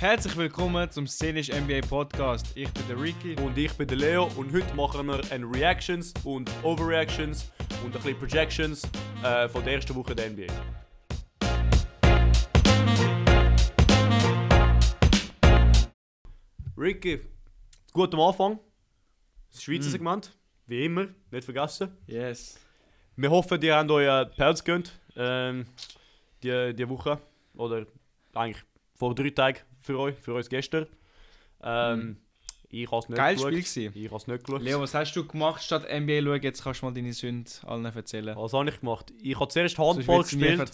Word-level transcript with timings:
Herzlich 0.00 0.34
willkommen 0.34 0.90
zum 0.90 1.06
Szenisch 1.06 1.50
NBA 1.50 1.82
Podcast. 1.86 2.56
Ich 2.56 2.72
bin 2.72 2.88
der 2.88 2.98
Ricky. 2.98 3.36
Und 3.38 3.58
ich 3.58 3.70
bin 3.74 3.86
der 3.86 3.98
Leo 3.98 4.30
und 4.34 4.50
heute 4.50 4.74
machen 4.74 5.06
wir 5.06 5.20
ein 5.30 5.44
Reactions 5.44 6.14
und 6.24 6.50
Overreactions 6.62 7.52
und 7.84 7.94
ein 7.94 8.02
bisschen 8.02 8.18
Projections 8.18 8.88
äh, 9.22 9.46
von 9.46 9.62
der 9.62 9.74
ersten 9.74 9.94
Woche 9.94 10.14
der 10.14 10.30
NBA. 10.30 10.46
Ricky, 16.78 17.20
gut 17.92 18.14
am 18.14 18.20
Anfang. 18.20 18.58
Das 19.50 19.62
Schweizer 19.62 19.90
Segment, 19.90 20.34
wie 20.64 20.86
immer, 20.86 21.08
nicht 21.30 21.44
vergessen. 21.44 21.94
Yes. 22.06 22.58
Wir 23.16 23.30
hoffen, 23.30 23.60
ihr 23.60 23.76
habt 23.76 23.90
euch 23.90 24.34
Pelz 24.34 24.64
gönnt 24.64 24.98
ähm, 25.14 25.66
die, 26.42 26.72
die 26.74 26.88
Woche. 26.88 27.20
Oder 27.54 27.84
eigentlich 28.32 28.64
vor 28.94 29.14
drei 29.14 29.28
Tagen 29.28 29.58
für 29.80 29.98
euch, 29.98 30.16
für 30.16 30.34
uns 30.34 30.48
gestern. 30.48 30.86
Ähm, 31.62 32.16
Ich 32.68 32.86
habe 32.90 32.98
es 33.02 33.08
nicht 33.08 33.16
Geiles 33.16 33.42
geschaut. 33.42 33.52
Spiel 33.64 33.88
gewesen. 33.88 34.04
Ich 34.04 34.10
habe 34.12 34.32
nicht 34.32 34.44
geschaut. 34.44 34.62
Leo, 34.62 34.80
was 34.80 34.94
hast 34.94 35.12
du 35.14 35.26
gemacht 35.26 35.62
statt 35.62 35.82
NBA 35.90 36.22
schauen? 36.22 36.42
Jetzt 36.42 36.62
kannst 36.62 36.82
du 36.82 36.86
mal 36.86 36.92
deine 36.94 37.12
Sünde 37.12 37.50
allen 37.66 37.84
erzählen. 37.84 38.36
Was 38.36 38.52
habe 38.52 38.68
ich 38.70 38.80
gemacht? 38.80 39.12
Ich 39.20 39.38
habe 39.38 39.48
zuerst 39.48 39.76
Handball 39.78 40.22
gespielt. 40.22 40.72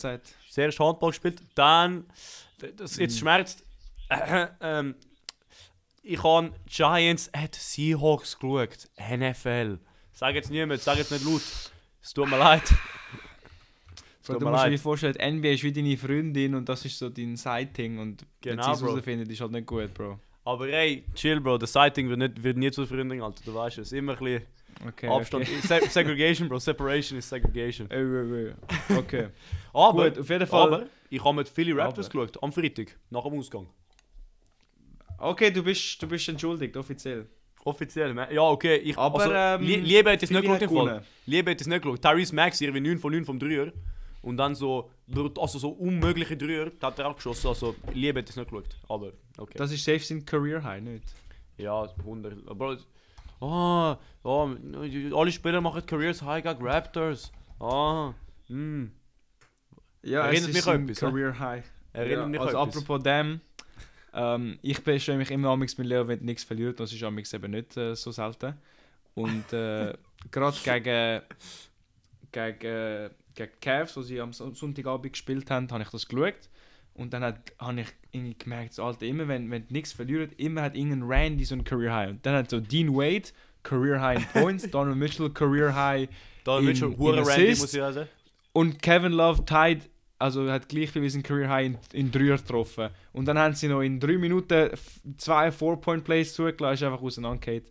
Zuerst 0.51 0.79
Handball 0.79 1.11
gespielt, 1.11 1.41
dann. 1.55 2.05
Das 2.77 2.97
jetzt 2.97 3.19
schmerzt. 3.19 3.65
Äh, 4.09 4.47
ähm, 4.61 4.95
ich 6.03 6.23
habe 6.23 6.53
Giants 6.67 7.31
at 7.33 7.55
Seahawks 7.55 8.39
geschaut. 8.39 8.89
NFL. 9.01 9.79
Sag 10.13 10.35
jetzt 10.35 10.51
niemand, 10.51 10.81
sag 10.81 10.99
jetzt 10.99 11.11
nicht 11.11 11.25
laut. 11.25 11.43
Es 12.03 12.15
tut 12.15 12.29
mir 12.29 12.39
leid. 12.39 12.63
Bro, 14.27 14.39
du 14.41 14.47
musst 14.51 14.65
dir 14.65 14.71
leid. 14.71 14.81
vorstellen, 14.81 15.37
NBA 15.39 15.49
ist 15.53 15.63
wie 15.63 15.73
deine 15.73 15.97
Freundin 15.97 16.55
und 16.55 16.69
das 16.69 16.85
ist 16.85 16.99
so 16.99 17.09
dein 17.09 17.37
Sighting 17.37 17.99
und 17.99 18.23
wenn 18.43 18.57
Genau, 18.57 18.63
sie 18.65 18.71
es 18.73 18.83
herausfindet, 18.91 19.29
ist 19.31 19.41
halt 19.41 19.53
nicht 19.53 19.67
gut, 19.67 19.93
Bro. 19.95 20.19
Aber 20.45 20.69
ey, 20.69 21.05
chill, 21.15 21.41
Bro. 21.41 21.59
Das 21.59 21.73
Sighting 21.73 22.09
wird, 22.09 22.19
nicht, 22.19 22.43
wird 22.43 22.57
nie 22.57 22.71
zu 22.71 22.87
Freundin, 22.87 23.21
Alter. 23.23 23.43
Du 23.45 23.55
weißt 23.55 23.79
es. 23.79 23.93
Immer 23.93 24.13
ein 24.13 24.19
bisschen 24.19 24.43
Okay, 24.87 25.09
Abstand. 25.09 25.45
okay. 25.49 25.61
Se 25.67 25.81
Segregation, 25.91 26.49
Bro. 26.49 26.59
Separation 26.59 27.19
ist 27.19 27.29
Segregation. 27.31 27.89
Okay. 28.97 29.29
Aber, 29.73 30.11
Gut, 30.11 30.19
auf 30.21 30.29
jeden 30.31 30.47
Fall. 30.47 30.75
aber 30.75 30.87
ich 31.09 31.25
habe 31.25 31.37
mit 31.37 31.49
Philly 31.49 31.73
Raptors 31.73 32.11
Aber. 32.11 32.27
geschaut. 32.27 32.43
Am 32.43 32.53
Freitag. 32.53 32.95
Nach 33.11 33.25
dem 33.25 33.39
Ausgang. 33.39 33.67
Okay, 35.19 35.51
du 35.51 35.63
bist, 35.63 36.01
du 36.03 36.07
bist 36.07 36.29
entschuldigt, 36.29 36.77
offiziell. 36.77 37.27
Offiziell. 37.65 38.15
Ja, 38.31 38.43
okay. 38.43 38.77
Ich, 38.77 38.97
Aber, 38.99 39.19
also, 39.21 39.33
ähm, 39.35 39.63
Lie- 39.63 39.81
Liebe 39.81 40.13
hat 40.13 40.23
es 40.23 40.31
nicht 40.31 40.43
geschaut. 40.43 41.03
Liebe 41.27 41.51
hat 41.51 41.61
es 41.61 41.67
nicht 41.67 41.83
geschaut. 41.83 42.01
Tyrese 42.03 42.35
Max, 42.35 42.61
irgendwie 42.61 42.81
9 42.81 42.99
von 42.99 43.13
9 43.13 43.25
vom 43.25 43.39
Dreier. 43.39 43.73
Und 44.27 44.39
dann 44.39 44.57
so, 44.57 44.91
also 45.39 45.61
so 45.61 45.69
unmögliche 45.71 46.37
Dreier, 46.37 46.73
da 46.81 46.89
hat 46.89 46.99
er 46.99 47.07
auch 47.07 47.15
geschossen. 47.15 47.47
Also, 47.47 47.77
Liebe 47.95 48.19
hat 48.19 48.29
es 48.29 48.35
nicht 48.35 48.51
geschaut. 48.51 48.77
Aber, 48.89 49.13
okay. 49.39 49.55
Das 49.57 49.71
ist 49.71 49.85
safe 49.85 50.01
sein 50.01 50.25
Career 50.25 50.65
High, 50.65 50.83
nicht? 50.83 51.05
ja, 51.59 51.83
100. 51.99 52.49
Aber, 52.49 52.77
ah, 53.41 53.97
ah, 54.25 54.57
alle 55.15 55.31
Spieler 55.31 55.61
machen 55.61 55.87
Careers 55.87 56.23
High 56.23 56.43
gegen 56.43 56.67
Raptors. 56.67 57.31
Ah, 57.61 58.15
hm. 58.49 58.91
Ja, 60.03 60.27
Erinnert 60.27 60.53
mich 60.53 60.67
an 60.67 60.83
etwas, 60.83 61.03
ne? 61.03 61.09
Career 61.09 61.39
High. 61.39 61.65
Erinnert 61.93 62.19
ja, 62.19 62.27
mich 62.27 62.41
also 62.41 62.59
an 62.59 62.69
etwas. 62.69 62.83
apropos 62.83 63.05
dem, 63.05 63.41
ähm, 64.13 64.59
ich 64.61 64.83
beschwere 64.83 65.19
mich 65.19 65.31
immer 65.31 65.51
amigs 65.51 65.79
mit 65.79 65.87
Leo, 65.87 66.09
wenn 66.09 66.25
nichts 66.25 66.43
verliert, 66.43 66.81
das 66.81 66.93
ist 66.93 67.01
amigs 67.05 67.33
eben 67.33 67.53
nicht 67.53 67.77
äh, 67.77 67.95
so 67.95 68.11
selten. 68.11 68.55
Und 69.15 69.53
äh, 69.53 69.95
gerade 70.33 70.57
gegen, 70.65 71.23
gegen, 72.33 72.67
äh, 72.67 73.11
gegen 73.37 73.51
die 73.55 73.61
Cavs, 73.61 73.97
wo 73.97 74.03
sie 74.03 74.21
am 74.21 74.33
Son- 74.33 74.55
Sonntagabend 74.55 75.13
gespielt 75.13 75.51
haben, 75.51 75.71
habe 75.71 75.83
ich 75.85 75.91
das 75.91 76.09
geschaut. 76.09 76.35
Und 76.95 77.13
dann 77.13 77.23
hat- 77.23 77.53
habe 77.59 77.83
ich 77.83 77.89
irgendwie 78.11 78.37
gemerkt, 78.39 78.73
so, 78.73 78.83
Alter, 78.85 79.05
immer 79.07 79.29
wenn, 79.29 79.51
wenn 79.51 79.65
nichts 79.69 79.93
verliert, 79.93 80.33
immer 80.39 80.63
hat 80.63 80.75
irgendein 80.75 81.03
Randy 81.05 81.45
so 81.45 81.55
ein 81.55 81.63
Career 81.63 81.95
High. 81.95 82.11
Und 82.11 82.25
dann 82.27 82.35
hat 82.35 82.51
so 82.51 82.59
Dean 82.59 82.95
Wade, 82.95 83.29
Career 83.63 84.01
High 84.01 84.19
in 84.21 84.27
Points, 84.43 84.71
Donald 84.71 84.97
Mitchell, 84.97 85.31
Career 85.31 85.75
High 85.75 86.09
Da 86.45 86.59
in- 86.59 86.75
schon 86.75 86.93
in 86.95 86.99
Randy, 87.01 87.49
muss 87.51 87.65
ich 87.65 87.71
sagen. 87.81 88.09
und 88.55 88.81
Kevin 88.83 89.13
Love 89.13 89.45
tied, 89.45 89.91
also 90.19 90.51
hat 90.51 90.69
gleich 90.71 90.95
wie 90.95 91.11
sein 91.11 91.23
Career 91.23 91.51
High 91.51 91.67
in, 91.67 91.79
in 91.93 92.11
Dreier 92.11 92.39
getroffen. 92.39 92.89
Und 93.13 93.27
dann 93.27 93.39
haben 93.39 93.55
sie 93.55 93.69
noch 93.69 93.83
in 93.83 94.01
drei 94.01 94.17
Minuten 94.17 94.71
zwei 95.19 95.53
Four-Point-Plays 95.53 96.33
zugelassen, 96.33 96.75
ist 96.75 96.83
einfach 96.85 97.03
auseinandergefallen. 97.03 97.65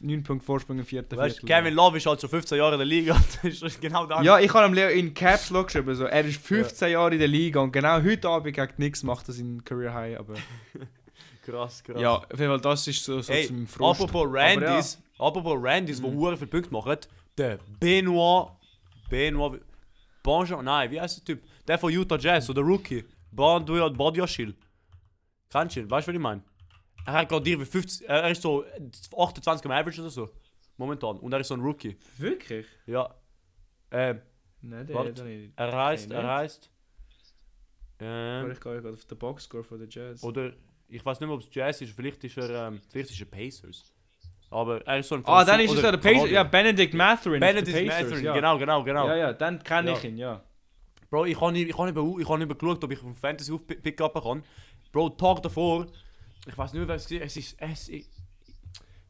9 0.00 0.22
Punkte 0.22 0.44
Vorsprung 0.44 0.78
im 0.78 0.84
vierten 0.84 1.16
Weißt, 1.16 1.40
Viertel. 1.40 1.54
Kevin 1.54 1.74
Love 1.74 1.96
ist 1.96 2.06
halt 2.06 2.20
schon 2.20 2.30
15 2.30 2.58
Jahre 2.58 2.72
in 2.72 2.78
der 2.78 2.86
Liga. 2.86 3.14
das 3.42 3.62
ist 3.62 3.80
genau 3.80 4.06
das. 4.06 4.24
Ja, 4.24 4.38
ich 4.38 4.52
habe 4.52 4.64
am 4.64 4.74
Leo 4.74 4.88
in 4.88 5.14
Caps 5.14 5.50
Lock 5.50 5.66
geschrieben, 5.66 5.94
so, 5.94 6.04
er 6.04 6.24
ist 6.24 6.40
15 6.40 6.92
Jahre 6.92 7.12
in 7.12 7.18
der 7.18 7.28
Liga 7.28 7.60
und 7.60 7.72
genau 7.72 8.02
heute 8.02 8.28
Abend 8.28 8.54
gegen 8.54 8.72
nichts 8.78 9.02
macht 9.02 9.28
er 9.28 9.34
seinen 9.34 9.64
Career 9.64 9.94
High. 9.94 10.18
Aber 10.18 10.34
Krass, 11.44 11.82
krass. 11.84 12.00
ja, 12.00 12.16
auf 12.16 12.26
jeden 12.30 12.46
Fall, 12.46 12.60
das 12.60 12.86
ist 12.88 13.04
so, 13.04 13.20
so 13.20 13.32
Hey, 13.32 13.46
zum 13.46 13.66
Frust. 13.66 14.00
apropos 14.00 14.26
Randys, 14.30 14.98
apropos 15.18 15.58
Randys, 15.60 16.00
die 16.00 16.06
hure 16.06 16.36
viel 16.36 16.46
Punkte 16.46 16.72
machen, 16.72 16.96
der 17.36 17.58
Benoit, 17.78 18.50
Benoit, 19.10 19.60
Benjamin, 20.22 20.64
nein, 20.64 20.90
wie 20.90 21.00
heißt 21.00 21.18
der 21.18 21.36
Typ? 21.36 21.44
Der 21.68 21.78
von 21.78 21.92
Utah 21.92 22.16
Jazz, 22.18 22.46
so 22.46 22.54
der 22.54 22.64
Rookie, 22.64 23.04
Badiashil. 23.30 23.90
Badiashil. 23.90 24.54
Kennst 25.50 25.76
du 25.76 25.80
ihn? 25.80 25.90
Weißt 25.90 26.08
du, 26.08 26.12
was 26.12 26.16
ich 26.16 26.20
meine? 26.22 26.42
Er 27.06 27.12
hat 27.12 27.28
gerade 27.28 27.48
irgendwie 27.50 27.70
50, 27.70 28.08
er 28.08 28.30
ist 28.30 28.42
so 28.42 28.64
28 29.16 29.64
am 29.66 29.72
Average 29.72 30.00
oder 30.00 30.10
so, 30.10 30.30
momentan. 30.76 31.18
Und 31.18 31.32
er 31.32 31.40
ist 31.40 31.48
so 31.48 31.54
ein 31.54 31.60
Rookie. 31.60 31.96
Wirklich? 32.18 32.66
Ja. 32.86 33.14
Ähm, 33.90 34.20
Nein, 34.62 34.86
der 34.86 34.96
Warte. 34.96 35.24
nicht. 35.24 35.52
er 35.56 35.72
heißt, 35.76 36.10
er 36.10 36.26
heißt, 36.36 36.70
ähm, 38.00 38.50
ich 38.50 38.60
gehe 38.60 38.80
gerade 38.80 38.94
auf 38.94 39.04
den 39.04 39.18
Boxscore 39.18 39.64
von 39.64 39.78
den 39.78 39.88
Jazz. 39.90 40.22
oder, 40.22 40.52
ich 40.88 41.04
weiß 41.04 41.20
nicht 41.20 41.26
mehr, 41.28 41.36
ob 41.36 41.42
es 41.42 41.48
Jazz 41.52 41.80
ist, 41.80 41.94
vielleicht 41.94 42.24
ist 42.24 42.36
er, 42.38 42.68
ähm, 42.68 42.80
vielleicht 42.90 43.10
ist 43.10 43.20
er 43.20 43.26
Pacers. 43.26 43.92
Aber 44.50 44.80
er 44.86 44.98
ist 44.98 45.08
so 45.08 45.16
ein 45.16 45.22
Ah, 45.26 45.44
dann 45.44 45.60
ist 45.60 45.72
es 45.72 45.80
der 45.80 45.96
Pacers. 45.96 46.30
Ja, 46.30 46.42
Benedict 46.44 46.92
den 46.92 46.98
Benedict 46.98 47.72
Pacers, 47.76 48.02
Mathurin, 48.02 48.24
ja. 48.24 48.34
genau, 48.34 48.58
genau, 48.58 48.84
genau. 48.84 49.06
Ja, 49.08 49.16
ja, 49.16 49.32
dann 49.32 49.62
kenne 49.62 49.90
Ja. 49.90 49.96
ich 49.96 50.04
ihn, 50.04 50.16
ja. 50.16 50.42
Bro, 51.10 51.26
ich 51.26 51.40
habe 51.40 51.52
nicht, 51.52 51.68
ich 51.68 51.76
hab 51.78 51.86
nicht, 51.86 52.20
ich 52.20 52.28
hab 52.28 52.38
nicht 52.38 52.58
geschaut, 52.58 52.82
ob 52.84 52.90
ich 52.90 53.02
auf 53.02 53.18
Fantasy 53.18 53.52
auf 53.52 53.66
Pickup 53.66 54.22
kann. 54.22 54.42
Bro, 54.92 55.10
Tag 55.10 55.42
davor, 55.42 55.86
ich 56.46 56.56
weiß 56.58 56.72
nicht 56.72 56.86
wer 56.88 56.94
es 56.96 57.10
war. 57.10 57.20
Es 57.22 57.36
ist, 57.36 57.56
es, 57.58 57.88
ich, 57.88 58.06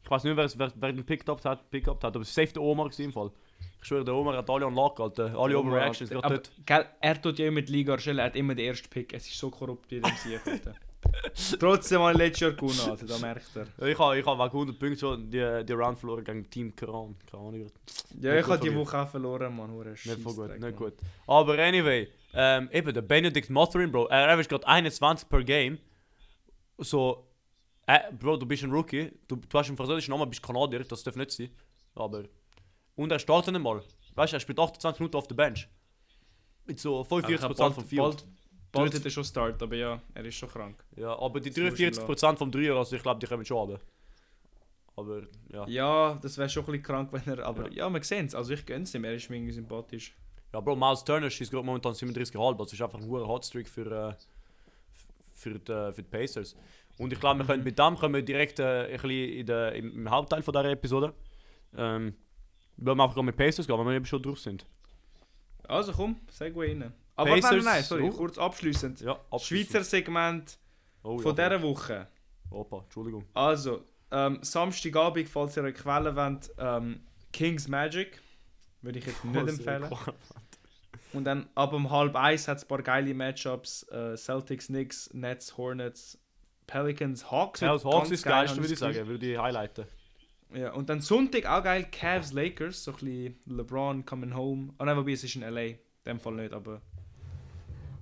ich 0.03 0.09
weiß 0.11 0.23
nicht 0.23 0.37
wer, 0.37 0.45
es- 0.45 0.57
wer, 0.57 0.71
wer 0.75 0.93
den 0.93 1.05
Pickup 1.05 1.43
hat, 1.45 1.69
Pickup 1.69 2.03
hat, 2.03 2.15
aber 2.15 2.21
es 2.21 2.35
war 2.37 2.43
safe 2.43 2.53
der 2.53 2.61
Omar 2.63 2.89
im 2.97 3.11
Fall. 3.13 3.31
Ich 3.81 3.87
schwöre, 3.87 4.03
der 4.05 4.15
Omar 4.15 4.37
hat 4.37 4.49
alle 4.49 4.65
an 4.65 4.73
Lack, 4.73 4.99
Alter. 4.99 5.35
Alle 5.37 5.59
Overreactions, 5.59 6.09
gerade 6.09 6.35
dort. 6.35 6.51
gell, 6.65 6.85
er 7.01 7.21
tut 7.21 7.37
ja 7.39 7.47
immer 7.47 7.61
die 7.61 7.71
Liga 7.71 7.93
erstellen, 7.93 8.17
er 8.19 8.25
hat 8.25 8.35
immer 8.35 8.55
den 8.55 8.65
ersten 8.67 8.89
Pick. 8.89 9.13
Es 9.13 9.27
ist 9.27 9.37
so 9.37 9.49
korrupt 9.51 9.91
wie 9.91 9.99
dem 10.01 10.11
Sieg. 10.23 10.39
Alter. 10.45 10.73
Trotzdem 11.59 11.99
habe 12.01 12.13
ich 12.13 12.17
letztes 12.17 12.39
Jahr 12.41 12.51
gewonnen, 12.53 12.79
Alter, 12.89 13.05
da 13.05 13.17
merkt 13.19 13.55
er. 13.55 13.67
Ich 13.87 13.99
habe 13.99 14.17
ich 14.19 14.25
hab 14.25 14.37
wegen 14.39 14.45
100 14.47 14.79
Punkten 14.79 14.97
schon 14.99 15.29
die, 15.29 15.63
die 15.63 15.73
Round 15.73 15.99
verloren 15.99 16.23
gegen 16.23 16.49
Team 16.49 16.75
Karan. 16.75 17.15
Keine 17.29 17.43
Ahnung. 17.43 17.71
Ja, 18.21 18.33
Nicht 18.33 18.41
ich 18.45 18.47
habe 18.51 18.59
die. 18.69 18.75
Woche 18.75 18.97
auch 18.97 19.07
verloren, 19.07 19.55
Mann. 19.55 19.69
Hure 19.71 19.89
Nicht 19.91 20.19
voll 20.21 20.33
gut, 20.33 20.59
nicht 20.59 20.75
gut. 20.77 20.93
Aber 21.27 21.59
anyway, 21.59 22.07
ähm, 22.33 22.69
eben 22.71 22.91
der 22.91 23.03
Benedict 23.03 23.51
Mathurin, 23.51 23.91
Bro, 23.91 24.07
er 24.07 24.29
average 24.29 24.49
gerade 24.49 24.65
21 24.67 25.29
per 25.29 25.43
Game. 25.43 25.77
So, 26.79 27.24
äh, 27.87 28.11
Bro, 28.13 28.37
du 28.37 28.45
bist 28.45 28.63
ein 28.63 28.71
Rookie, 28.71 29.11
du, 29.27 29.35
du 29.35 29.57
hast 29.57 29.67
einen 29.67 29.77
französischen 29.77 30.11
Namen, 30.11 30.29
bist 30.29 30.41
Kanadier, 30.41 30.83
das 30.83 31.03
darf 31.03 31.15
nicht 31.15 31.31
sein. 31.31 31.49
Aber, 31.93 32.23
und 32.95 33.11
er 33.11 33.19
startet 33.19 33.53
nicht 33.53 33.61
mal. 33.61 33.81
Weißt 34.15 34.33
du, 34.33 34.37
er 34.37 34.39
spielt 34.39 34.59
28 34.59 34.99
Minuten 34.99 35.17
auf 35.17 35.27
der 35.27 35.35
Bench. 35.35 35.67
Mit 36.65 36.79
so 36.79 36.99
Aber 36.99 37.19
ich 37.19 37.25
45% 37.25 37.41
hab 37.41 37.57
bald, 37.57 37.73
vom 37.75 37.85
Field. 37.85 38.01
Bald, 38.01 38.25
bald 38.71 38.95
hat 38.95 39.05
er 39.05 39.11
schon 39.11 39.23
Start, 39.23 39.61
aber 39.61 39.75
ja, 39.75 40.01
er 40.13 40.25
ist 40.25 40.35
schon 40.35 40.49
krank. 40.49 40.83
Ja, 40.95 41.17
aber 41.19 41.39
die 41.39 41.51
Das 41.51 41.63
musst 41.63 41.79
du 41.79 41.83
43% 41.83 42.37
vom 42.37 42.51
Dreier, 42.51 42.75
also 42.75 42.95
ich 42.95 43.01
glaube, 43.01 43.19
die 43.19 43.27
kommen 43.27 43.45
schon 43.45 43.57
haben. 43.57 43.79
Aber, 44.97 45.23
ja. 45.51 45.67
Ja, 45.67 46.19
das 46.21 46.37
wäre 46.37 46.49
schon 46.49 46.63
ein 46.63 46.67
bisschen 46.67 46.83
krank, 46.83 47.09
wenn 47.11 47.37
er. 47.37 47.45
Aber 47.45 47.69
ja, 47.71 47.89
wir 47.89 48.03
sehen 48.03 48.27
es. 48.27 48.35
Also 48.35 48.53
ich 48.53 48.65
gönn's 48.65 48.93
ihm, 48.95 49.03
er 49.03 49.13
ist 49.13 49.29
mir 49.29 49.35
irgendwie 49.35 49.53
sympathisch. 49.53 50.15
Ja, 50.53 50.61
Bro, 50.61 50.77
Miles 50.77 51.03
Turner 51.03 51.27
gerade 51.27 51.63
momentan 51.63 51.93
37,5. 51.93 52.57
Das 52.57 52.71
ist 52.71 52.81
einfach 52.81 52.99
ein 52.99 53.05
hoher 53.05 53.27
Hotstreak 53.27 53.67
für, 53.67 53.91
äh, 53.91 54.13
für, 55.33 55.59
die, 55.59 55.93
für 55.93 56.01
die 56.01 56.03
Pacers. 56.03 56.55
Und 56.97 57.11
ich 57.11 57.19
glaube, 57.19 57.39
wir 57.39 57.45
können 57.45 57.63
mit 57.63 57.77
dem 57.77 57.97
können 57.97 58.13
wir 58.13 58.21
direkt 58.21 58.59
äh, 58.59 58.85
ein 58.85 58.91
bisschen 58.91 59.09
in 59.11 59.45
der, 59.45 59.73
im, 59.73 60.09
Hauptteil 60.09 60.41
von 60.41 60.53
dieser 60.53 60.71
Episode. 60.71 61.13
Ähm, 61.75 62.15
wollen 62.77 62.97
wir 62.97 63.03
einfach 63.03 63.21
mit 63.21 63.35
Pacers 63.35 63.67
gehen, 63.67 63.77
wenn 63.77 63.87
wir 63.87 63.93
eben 63.93 64.05
schon 64.05 64.21
drauf 64.21 64.39
sind. 64.39 64.65
Also 65.67 65.91
komm, 65.91 66.17
Segway 66.29 66.69
rein. 66.69 66.93
Aber 67.15 67.31
Pacers, 67.31 67.51
nein, 67.51 67.63
nein, 67.63 67.83
sorry, 67.83 68.03
oh. 68.03 68.11
kurz 68.11 68.37
abschließend. 68.37 69.01
Ja, 69.01 69.19
Schweizer 69.39 69.83
Segment 69.83 70.57
oh, 71.03 71.17
von 71.17 71.35
ja, 71.35 71.49
dieser 71.49 71.61
Woche. 71.61 72.07
Opa, 72.49 72.81
Entschuldigung. 72.83 73.25
Also, 73.33 73.83
ähm, 74.11 74.39
Samstagabend, 74.41 75.27
falls 75.27 75.57
ihr 75.57 75.63
eine 75.63 75.73
Quelle 75.73 76.15
wollt, 76.15 76.51
ähm, 76.57 77.01
Kings 77.31 77.67
Magic. 77.67 78.21
Würde 78.81 78.99
ich 78.99 79.05
jetzt 79.05 79.25
nicht 79.25 79.35
Oh, 79.35 79.47
empfehlen. 79.47 79.89
Und 81.13 81.23
dann 81.23 81.49
ab 81.55 81.73
um 81.73 81.89
halb 81.89 82.15
eins 82.15 82.47
hat 82.47 82.57
es 82.57 82.63
ein 82.63 82.67
paar 82.67 82.81
geile 82.81 83.13
Matchups. 83.13 83.83
Äh, 83.89 84.15
Celtics, 84.15 84.67
Knicks, 84.67 85.09
Nets, 85.13 85.57
Hornets, 85.57 86.19
Pelicans, 86.67 87.29
Hawks. 87.31 87.59
Ja, 87.61 87.73
das 87.73 87.83
Hawks 87.85 87.97
ganz 88.09 88.11
ist 88.11 88.23
geil, 88.23 88.49
würde 88.57 88.73
ich 88.73 88.79
sagen, 88.79 89.07
würde 89.07 89.31
ich 89.31 89.37
highlighten. 89.37 89.85
Ja, 90.53 90.71
und 90.73 90.89
dann 90.89 91.01
Sonntag 91.01 91.45
auch 91.45 91.63
geil, 91.63 91.87
Cavs, 91.91 92.31
Lakers. 92.33 92.83
So 92.83 92.91
ein 92.91 92.97
bisschen 92.97 93.39
LeBron 93.45 94.05
coming 94.05 94.33
home. 94.35 94.73
Ah 94.77 94.85
nein, 94.85 94.95
wobei 94.97 95.11
es 95.11 95.23
ist 95.23 95.35
in 95.35 95.41
L.A. 95.41 95.61
In 95.61 95.77
dem 96.05 96.19
Fall 96.19 96.33
nicht, 96.35 96.53
aber 96.53 96.81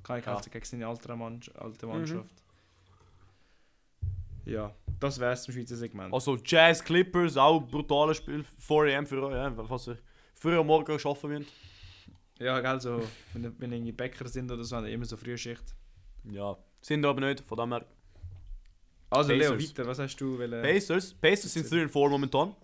kann 0.04 0.20
ich 0.20 0.26
Ja. 0.26 0.36
halt 0.36 0.52
gegen 0.52 0.66
seine 0.66 0.88
alte, 0.88 1.16
Mann 1.16 1.40
alte 1.56 1.86
Mhm. 1.86 1.92
Mannschaft. 1.92 2.34
Ja, 4.46 4.74
das 5.00 5.20
wär's 5.20 5.44
zum 5.44 5.54
Schweizer 5.54 5.78
Segment. 5.78 6.14
Also 6.14 6.38
Jazz 6.44 6.84
Clippers, 6.84 7.38
auch 7.38 7.62
brutales 7.62 8.18
Spiel. 8.18 8.44
4 8.44 8.98
am 9.00 9.06
für 9.06 9.24
euch, 9.24 9.34
ja, 9.34 9.52
was 9.70 9.88
ihr 9.88 9.98
früher 10.36 10.60
am 10.60 10.68
Morgen 10.68 10.92
arbeiten 10.92 11.28
müsst. 11.30 11.52
Ja, 12.40 12.60
gell, 12.60 12.82
so, 12.82 13.02
wenn, 13.34 13.58
wenn 13.60 13.72
irgendwie 13.72 13.92
Bäcker 13.94 14.28
sind 14.28 14.52
oder 14.52 14.64
so, 14.64 14.76
haben 14.76 14.86
die 14.86 14.92
immer 14.94 15.06
so 15.06 15.16
frühe 15.16 15.38
Schicht. 15.38 15.64
Ja, 16.26 16.58
sind 16.82 17.06
aber 17.06 17.22
nicht, 17.22 17.40
von 17.42 17.58
dem 17.58 17.72
her. 17.72 17.86
Also 19.14 19.34
Leo, 19.34 19.60
weiter, 19.60 19.86
was 19.86 20.00
hast 20.00 20.16
du 20.18 20.38
wollen? 20.38 20.62
Pacers, 20.62 21.14
Pacers 21.14 21.54
sind 21.54 21.72
3 21.72 21.88
4 21.88 22.10
momentan. 22.10 22.56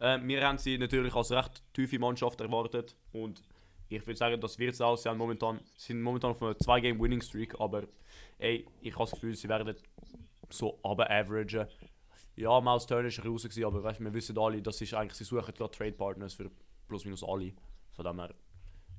Äh, 0.00 0.18
wir 0.22 0.46
haben 0.46 0.58
sie 0.58 0.76
natürlich 0.76 1.14
als 1.14 1.30
recht 1.30 1.62
tiefe 1.72 1.98
Mannschaft 1.98 2.40
erwartet 2.40 2.96
und 3.12 3.42
ich 3.88 4.04
würde 4.06 4.18
sagen, 4.18 4.40
das 4.40 4.58
wird 4.58 4.74
es 4.74 4.80
auch. 4.80 4.96
Sie 4.96 5.08
haben 5.08 5.18
momentan, 5.18 5.60
sind 5.76 6.02
momentan 6.02 6.32
auf 6.32 6.42
einer 6.42 6.52
2-Game-Winning-Streak, 6.52 7.60
aber 7.60 7.84
ey, 8.38 8.66
ich 8.80 8.94
habe 8.94 9.04
das 9.04 9.12
Gefühl, 9.12 9.36
sie 9.36 9.48
werden 9.48 9.76
so 10.50 10.78
aber 10.82 11.10
averagen. 11.10 11.68
Ja, 12.36 12.60
Miles 12.60 12.86
Turner 12.86 13.08
ist 13.08 13.24
raus, 13.24 13.44
gewesen, 13.44 13.64
aber 13.64 13.82
weißt, 13.82 14.00
wir 14.00 14.12
wissen 14.12 14.36
alle, 14.38 14.60
das 14.60 14.80
ist 14.80 14.94
eigentlich, 14.94 15.14
sie 15.14 15.24
suchen 15.24 15.54
gerade 15.54 15.70
Trade-Partners 15.70 16.34
für 16.34 16.50
plus 16.88 17.04
minus 17.04 17.22
alle. 17.22 17.52
Von 17.92 18.04
dem 18.04 18.18
her. 18.18 18.34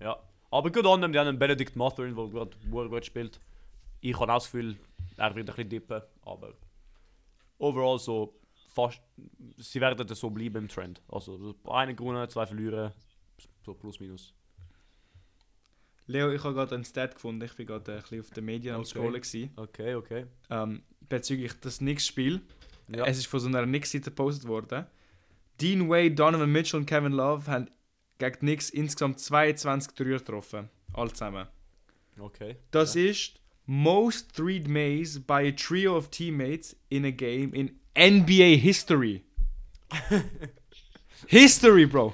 Ja. 0.01 0.17
Aber 0.51 0.71
gut 0.71 0.85
an 0.85 1.01
dem, 1.01 1.11
die 1.11 1.19
haben 1.19 1.27
einen 1.27 1.39
Benedict 1.39 1.75
Mathurin, 1.75 2.15
der 2.15 2.27
gerade 2.27 2.57
gut 2.69 3.05
spielt. 3.05 3.41
Ich 3.99 4.17
habe 4.17 4.31
auch 4.31 4.37
das 4.37 4.45
Gefühl, 4.45 4.77
er 5.17 5.35
wird 5.35 5.49
ein 5.49 5.55
bisschen 5.55 5.69
dippen, 5.69 6.01
aber 6.21 6.53
overall 7.57 7.99
so 7.99 8.39
fast, 8.73 9.01
sie 9.57 9.79
werden 9.81 10.07
so 10.15 10.29
bleiben 10.29 10.57
im 10.57 10.67
Trend. 10.67 11.01
Also 11.07 11.55
eine 11.65 11.95
gewonnen, 11.95 12.29
zwei 12.29 12.45
verlieren, 12.45 12.91
so 13.65 13.73
plus 13.73 13.99
minus. 13.99 14.33
Leo, 16.07 16.31
ich 16.31 16.43
habe 16.43 16.53
gerade 16.53 16.75
einen 16.75 16.85
Stat 16.85 17.15
gefunden, 17.15 17.43
ich 17.43 17.53
bin 17.55 17.65
gerade 17.65 17.91
äh, 17.91 17.95
ein 17.95 18.01
bisschen 18.01 18.19
auf 18.19 18.29
den 18.29 18.45
Medien 18.45 18.75
am 18.75 18.81
Okay. 18.81 18.89
Scrollen 18.89 19.21
gewesen. 19.21 19.51
Okay, 19.55 19.95
okay. 19.95 20.25
Ähm, 20.51 20.83
bezüglich 21.01 21.53
des 21.59 21.79
Knicks-Spiel. 21.79 22.41
Ja. 22.89 23.05
Es 23.05 23.17
ist 23.17 23.25
von 23.25 23.39
so 23.39 23.47
einer 23.47 23.63
Knicks-Seite 23.63 24.11
gepostet 24.11 24.47
worden. 24.47 24.85
Dean 25.59 25.89
Wade, 25.89 26.11
Donovan 26.11 26.51
Mitchell 26.51 26.79
und 26.79 26.85
Kevin 26.85 27.13
Love 27.13 27.47
haben 27.47 27.71
gegen 28.19 28.33
die 28.33 28.39
Knicks 28.39 28.69
insgesamt 28.69 29.19
22 29.19 29.93
Dreier 29.93 30.19
getroffen. 30.19 30.69
Alle 30.93 31.11
zusammen. 31.11 31.47
okay. 32.19 32.57
Das 32.71 32.95
ist 32.95 33.39
most 33.65 34.33
threed 34.35 34.67
mays 34.67 35.19
by 35.19 35.41
a 35.47 35.51
trio 35.51 35.95
of 35.97 36.09
teammates 36.09 36.75
in 36.89 37.05
a 37.05 37.11
game 37.11 37.53
in 37.53 37.79
NBA 37.95 38.57
history. 38.57 39.23
history, 41.27 41.85
Bro. 41.85 42.13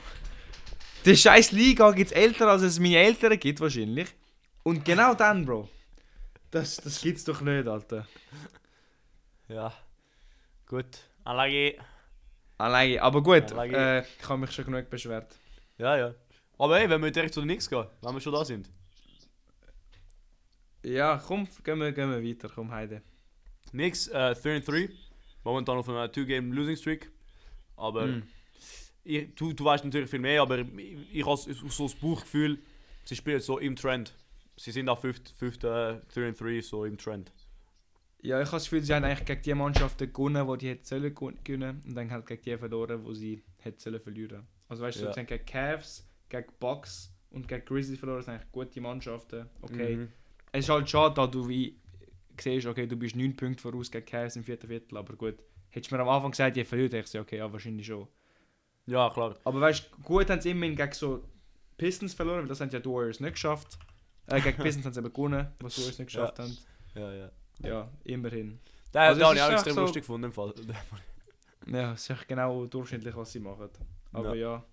Die 1.05 1.15
scheiß 1.17 1.51
Liga 1.51 1.91
gibt's 1.91 2.11
älter, 2.11 2.47
als 2.47 2.61
es 2.61 2.79
meine 2.79 2.97
Eltern 2.97 3.39
gibt 3.39 3.59
wahrscheinlich. 3.59 4.07
Und 4.63 4.85
genau 4.85 5.13
dann, 5.15 5.45
Bro. 5.45 5.67
Das, 6.51 6.77
das 6.77 7.01
gibt's 7.01 7.23
doch 7.23 7.41
nicht, 7.41 7.67
Alter. 7.67 8.07
Ja. 9.47 9.73
Gut. 10.67 10.85
Anlage. 11.23 11.75
Allein, 12.57 12.99
aber 12.99 13.23
gut, 13.23 13.51
Allein- 13.53 13.73
äh, 13.73 14.01
ich 14.01 14.29
habe 14.29 14.39
mich 14.41 14.51
schon 14.51 14.65
genug 14.65 14.89
beschwert. 14.89 15.35
Ja, 15.77 15.97
ja. 15.97 16.13
Aber 16.59 16.77
hey, 16.77 16.87
wenn 16.89 17.01
wir 17.01 17.09
direkt 17.09 17.33
zu 17.33 17.41
den 17.41 17.47
Knicks 17.47 17.67
gehen, 17.67 17.85
wenn 18.03 18.13
wir 18.13 18.21
schon 18.21 18.33
da 18.33 18.45
sind. 18.45 18.69
Ja, 20.83 21.21
komm, 21.25 21.47
gehen 21.63 21.79
wir, 21.79 21.91
gehen 21.91 22.09
wir 22.09 22.23
weiter, 22.23 22.49
komm, 22.53 22.71
Heide. 22.71 23.01
Knicks, 23.69 24.07
äh, 24.07 24.33
3-3. 24.35 24.89
Momentan 25.43 25.77
auf 25.77 25.89
einer 25.89 26.07
2-Game-Losing-Streak. 26.11 27.09
Aber 27.77 28.07
Mm. 28.07 28.23
ich, 29.03 29.33
du, 29.35 29.53
du 29.53 29.63
weißt 29.65 29.83
natürlich 29.85 30.09
viel 30.09 30.19
mehr, 30.19 30.41
aber 30.41 30.59
ich, 30.59 30.67
ich 31.13 31.25
habe 31.25 31.37
so 31.37 31.83
das 31.87 31.95
Bauchgefühl, 31.95 32.59
sie 33.03 33.15
spielen 33.15 33.39
so 33.39 33.57
im 33.59 33.75
Trend. 33.75 34.13
Sie 34.57 34.71
sind 34.71 34.89
auch 34.89 34.99
5. 34.99 35.21
5. 35.37 35.57
3-3 35.57 36.61
so 36.61 36.85
im 36.85 36.97
Trend. 36.97 37.31
Ja, 38.23 38.39
ich 38.39 38.45
habe 38.47 38.57
das 38.57 38.65
Gefühl, 38.65 38.83
sie 38.83 38.93
haben 38.93 39.03
eigentlich 39.03 39.25
gegen 39.25 39.41
die 39.41 39.53
Mannschaften 39.55 40.13
gewonnen, 40.13 40.47
die 40.47 40.57
die 40.59 40.69
hätten 40.69 40.85
sollen 40.85 41.15
gewinnen 41.43 41.81
und 41.87 41.95
dann 41.95 42.11
halt 42.11 42.27
gegen 42.27 42.41
die 42.43 42.57
verloren, 42.57 43.03
die 43.03 43.15
sie 43.15 43.43
hätten 43.57 43.79
sollen 43.79 43.99
verlieren. 43.99 44.47
Also 44.67 44.83
weißt 44.83 44.99
du, 45.01 45.05
Ja. 45.05 45.13
sie 45.13 45.19
haben 45.21 45.25
gegen 45.27 45.45
Cavs, 45.45 46.07
gegen 46.29 46.47
Bucks 46.59 47.11
und 47.31 47.47
gegen 47.47 47.65
Grizzlies 47.65 47.97
verloren, 47.97 48.19
das 48.19 48.25
sind 48.25 48.35
eigentlich 48.35 48.51
gute 48.51 48.79
Mannschaften. 48.81 49.49
Okay. 49.63 49.95
Mhm. 49.97 50.09
Es 50.51 50.65
ist 50.65 50.69
halt 50.69 50.89
schade, 50.89 51.13
da 51.15 51.27
du 51.27 51.47
wie 51.47 51.79
siehst, 52.39 52.65
okay, 52.67 52.87
du 52.87 52.95
bist 52.95 53.15
9 53.15 53.35
Punkte 53.35 53.61
voraus 53.61 53.89
gegen 53.91 54.05
Cavs 54.05 54.35
im 54.35 54.43
vierten 54.43 54.67
Viertel, 54.67 54.97
aber 54.97 55.15
gut. 55.15 55.35
Hättest 55.69 55.91
du 55.91 55.95
mir 55.95 56.01
am 56.01 56.09
Anfang 56.09 56.31
gesagt, 56.31 56.57
ihr 56.57 56.65
verliert, 56.65 56.91
hätte 56.91 56.97
ich 56.99 57.05
gesagt, 57.05 57.27
okay, 57.27 57.37
ja, 57.37 57.51
wahrscheinlich 57.51 57.85
schon. 57.87 58.07
Ja, 58.87 59.09
klar. 59.09 59.37
Aber 59.45 59.61
weißt 59.61 59.89
du, 59.97 60.01
gut 60.03 60.29
haben 60.29 60.41
sie 60.41 60.49
immerhin 60.51 60.75
gegen 60.75 60.91
so 60.91 61.23
Pistons 61.77 62.13
verloren, 62.13 62.41
weil 62.41 62.47
das 62.47 62.59
haben 62.59 62.69
ja 62.71 62.79
die 62.79 62.89
Warriors 62.89 63.19
nicht 63.21 63.33
geschafft. 63.33 63.77
Äh, 64.27 64.41
gegen 64.41 64.57
Pistons 64.63 64.85
haben 64.85 64.93
sie 64.93 64.99
eben 64.99 65.13
gewonnen, 65.13 65.47
was 65.59 65.75
die 65.75 65.81
Warriors 65.81 65.99
nicht 65.99 66.07
geschafft 66.07 66.39
haben. 66.39 66.57
Ja, 66.95 67.13
ja. 67.13 67.31
Ja, 67.63 67.89
immerhin. 68.03 68.59
Den, 68.93 68.99
Also 69.01 69.23
habe 69.23 69.35
ich 69.35 69.41
auch 69.41 69.51
extrem 69.51 69.73
so- 69.75 69.81
lustig 69.81 70.01
gefunden 70.01 70.25
im 70.25 70.33
Fall. 70.33 70.53
Ja, 71.67 71.93
es 71.93 72.01
ist 72.01 72.09
echt 72.09 72.27
genau 72.27 72.65
durchschnittlich, 72.65 73.15
was 73.15 73.31
sie 73.31 73.39
machen. 73.39 73.69
Aber 74.13 74.33
ja. 74.35 74.63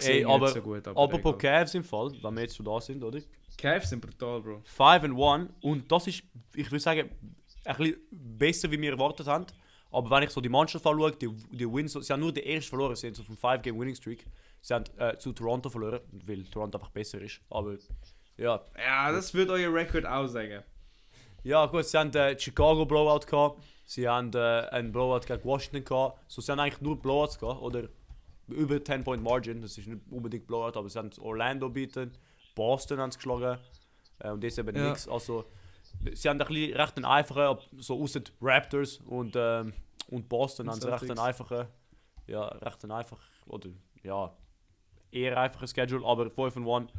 Ich 0.00 0.08
Ey, 0.08 0.24
aber- 0.24 0.46
nicht 0.46 0.54
so 0.54 0.62
gut. 0.62 0.88
Aber 0.88 0.98
Apropos 1.02 1.34
egal. 1.34 1.60
Cavs 1.60 1.74
im 1.74 1.84
Fall, 1.84 2.10
wenn 2.22 2.34
wir 2.34 2.40
jetzt 2.42 2.56
schon 2.56 2.64
da 2.64 2.80
sind, 2.80 3.04
oder? 3.04 3.18
Cavs 3.58 3.90
sind 3.90 4.00
brutal, 4.00 4.40
Bro. 4.40 4.62
5 4.64 5.04
and 5.04 5.20
1 5.20 5.50
und 5.60 5.90
das 5.92 6.06
ist, 6.06 6.22
ich 6.54 6.70
würde 6.70 6.80
sagen, 6.80 7.10
ein 7.64 7.76
bisschen 7.76 7.98
besser, 8.10 8.70
wie 8.70 8.80
wir 8.80 8.92
erwartet 8.92 9.26
haben. 9.26 9.46
Aber 9.90 10.10
wenn 10.10 10.22
ich 10.22 10.30
so 10.30 10.40
die 10.40 10.48
Mannschaft 10.48 10.86
anschaue, 10.86 11.12
die, 11.12 11.28
die 11.50 11.70
Wins, 11.70 11.92
sie 11.92 12.12
haben 12.12 12.20
nur 12.20 12.32
die 12.32 12.42
erste 12.44 12.68
verloren, 12.70 12.94
sie 12.94 13.02
sind 13.02 13.16
so 13.16 13.22
vom 13.22 13.36
5-Game-Winning-Streak. 13.36 14.26
Sie 14.60 14.74
haben 14.74 14.84
äh, 14.98 15.16
zu 15.18 15.32
Toronto 15.32 15.70
verloren, 15.70 16.00
weil 16.26 16.44
Toronto 16.44 16.78
einfach 16.78 16.90
besser 16.90 17.20
ist. 17.20 17.40
Aber 17.50 17.74
ja, 18.36 18.62
Ja, 18.76 19.12
das 19.12 19.32
würde 19.34 19.52
euer 19.52 19.72
Rekord 19.72 20.06
auch 20.06 20.26
sagen. 20.26 20.62
ja 21.42 21.64
gut, 21.66 21.84
sie 21.86 21.96
haben 21.98 22.14
äh, 22.14 22.38
Chicago 22.38 22.84
Blowout 22.84 23.26
gehabt, 23.26 23.62
sie 23.86 24.06
haben 24.06 24.30
äh, 24.34 24.68
einen 24.70 24.92
Blowout 24.92 25.20
gegen 25.26 25.42
Washington 25.44 25.84
gehabt. 25.84 26.20
So, 26.28 26.40
sie 26.42 26.52
haben 26.52 26.60
eigentlich 26.60 26.80
nur 26.80 27.00
Blowouts 27.00 27.38
gehabt, 27.38 27.62
oder 27.62 27.88
über 28.48 28.82
10 28.82 29.04
Point 29.04 29.22
Margin, 29.22 29.62
das 29.62 29.78
ist 29.78 29.86
nicht 29.88 30.00
unbedingt 30.10 30.46
Blowout, 30.46 30.78
aber 30.78 30.88
sie 30.88 30.98
haben 30.98 31.10
Orlando 31.20 31.68
bieten, 31.68 32.12
Boston 32.58 32.98
haben 32.98 33.12
sie 33.12 33.18
geschlagen 33.18 33.58
äh, 34.18 34.30
und 34.30 34.42
jetzt 34.42 34.58
eben 34.58 34.76
Ja. 34.76 34.88
nichts. 34.88 35.08
Also, 35.08 35.44
sie 36.12 36.28
haben 36.28 36.40
ein 36.40 36.46
bisschen 36.46 36.74
recht 36.76 36.96
einen 36.96 37.04
einfachen, 37.04 37.58
so 37.78 38.02
außer 38.02 38.20
Raptors 38.40 38.98
und, 39.06 39.34
ähm, 39.36 39.72
und 40.08 40.28
Boston 40.28 40.66
Und 40.66 40.72
haben 40.72 40.80
sie 40.80 40.90
recht 40.90 41.04
einen 41.04 41.20
einfachen, 41.20 41.68
ja, 42.26 42.46
recht 42.48 42.82
einen 42.82 42.92
einfach, 42.92 43.20
oder 43.46 43.70
ja, 44.02 44.34
eher 45.12 45.38
einfachen 45.38 45.68
Schedule, 45.68 46.04
aber 46.04 46.30
5 46.30 46.56
and 46.56 46.68
1 46.68 46.92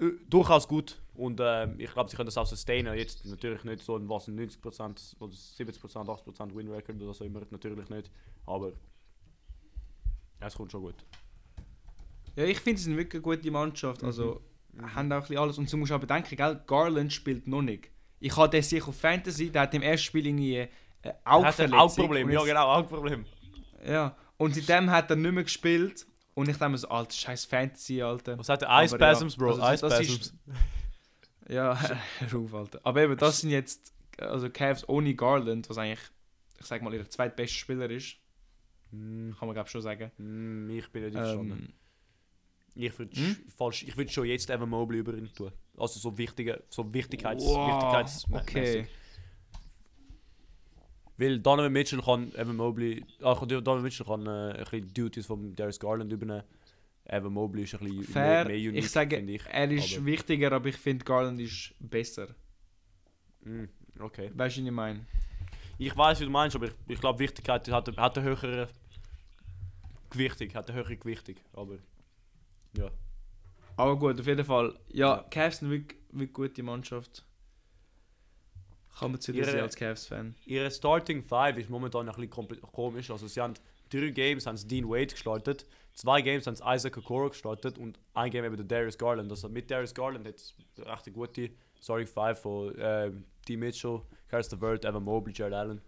äh, 0.00 0.12
durchaus 0.28 0.68
gut 0.68 1.00
und 1.14 1.40
ähm, 1.42 1.74
ich 1.80 1.92
glaube, 1.92 2.08
sie 2.08 2.16
können 2.16 2.26
das 2.28 2.38
auch 2.38 2.46
sustainen. 2.46 2.96
Jetzt 2.96 3.26
natürlich 3.26 3.64
nicht 3.64 3.82
so 3.82 3.96
ein 3.96 4.08
was 4.08 4.28
ein 4.28 4.38
90% 4.38 5.16
oder 5.18 5.32
70%, 5.32 6.06
80% 6.06 6.54
Win 6.54 6.68
Record 6.70 7.02
oder 7.02 7.12
so 7.12 7.24
immer, 7.24 7.42
natürlich 7.50 7.88
nicht, 7.88 8.08
aber 8.46 8.72
es 10.40 10.54
kommt 10.54 10.70
schon 10.70 10.82
gut. 10.82 10.94
Ja, 12.38 12.44
ich 12.44 12.60
finde, 12.60 12.78
sie 12.78 12.84
sind 12.84 12.96
wirklich 12.96 13.14
eine 13.24 13.36
gute 13.36 13.50
Mannschaft. 13.50 14.04
Also, 14.04 14.40
Mhm. 14.72 14.94
haben 14.94 15.10
auch 15.12 15.16
ein 15.16 15.20
bisschen 15.22 15.38
alles. 15.38 15.58
Und 15.58 15.72
du 15.72 15.76
musst 15.76 15.90
auch 15.92 15.98
bedenken, 15.98 16.36
gell? 16.36 16.60
Garland 16.66 17.12
spielt 17.12 17.48
noch 17.48 17.62
nicht. 17.62 17.90
Ich 18.20 18.36
habe 18.36 18.48
den 18.50 18.62
sicher 18.62 18.88
auf 18.88 18.96
Fantasy, 18.98 19.50
der 19.50 19.62
hat 19.62 19.74
im 19.74 19.82
ersten 19.82 20.04
Spiel 20.06 20.26
irgendwie 20.26 20.56
äh, 20.56 20.68
Er 21.02 21.16
Augenverletzung. 21.24 21.78
Augenproblem, 21.78 22.30
ja 22.30 22.44
genau, 22.44 22.66
Augenproblem. 22.74 23.24
Ja, 23.86 24.16
und 24.36 24.54
seitdem 24.54 24.90
hat 24.90 25.10
er 25.10 25.16
nicht 25.16 25.32
mehr 25.32 25.42
gespielt. 25.44 26.06
Und 26.34 26.48
ich 26.48 26.56
denke 26.56 26.70
mir 26.70 26.78
so, 26.78 26.88
alter, 26.88 27.12
scheiß 27.12 27.44
Fantasy, 27.46 28.00
Alter. 28.02 28.38
Was 28.38 28.48
hat 28.48 28.60
der? 28.62 28.70
Aber 28.70 28.84
Ice 28.84 28.94
Spasms, 28.94 29.34
ja, 29.34 29.38
Bro, 29.38 29.48
also 29.60 29.60
das- 29.60 29.74
Ice 29.74 29.88
das 29.88 30.00
ist- 30.00 30.14
Spasms. 30.26 30.34
Ja, 31.48 31.78
hör 32.20 32.38
auf, 32.40 32.54
Alter. 32.54 32.80
Aber 32.84 33.02
eben, 33.02 33.16
das 33.16 33.40
sind 33.40 33.50
jetzt, 33.50 33.92
also 34.18 34.48
Cavs 34.50 34.88
ohne 34.88 35.14
Garland, 35.14 35.68
was 35.68 35.78
eigentlich, 35.78 36.00
ich 36.60 36.66
sag 36.66 36.82
mal, 36.82 36.92
ihr 36.94 37.08
zweitbester 37.08 37.56
Spieler 37.56 37.90
ist. 37.90 38.16
Hm, 38.90 39.34
Kann 39.38 39.48
man, 39.48 39.54
glaube 39.54 39.66
ich, 39.66 39.72
schon 39.72 39.82
sagen. 39.82 40.10
hm, 40.16 40.70
ich 40.70 40.88
bin 40.92 41.04
nicht 41.04 41.16
einverstanden. 41.16 41.52
Ähm, 41.52 41.72
Ich 42.80 42.96
würde 42.96 43.16
Hm? 43.16 43.36
falsch, 43.56 43.82
ich 43.82 43.96
würde 43.96 44.10
schon 44.10 44.24
jetzt 44.26 44.48
Evan 44.50 44.68
Mobley 44.68 45.00
über 45.00 45.12
ihn 45.14 45.28
tun. 45.34 45.50
Also 45.76 45.98
so 45.98 46.16
wichtige, 46.16 46.62
so 46.70 46.92
Wichtigkeits, 46.94 47.44
wow, 47.44 47.68
Wichtigkeits 47.68 48.24
okay. 48.30 48.86
Weil 51.16 51.40
Donovan 51.40 51.72
Mitchell 51.72 52.00
kann 52.00 52.32
Evan 52.36 52.54
Mobley, 52.56 53.04
ah, 53.22 53.34
Donovan 53.34 53.82
Mitchell 53.82 54.06
kann 54.06 54.24
äh, 54.26 54.52
ein 54.52 54.64
bisschen 54.64 54.94
Duties 54.94 55.26
von 55.26 55.54
Darius 55.56 55.80
Garland 55.80 56.12
übernehmen. 56.12 56.44
Evan 57.04 57.32
Mobley 57.32 57.64
ist 57.64 57.74
ein 57.74 57.80
bisschen 57.84 58.04
Fair, 58.04 58.44
mehr, 58.44 58.56
mehr 58.56 58.68
unique, 58.70 58.84
ich 58.84 58.90
sage, 58.90 59.16
ich. 59.18 59.42
er 59.46 59.70
ist 59.72 59.96
aber- 59.96 60.06
wichtiger, 60.06 60.52
aber 60.52 60.68
ich 60.68 60.76
finde 60.76 61.04
Garland 61.04 61.40
ist 61.40 61.74
besser. 61.80 62.28
Hm, 63.42 63.68
okay. 63.98 64.30
Weißt 64.34 64.56
du, 64.58 64.60
was 64.60 64.66
ich 64.68 64.72
meine? 64.72 65.06
Ich 65.78 65.96
weiß, 65.96 66.20
wie 66.20 66.24
du 66.26 66.30
meinst, 66.30 66.54
aber 66.54 66.66
ich, 66.66 66.74
ich 66.86 67.00
glaube, 67.00 67.18
Wichtigkeit 67.18 67.68
hat, 67.68 67.96
hat 67.96 68.18
eine 68.18 68.26
höhere 68.28 68.68
Gewichtung, 70.10 70.52
hat 70.54 70.68
eine 70.70 70.78
höhere 70.78 70.96
Gewichtung. 70.96 71.34
Aber 71.54 71.78
ja. 72.78 72.90
Aber 73.76 73.96
gut, 73.96 74.18
auf 74.18 74.26
jeden 74.26 74.44
Fall. 74.44 74.74
Ja, 74.88 75.16
Ja. 75.16 75.26
Cavs 75.30 75.58
sind 75.58 75.70
wirklich, 75.70 76.00
wirklich 76.10 76.32
gute 76.32 76.62
Mannschaft. 76.62 77.24
Kann 78.98 79.12
man 79.12 79.20
zu 79.20 79.32
sehen 79.32 79.60
als 79.60 79.76
Cavs-Fan. 79.76 80.34
Ihre 80.44 80.70
Starting 80.70 81.22
Five 81.22 81.56
ist 81.58 81.70
momentan 81.70 82.08
ein 82.08 82.14
bisschen 82.28 82.60
komisch. 82.72 83.10
Also 83.10 83.28
sie 83.28 83.40
haben 83.40 83.54
drei 83.90 84.10
Games 84.10 84.46
haben 84.46 84.56
sie 84.56 84.66
Dean 84.66 84.88
Wade 84.88 85.06
gestartet, 85.06 85.66
zwei 85.94 86.20
Games 86.20 86.46
haben 86.46 86.56
sie 86.56 86.64
Isaac 86.66 86.96
Okoro 86.98 87.28
gestartet 87.28 87.78
und 87.78 87.98
ein 88.14 88.30
Game 88.30 88.44
eben 88.44 88.56
der 88.56 88.66
Darius 88.66 88.98
Garland. 88.98 89.30
Also 89.30 89.48
mit 89.48 89.70
Darius 89.70 89.94
Garland 89.94 90.26
hat 90.26 90.34
es 90.34 90.54
echt 90.76 91.06
eine 91.06 91.14
gute 91.14 91.50
Starting 91.80 92.08
Five 92.08 92.40
von 92.40 92.74
ähm, 92.76 93.24
T. 93.46 93.56
Mitchell, 93.56 94.02
Harris 94.32 94.60
Word, 94.60 94.84
Evan 94.84 95.04
Mobley, 95.04 95.32
Jared 95.32 95.54
Allen. 95.54 95.80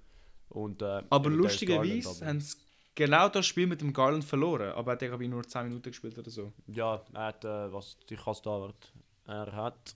Und, 0.49 0.83
äh, 0.83 1.03
Aber 1.11 1.31
lustigerweise 1.31 2.27
haben 2.27 2.41
sie 2.41 2.57
genau 2.95 3.29
das 3.29 3.47
Spiel 3.47 3.67
mit 3.67 3.81
dem 3.81 3.93
Garland 3.93 4.25
verloren. 4.25 4.73
Aber 4.73 4.93
er 4.93 4.95
hat 4.95 5.01
glaube 5.01 5.25
ich 5.25 5.31
nur 5.31 5.43
10 5.43 5.65
Minuten 5.65 5.91
gespielt 5.91 6.19
oder 6.19 6.31
so. 6.31 6.53
Ja, 6.67 7.03
er 7.15 7.25
hat, 7.27 7.45
äh, 7.45 7.73
was, 7.73 7.97
ich 8.09 8.19
da 8.21 8.61
wird. 8.61 8.93
Er 9.27 9.53
hat 9.53 9.95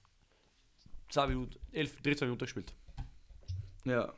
10 1.11 1.29
Minuten, 1.29 1.57
11, 1.73 2.03
13 2.03 2.27
Minuten 2.29 2.45
gespielt. 2.45 2.73
Ja. 3.85 4.13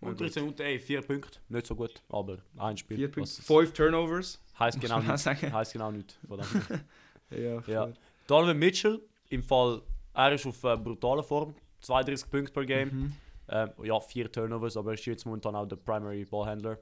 Und 0.00 0.20
13 0.20 0.42
Minuten, 0.42 0.62
ey, 0.62 0.78
4 0.78 1.00
Punkte. 1.02 1.38
Nicht 1.48 1.66
so 1.66 1.74
gut, 1.74 2.02
aber 2.10 2.38
ein 2.58 2.76
Spiel. 2.76 2.96
Vier 2.96 3.10
Punkte. 3.10 3.22
was- 3.38 3.46
Fünf 3.46 3.72
Turnovers. 3.72 4.40
Heißt 4.58 4.80
genau 4.80 5.00
nichts. 5.00 5.26
Heißt 5.26 5.72
genau 5.72 5.90
nichts. 5.90 6.18
Ja, 7.30 7.60
Ja. 7.66 7.92
Donovan 8.26 8.58
Mitchell, 8.58 9.00
im 9.30 9.42
Fall, 9.42 9.82
er 10.12 10.32
ist 10.32 10.46
auf 10.46 10.62
äh, 10.64 10.76
brutaler 10.76 11.22
Form. 11.22 11.54
32 11.80 12.30
Punkte 12.30 12.52
per 12.52 12.64
Game. 12.64 12.88
Mhm. 12.90 13.12
Ähm, 13.48 13.70
ja, 13.82 13.98
4 13.98 14.30
Turnovers, 14.30 14.76
aber 14.76 14.90
er 14.90 14.94
ist 14.94 15.04
jetzt 15.06 15.24
momentan 15.26 15.56
auch 15.56 15.66
der 15.66 15.76
Primary 15.76 16.24
Ballhandler. 16.24 16.78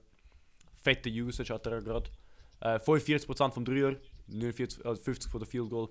Fette 0.83 1.11
Usage 1.11 1.53
hat 1.55 1.67
er 1.67 1.81
gerade. 1.83 2.11
Äh, 2.61 2.79
45% 2.79 3.51
vom 3.51 3.65
Dreier, 3.65 3.97
49, 4.29 4.85
also 4.87 5.03
50 5.03 5.31
von 5.31 5.41
der 5.41 5.49
Field 5.49 5.71
Goal. 5.71 5.89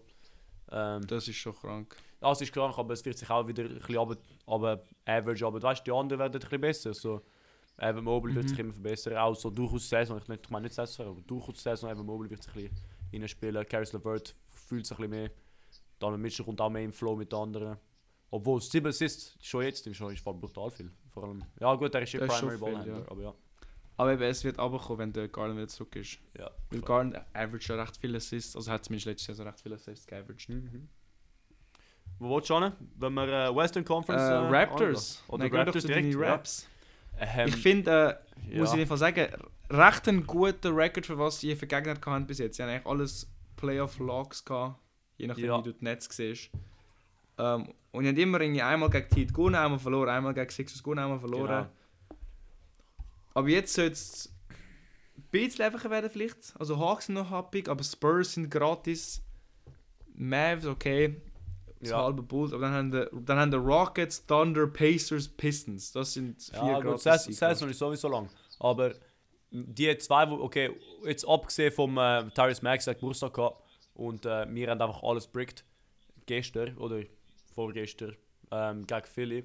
Ähm, 0.72 1.06
Das 1.08 1.28
ist 1.28 1.36
schon 1.36 1.54
krank. 1.56 1.96
das 2.20 2.42
ist 2.42 2.54
krank, 2.54 2.78
aber 2.78 2.94
es 2.94 3.04
wird 3.04 3.18
sich 3.18 3.30
auch 3.30 3.46
wieder 3.48 3.64
ein 3.64 3.76
bisschen 3.80 3.98
aber, 3.98 4.18
aber 4.46 4.84
average. 5.06 5.46
Aber 5.46 5.62
weißt, 5.62 5.86
die 5.86 5.92
anderen 5.92 6.20
werden 6.20 6.34
ein 6.36 6.40
bisschen 6.40 6.62
besser. 6.62 6.94
So, 6.94 7.22
Evan 7.78 8.04
Mobley 8.04 8.36
wird 8.36 8.46
Mhm. 8.46 8.50
sich 8.50 8.60
immer 8.60 8.74
verbessern. 8.74 9.18
Auch 9.18 9.36
so 9.36 9.50
durchaus 9.50 9.90
Saison, 9.90 10.18
ich, 10.18 10.28
nicht, 10.28 10.44
ich 10.46 10.50
meine 10.50 10.64
nicht 10.66 10.76
Saison, 10.76 11.08
aber 11.08 11.22
durchaus 11.22 11.62
Saison, 11.62 11.90
Evan 11.90 12.06
Mobley 12.06 12.30
wird 12.30 12.44
sich 12.44 12.56
ein 12.56 12.70
bisschen 12.70 13.22
reinspielen. 13.22 13.66
Caris 13.68 13.92
LeVert 13.94 14.36
fühlt 14.50 14.86
sich 14.86 14.98
ein 14.98 15.10
bisschen 15.10 15.22
mehr. 15.24 15.32
Dann 16.00 16.20
Mitchell 16.22 16.46
kommt 16.46 16.62
auch 16.62 16.70
mehr 16.70 16.84
im 16.84 16.94
Flow 16.94 17.16
mit 17.16 17.32
den 17.32 17.40
anderen. 17.40 17.78
Obwohl 18.30 18.62
7 18.62 18.88
Assists 18.88 19.36
schon 19.42 19.64
jetzt 19.64 19.86
ist 19.86 19.98
schon 19.98 20.14
ist 20.14 20.24
brutal 20.24 20.72
viel. 20.72 20.90
Vor 21.10 21.26
allem, 21.26 21.44
ja 21.60 21.76
gut, 21.76 21.94
er 21.94 22.02
ist 22.04 22.14
ja 22.14 22.26
Primary 22.26 22.58
Ballhandler, 22.58 23.00
ja. 23.00 23.06
aber 23.12 23.22
ja. 23.24 23.34
Aber 24.02 24.14
eben, 24.14 24.24
es 24.24 24.44
wird 24.44 24.58
runterkommen, 24.58 25.00
wenn 25.00 25.14
der 25.14 25.28
Garland 25.28 25.58
wieder 25.58 25.68
zurück 25.68 25.96
ist. 25.96 26.18
ja. 26.38 26.50
Weil 26.72 26.82
Garland 26.82 27.18
average 27.34 27.72
ja 27.72 27.80
recht 27.80 27.98
viele 27.98 28.18
Assists. 28.18 28.56
Also 28.56 28.72
hat 28.72 28.84
zumindest 28.84 29.06
letztes 29.06 29.28
Jahr 29.28 29.36
so 29.36 29.44
recht 29.44 29.62
viele 29.62 29.76
Assists 29.76 30.08
geaveraged. 30.08 30.50
Mhm. 30.50 30.90
Wo 32.20 32.36
willst 32.36 32.50
du 32.50 32.60
hin? 32.60 32.72
Wenn 32.98 33.14
wir 33.14 33.28
äh, 33.28 33.56
Western 33.56 33.84
Äh, 33.84 33.86
Conference. 33.86 34.22
äh, 34.24 34.34
Raptors. 34.56 35.24
angehen? 35.28 35.34
Oder 35.34 35.44
Nein, 35.50 35.56
Raptors 35.68 35.84
direkt? 35.86 36.16
Raps. 36.18 36.68
Ja. 37.20 37.28
Ähm, 37.44 37.48
Ich 37.50 37.56
finde, 37.58 38.20
äh, 38.50 38.58
muss 38.58 38.70
ich 38.72 38.76
ja. 38.78 38.82
einfach 38.82 38.98
sagen, 38.98 39.28
recht 39.70 40.08
ein 40.08 40.26
guter 40.26 40.76
Record 40.76 41.06
für 41.06 41.18
was 41.20 41.40
sie 41.40 41.56
für 41.56 41.68
Gegner 41.68 41.94
hatten 41.94 42.26
bis 42.28 42.40
jetzt. 42.40 42.58
Sie 42.58 42.64
haben 42.64 42.70
eigentlich 42.70 42.86
alles 42.88 43.30
Playoff-Logs 43.58 44.44
gehabt, 44.46 44.80
je 45.18 45.28
nachdem 45.28 45.46
Ja. 45.46 45.60
wie 45.60 45.64
du 45.64 45.74
die 45.74 45.84
Netz 45.84 46.08
siehst. 46.16 46.50
Ähm, 47.38 47.70
und 47.92 48.04
sie 48.04 48.10
haben 48.10 48.18
immer 48.18 48.42
irgendwie 48.42 48.62
einmal 48.64 48.90
gegen 48.90 49.14
Heat 49.14 49.34
gewonnen, 49.34 49.56
einmal 49.56 49.78
verloren, 49.80 50.10
einmal 50.10 50.34
gegen 50.34 50.50
Sixers 50.50 50.82
gewonnen, 50.82 51.00
einmal 51.04 51.20
verloren. 51.20 51.48
Genau. 51.48 51.70
Aber 53.34 53.50
jetzt 53.50 53.74
soll 53.74 53.86
es 53.86 54.34
ein 55.18 55.24
bisschen 55.32 55.66
einfacher 55.66 55.90
werden 55.90 56.10
vielleicht. 56.10 56.54
Also 56.60 56.78
Hawks 56.80 57.06
sind 57.06 57.16
noch 57.16 57.30
happig, 57.30 57.70
aber 57.70 57.84
Spurs 57.84 58.34
sind 58.34 58.50
gratis. 58.50 59.22
Mavs, 60.14 60.66
okay. 60.66 61.22
Das 61.80 61.90
Ja. 61.90 62.04
halbe 62.04 62.22
Bulls. 62.22 62.54
Aber 62.54 62.62
dann 62.64 62.74
haben, 62.74 62.92
die, 62.92 63.26
dann 63.26 63.40
haben 63.40 63.52
die 63.52 63.58
Rockets, 63.58 64.26
Thunder, 64.26 64.68
Pacers, 64.68 65.28
Pistons. 65.28 65.92
Das 65.92 66.14
sind 66.14 66.42
vier 66.44 66.60
Ja, 66.60 66.74
gut, 66.80 66.84
gratis. 66.84 67.04
Saison 67.04 67.20
Siege. 67.24 67.36
Saison 67.38 67.70
ist 67.70 67.80
sowieso 67.80 68.08
lang. 68.10 68.30
Aber 68.60 68.94
die 69.50 69.98
zwei, 69.98 70.30
wo, 70.30 70.36
okay, 70.36 70.72
jetzt 71.06 71.28
abgesehen 71.28 71.72
vom 71.74 71.98
äh, 71.98 72.30
Tyrese 72.32 72.64
Max, 72.64 72.86
der 72.86 72.94
Geburtstag 72.96 73.34
gehabt 73.34 73.64
und 73.96 74.26
äh, 74.26 74.46
wir 74.54 74.70
haben 74.70 74.82
einfach 74.82 75.02
alles 75.04 75.28
brickt. 75.28 75.66
Gestern 76.28 76.78
oder 76.78 77.02
vorgestern 77.56 78.16
ähm, 78.52 78.86
gegen 78.86 79.06
Philly. 79.06 79.44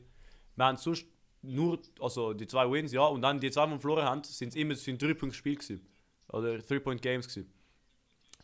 Wir 0.57 0.65
haben 0.67 0.77
sonst 0.77 1.07
nur, 1.47 1.79
also 2.01 2.33
die 2.33 2.47
zwei 2.47 2.71
Wins, 2.71 2.93
ja, 2.93 3.05
und 3.07 3.23
dann 3.23 3.41
die 3.41 3.51
zwei, 3.51 3.67
die 3.67 3.73
wir 3.73 3.81
verloren 3.81 4.05
haben, 4.05 4.25
sind 4.25 4.55
immer 4.57 4.75
sind 4.75 5.01
drei 5.01 5.15
Punkte 5.15 5.37
Spiel 5.37 5.57
gewesen. 5.57 5.87
Oder 6.29 6.65
three 6.65 6.81
Point 6.81 7.03
Games 7.03 7.29
gewesen. 7.29 7.53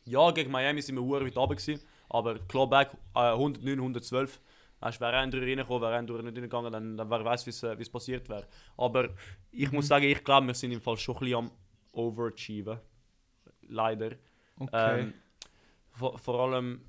Ja, 0.05 0.31
gegen 0.31 0.51
Miami 0.51 0.83
sind 0.83 0.97
wir 0.97 1.03
hure 1.03 1.25
weit 1.25 1.37
runter 1.37 1.55
gewesen, 1.55 1.83
aber 2.09 2.39
Clawback 2.39 2.93
äh, 3.15 3.33
109, 3.33 3.79
112. 3.79 4.41
Weißt, 4.81 5.01
wäre 5.01 5.17
einer 5.17 5.41
reingekommen, 5.41 5.81
wäre 5.83 5.95
einer 5.95 6.23
nicht 6.23 6.37
reingegangen, 6.37 6.73
dann, 6.73 6.97
dann 6.97 7.09
wer 7.09 7.25
weiß, 7.25 7.47
wie 7.47 7.51
es 7.83 7.91
passiert 7.91 8.29
wäre. 8.29 8.49
Aber 8.77 9.11
ich 9.53 9.71
muss 9.71 9.87
sagen, 9.87 10.07
ich 10.07 10.25
glaube, 10.25 10.49
wir 10.49 10.55
sind 10.55 10.73
im 10.73 10.81
Fall 10.81 10.97
schon 10.97 11.15
ein 11.17 11.21
bisschen 11.21 11.37
am 11.37 11.51
Overachieven. 11.93 12.81
Leider. 13.69 14.17
Okay. 14.59 15.01
Ähm, 15.01 15.15
vor, 15.93 16.19
vor 16.19 16.41
allem, 16.41 16.81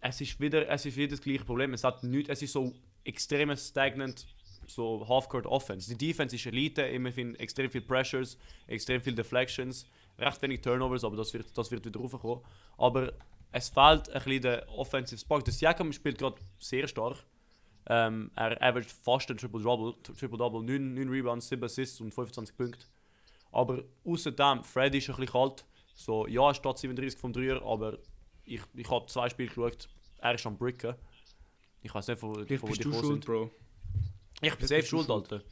es 0.00 0.20
ist, 0.20 0.38
wieder, 0.38 0.68
es 0.68 0.86
ist 0.86 0.96
wieder 0.96 1.10
das 1.10 1.20
gleiche 1.20 1.44
Problem. 1.44 1.74
Es, 1.74 1.82
hat 1.82 2.04
nicht, 2.04 2.28
es 2.28 2.40
ist 2.40 2.52
so 2.52 2.72
extrem 3.02 3.56
stagnant, 3.56 4.26
so 4.68 5.06
Half-Court 5.08 5.46
Offense. 5.46 5.94
Die 5.94 6.06
Defense 6.08 6.36
ist 6.36 6.46
Elite, 6.46 6.82
immer 6.82 7.12
viel, 7.12 7.34
extrem 7.40 7.70
viel 7.70 7.82
Pressures, 7.82 8.38
extrem 8.66 9.00
viel 9.00 9.14
Deflections, 9.14 9.86
recht 10.18 10.40
wenig 10.42 10.60
Turnovers, 10.60 11.04
aber 11.04 11.16
das 11.16 11.32
wird, 11.32 11.56
das 11.56 11.70
wird 11.70 11.84
wieder 11.84 12.00
raufkommen. 12.00 12.40
Aber 12.76 13.12
es 13.52 13.68
fehlt 13.68 14.08
ein 14.10 14.22
bisschen 14.22 14.42
der 14.42 14.68
Offensive 14.68 15.20
Spark. 15.20 15.44
Der 15.44 15.54
Siakam 15.54 15.92
spielt 15.92 16.18
gerade 16.18 16.36
sehr 16.58 16.86
stark. 16.86 17.24
Ähm, 17.86 18.30
er 18.36 18.60
averaged 18.62 18.90
fast 18.90 19.30
ein 19.30 19.38
Triple-Double, 19.38 19.94
Triple-Double 20.02 20.62
9, 20.62 20.94
9 20.94 21.08
Rebounds, 21.08 21.48
7 21.48 21.64
Assists 21.64 22.00
und 22.00 22.12
25 22.12 22.56
Punkte. 22.56 22.84
Aber 23.50 23.82
außerdem, 24.04 24.62
Freddy 24.62 24.98
ist 24.98 25.08
ein 25.08 25.16
bisschen 25.16 25.32
kalt. 25.32 25.64
So, 25.94 26.26
ja, 26.26 26.48
er 26.48 26.54
steht 26.54 26.78
37 26.78 27.18
vom 27.18 27.32
Dreier, 27.32 27.62
aber 27.62 27.98
ich, 28.44 28.60
ich 28.74 28.90
habe 28.90 29.06
zwei 29.06 29.28
Spiele 29.30 29.48
geschaut. 29.48 29.88
Er 30.18 30.34
ist 30.34 30.46
am 30.46 30.58
Bricken. 30.58 30.94
Ich 31.82 31.94
weiß 31.94 32.08
nicht, 32.08 32.18
von 32.18 32.34
Vielleicht 32.46 32.62
wo 32.62 32.66
bist 32.66 32.80
die 32.80 32.84
du 32.84 32.92
schuld, 32.92 33.06
sind. 33.06 33.24
Bro. 33.24 33.50
Ich 34.40 34.54
bin 34.54 34.68
du 34.68 34.82
schuld. 34.82 35.10
Alter. 35.10 35.42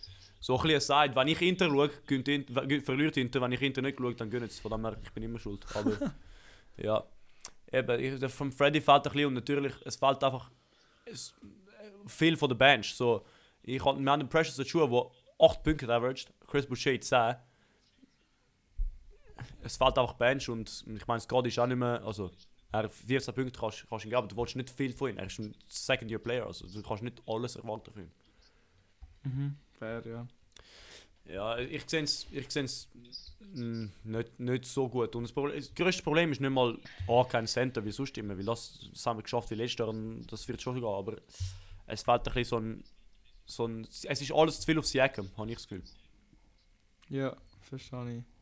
So 0.40 0.56
ein 0.56 0.62
bisschen 0.62 0.80
Side. 0.80 1.14
Wenn 1.16 1.28
ich 1.28 1.40
Inter 1.42 1.68
schaue, 1.68 1.90
gönnt- 2.06 2.84
verliert 2.84 3.16
Inter. 3.16 3.40
Wenn 3.40 3.52
ich 3.52 3.62
Inter 3.62 3.82
nicht 3.82 3.98
schaue, 3.98 4.14
dann 4.14 4.30
gönnt 4.30 4.50
es. 4.50 4.60
Von 4.60 4.70
dem 4.70 4.84
her, 4.84 4.96
ich 5.02 5.10
bin 5.12 5.22
immer 5.24 5.38
schuld. 5.38 5.64
Aber 5.74 6.14
ja. 6.76 7.04
Eben, 7.72 8.00
ich, 8.22 8.30
von 8.32 8.52
Freddy 8.52 8.80
fehlt 8.80 9.06
ein 9.06 9.12
bisschen 9.12 9.26
und 9.26 9.34
natürlich, 9.34 9.74
es 9.84 9.96
fehlt 9.96 10.22
einfach 10.22 10.50
es, 11.04 11.34
äh, 11.80 12.08
viel 12.08 12.36
von 12.36 12.48
der 12.48 12.54
Bench. 12.56 12.94
So, 12.94 13.24
ich 13.62 13.84
wir 13.84 13.90
haben 14.10 14.20
den 14.20 14.28
Precious 14.28 14.60
Achua, 14.60 14.86
der 14.86 15.10
8 15.48 15.62
Punkte 15.64 15.92
averaged, 15.92 16.32
Chris 16.46 16.64
Boucher 16.66 17.00
10. 17.00 17.34
Es 19.62 19.76
fehlt 19.76 19.98
einfach 19.98 20.14
Bench 20.14 20.48
und 20.48 20.84
ich 20.94 21.06
meine, 21.08 21.20
Scott 21.20 21.46
ist 21.48 21.58
auch 21.58 21.66
nicht 21.66 21.76
mehr, 21.76 22.02
also 22.04 22.30
er 22.72 22.84
hat 22.84 22.92
14 22.92 23.34
Punkte 23.34 23.58
kannst, 23.58 23.84
kannst 23.88 24.04
ihm 24.04 24.10
geben, 24.10 24.18
aber 24.18 24.28
du 24.28 24.36
willst 24.36 24.54
nicht 24.56 24.70
viel 24.70 24.92
von 24.92 25.10
ihm. 25.10 25.18
Er 25.18 25.26
ist 25.26 25.38
ein 25.40 25.54
Second-Year-Player, 25.66 26.46
also 26.46 26.66
du 26.68 26.82
kannst 26.82 27.02
nicht 27.02 27.20
alles 27.26 27.56
erwarten 27.56 27.92
von 27.92 28.02
ihm. 28.04 28.10
Mhm. 29.26 29.56
Fair, 29.78 30.02
ja. 30.06 30.26
Ja, 31.28 31.58
ich 31.58 31.82
sehe 31.88 32.02
es 32.02 32.26
ich 32.30 32.50
seh's, 32.50 32.88
nicht, 33.52 34.38
nicht 34.38 34.64
so 34.64 34.88
gut. 34.88 35.14
Und 35.16 35.24
das, 35.24 35.32
Problem, 35.32 35.56
das 35.56 35.74
größte 35.74 36.02
Problem 36.02 36.30
ist 36.30 36.40
nicht 36.40 36.50
mal 36.50 36.78
ah, 37.08 37.24
kein 37.24 37.46
Center 37.46 37.84
wie 37.84 37.90
sonst 37.90 38.16
immer, 38.18 38.36
weil 38.36 38.44
das, 38.44 38.88
das 38.92 39.06
haben 39.06 39.18
wir 39.18 39.22
geschafft 39.22 39.50
wie 39.50 39.54
letztes 39.54 39.78
Jahr 39.78 39.88
und 39.88 40.26
das 40.26 40.46
wird 40.46 40.62
schon 40.62 40.76
gehen. 40.76 40.84
Aber 40.84 41.16
es 41.86 42.02
fehlt 42.02 42.28
ein 42.28 42.34
bisschen 42.34 42.44
so 42.44 42.58
ein, 42.58 42.84
so 43.44 43.66
ein. 43.66 43.84
Es 43.84 44.20
ist 44.20 44.32
alles 44.32 44.60
zu 44.60 44.66
viel 44.66 44.78
auf 44.78 44.86
Siakam, 44.86 45.30
habe 45.36 45.50
ich 45.50 45.56
das 45.56 45.68
Gefühl. 45.68 45.82
Ja, 47.08 47.36
verstehe 47.60 48.18
ich. 48.18 48.35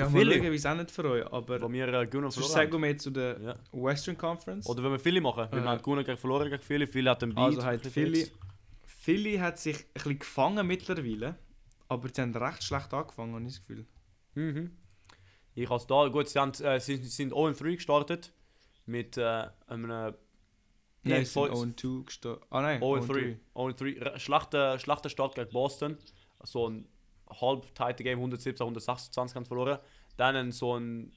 Mal 0.00 0.10
viele. 0.10 0.34
schauen, 0.34 0.52
wie 0.52 0.56
es 0.56 0.66
auch 0.66 0.74
nicht 0.74 0.90
für 0.90 1.04
euch, 1.04 1.26
aber... 1.32 1.60
Wo 1.60 1.70
wir 1.72 1.88
äh, 1.88 2.06
gewonnen 2.06 2.30
Sonst 2.30 2.34
verloren 2.52 2.70
sagen 2.70 2.82
wir 2.82 2.88
jetzt 2.90 3.02
zu 3.02 3.10
der. 3.10 3.40
Ja. 3.40 3.54
Western 3.72 4.16
Conference. 4.18 4.66
Oder 4.68 4.82
wenn 4.84 4.92
wir 4.92 4.98
viele 4.98 5.20
machen, 5.20 5.46
weil 5.50 5.58
Äh. 5.60 5.62
wir 5.62 5.68
haben 5.70 5.82
gewonnen 5.82 6.04
gegen 6.04 6.18
verloren 6.18 6.50
gegen 6.50 6.62
viele, 6.62 6.86
viele 6.86 7.10
hat 7.10 7.22
den 7.22 7.34
Beat. 7.34 7.44
also 7.44 7.62
halt 7.64 7.86
Philly... 7.86 8.24
verletzt. 8.24 8.32
Philly 8.86 9.36
hat 9.38 9.58
sich 9.58 9.76
ein 9.78 9.84
bisschen 9.94 10.18
gefangen 10.20 10.66
mittlerweile, 10.66 11.36
aber 11.88 12.08
sie 12.12 12.22
haben 12.22 12.34
recht 12.36 12.62
schlecht 12.62 12.94
angefangen, 12.94 13.34
habe 13.34 13.44
ich 13.44 13.52
das 13.54 13.60
Gefühl. 13.66 13.86
Mhm. 14.34 14.70
Ich 15.54 15.68
habe 15.68 15.84
da, 15.86 16.08
gut, 16.08 16.28
sie 16.28 16.38
haben, 16.38 16.52
äh, 16.62 16.80
sie 16.80 16.96
sind 16.96 17.32
0-3 17.32 17.74
gestartet 17.74 18.32
mit 18.86 19.16
äh, 19.18 19.46
einem 19.66 19.88
Nein, 19.88 20.14
Nee, 21.04 21.18
sie 21.24 21.24
sind 21.24 21.32
voll- 21.32 21.50
0-2 21.50 22.04
gestartet. 22.04 22.44
Ah 22.50 22.62
nein, 22.62 22.80
0-3. 22.80 23.36
0-3. 23.54 24.18
Schlechter, 24.20 24.78
schlechter 24.78 25.08
Start 25.10 25.34
gegen 25.34 25.50
Boston. 25.50 25.98
So 26.44 26.68
ein 26.68 26.86
halb 27.40 27.74
tighte 27.74 28.02
Game, 28.04 28.18
117, 28.18 28.62
126 28.64 29.36
haben 29.36 29.44
verloren. 29.46 29.78
Dann 30.16 30.36
ein, 30.36 30.52
so 30.52 30.76
ein 30.78 31.12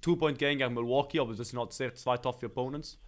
Two-Point-Game 0.00 0.58
gegen 0.58 0.74
Milwaukee, 0.74 1.18
aber 1.20 1.34
das 1.34 1.48
sind 1.48 1.58
halt 1.58 1.72
sehr 1.72 1.94
zwei 1.94 2.16
toughe 2.16 2.46
Opponents. 2.46 2.98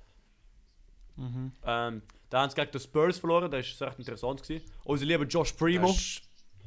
Mhm. 1.16 1.52
Ähm, 1.64 2.02
dann 2.30 2.42
haben 2.42 2.50
sie 2.50 2.56
gegen 2.56 2.70
die 2.72 2.80
Spurs 2.80 3.18
verloren, 3.18 3.50
das 3.50 3.80
war 3.80 3.88
recht 3.88 3.98
interessant. 3.98 4.42
Gewesen. 4.42 4.64
Unser 4.84 5.04
lieber 5.06 5.24
Josh 5.24 5.52
Primo. 5.52 5.94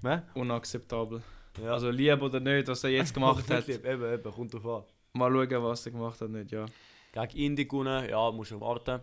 Ne? 0.01 0.23
unakzeptabel. 0.35 1.21
Ja. 1.61 1.71
Also 1.73 1.89
lieb 1.89 2.21
oder 2.21 2.39
nicht, 2.39 2.67
was 2.67 2.83
er 2.83 2.89
jetzt 2.89 3.13
gemacht 3.13 3.49
hat. 3.49 3.69
Eben, 3.69 4.03
eben, 4.13 4.31
kommt 4.31 4.53
drauf 4.53 4.65
an. 4.65 5.19
Mal 5.19 5.31
schauen, 5.31 5.63
was 5.63 5.85
er 5.85 5.91
gemacht 5.93 6.19
hat, 6.19 6.29
nicht, 6.29 6.51
ja. 6.51 6.65
Gegen 7.13 7.37
Indy 7.37 7.65
gewonnen, 7.65 8.09
ja, 8.09 8.31
muss 8.31 8.51
ich 8.51 8.59
warten. 8.59 8.99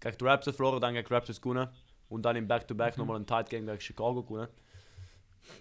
Gegen 0.00 0.18
die 0.18 0.24
Raptors 0.24 0.54
verloren, 0.54 0.80
dann 0.80 0.94
gegen 0.94 1.06
die 1.06 1.12
Raptors 1.14 1.40
gewonnen. 1.40 1.68
Und 2.08 2.22
dann 2.22 2.36
im 2.36 2.46
Back-to-Back 2.46 2.96
Mhm. 2.96 3.00
nochmal 3.00 3.16
ein 3.20 3.26
Tight 3.26 3.48
Game 3.50 3.66
gegen 3.66 3.80
Chicago 3.80 4.22
gewonnen. 4.22 4.48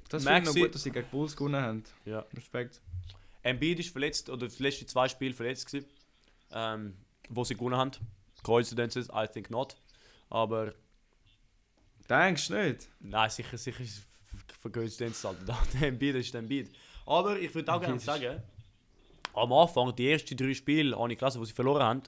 Das 0.10 0.24
finde 0.24 0.40
ich 0.40 0.46
noch 0.46 0.56
gut, 0.56 0.76
dass 0.76 0.84
sie 0.84 0.92
gegen 0.92 1.08
Bulls 1.10 1.36
gewonnen 1.36 1.62
haben. 1.62 1.84
Ja. 2.06 2.26
Respekt. 2.36 2.82
Embiid 3.42 3.80
ist 3.80 3.90
verletzt, 3.90 4.30
oder 4.30 4.48
die 4.48 4.64
letzten 4.64 4.88
zwei 4.88 5.10
Spiele 5.10 5.34
verletzt 5.34 5.68
gewesen, 5.68 5.88
ähm, 6.52 6.94
wo 7.30 7.44
sie 7.44 7.56
gewonnen 7.56 7.78
haben. 7.78 7.92
Coincidences, 8.44 9.10
I 9.14 9.28
think 9.28 9.50
not. 9.50 9.76
Aber 10.30 10.74
Denkst 12.10 12.48
du 12.48 12.56
nicht? 12.56 12.90
Nein, 13.00 13.30
sicher, 13.30 13.58
sicher 13.58 13.82
ist 13.82 14.04
es 14.64 14.98
den 14.98 15.14
halt. 15.24 15.38
Der 15.74 15.88
Embiid 15.88 16.16
ist 16.16 16.34
der 16.34 16.42
Embiid. 16.42 16.70
Aber 17.06 17.38
ich 17.40 17.54
würde 17.54 17.74
auch 17.74 17.82
gerne 17.82 18.00
sagen, 18.00 18.42
am 19.34 19.52
Anfang, 19.54 19.96
die 19.96 20.10
ersten 20.10 20.38
drei 20.38 20.54
Spiele, 20.54 20.98
habe 20.98 21.12
ich 21.12 21.20
gelesen, 21.20 21.42
wo 21.42 21.46
sie 21.46 21.54
verloren 21.54 21.84
haben, 21.84 22.04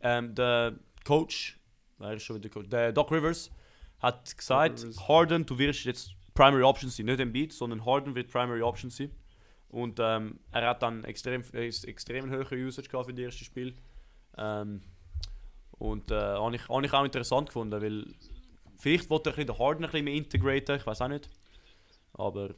ähm, 0.00 0.34
der 0.34 0.74
Coach, 1.04 1.58
wer 1.98 2.14
ist 2.14 2.22
schon 2.22 2.36
wieder 2.36 2.48
der 2.48 2.50
Coach, 2.50 2.68
der 2.68 2.92
Doc 2.92 3.10
Rivers, 3.10 3.50
hat 4.00 4.36
gesagt. 4.36 4.86
Harden, 5.08 5.44
du 5.44 5.58
wirst 5.58 5.84
jetzt 5.84 6.14
Primary 6.40 6.62
Option 6.62 6.88
sein, 6.90 7.04
nicht 7.04 7.20
Embiid, 7.20 7.52
sondern 7.52 7.84
Harden 7.84 8.14
wird 8.14 8.30
Primary 8.30 8.62
Option 8.62 8.90
sein. 8.90 9.10
Und 9.68 9.98
ähm, 10.00 10.40
er 10.52 10.68
hat 10.70 10.82
dann 10.82 11.04
extrem, 11.04 11.42
äh, 11.52 11.68
extrem 11.68 12.30
hohe 12.30 12.66
Usage 12.66 12.88
gehabt 12.88 13.06
für 13.08 13.14
das 13.14 13.22
erste 13.24 13.44
Spiel. 13.44 13.74
Ähm, 14.38 14.80
und 15.72 16.10
äh, 16.10 16.14
habe 16.14 16.56
ich, 16.56 16.66
habe 16.68 16.86
ich 16.86 16.92
auch 16.94 17.04
interessant 17.04 17.48
gefunden, 17.48 17.80
weil 17.82 18.06
vielleicht 18.78 19.10
wollte 19.10 19.30
er 19.30 19.34
ein 19.34 19.36
bisschen 19.36 19.46
den 19.48 19.58
Harden 19.58 19.84
ein 19.84 19.90
bisschen 19.90 20.04
mehr 20.06 20.14
integraten, 20.14 20.76
ich 20.76 20.86
weiß 20.86 21.02
auch 21.02 21.08
nicht. 21.08 21.28
Aber 22.14 22.50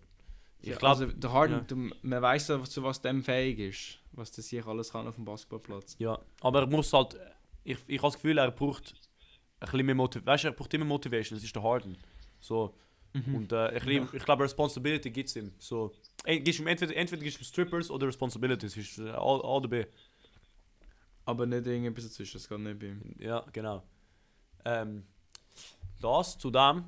ich 0.60 0.68
Ja, 0.70 0.76
glaube, 0.76 1.04
also, 1.04 1.06
der 1.06 1.32
Harden, 1.32 1.54
ja. 1.56 1.60
du, 1.62 1.90
man 2.02 2.22
weiß 2.22 2.48
ja, 2.48 2.62
zu 2.62 2.82
was 2.84 3.00
dem 3.02 3.22
fähig 3.24 3.58
ist. 3.58 3.98
Was 4.12 4.30
das 4.30 4.46
hier 4.46 4.64
alles 4.68 4.92
kann 4.92 5.08
auf 5.08 5.16
dem 5.16 5.24
Basketballplatz. 5.24 5.96
ja, 5.98 6.18
aber 6.40 6.60
er 6.60 6.66
muss 6.68 6.92
halt, 6.92 7.16
ich, 7.64 7.78
ich 7.88 7.98
habe 7.98 8.08
das 8.08 8.14
Gefühl, 8.14 8.38
er 8.38 8.52
braucht 8.52 8.94
ein 9.58 9.70
bisschen 9.70 9.86
mehr 9.86 9.94
Motivation, 9.96 10.26
weißt 10.32 10.44
du, 10.44 10.48
er 10.48 10.52
braucht 10.52 10.72
immer 10.74 10.84
Motivation, 10.84 11.36
das 11.36 11.44
ist 11.44 11.54
der 11.56 11.62
Harden. 11.64 11.96
So, 12.40 12.74
Mhm. 13.14 13.34
und 13.34 13.52
äh, 13.52 13.68
ein 13.68 13.74
bisschen, 13.74 14.08
ich 14.12 14.24
glaube, 14.24 14.44
Responsibility 14.44 15.10
gibt 15.10 15.28
es 15.28 15.36
ihm. 15.36 15.52
So, 15.58 15.92
gibst 16.24 16.60
ihm 16.60 16.66
entweder, 16.66 16.96
entweder 16.96 17.22
gibst 17.22 17.38
du 17.38 17.42
ihm 17.42 17.46
Strippers 17.46 17.90
oder 17.90 18.06
Responsibilities, 18.06 18.76
ist 18.76 18.98
äh, 18.98 19.10
all, 19.10 19.42
all 19.42 19.60
dabei. 19.60 19.86
Aber 21.24 21.46
nicht 21.46 21.66
irgendetwas 21.66 22.04
dazwischen, 22.04 22.38
das 22.38 22.48
geht 22.48 22.58
nicht 22.58 22.78
bei 22.78 22.86
ihm. 22.86 23.14
Ja, 23.18 23.44
genau. 23.52 23.82
Ähm, 24.64 25.04
das 26.00 26.38
zu 26.38 26.50
dem. 26.50 26.84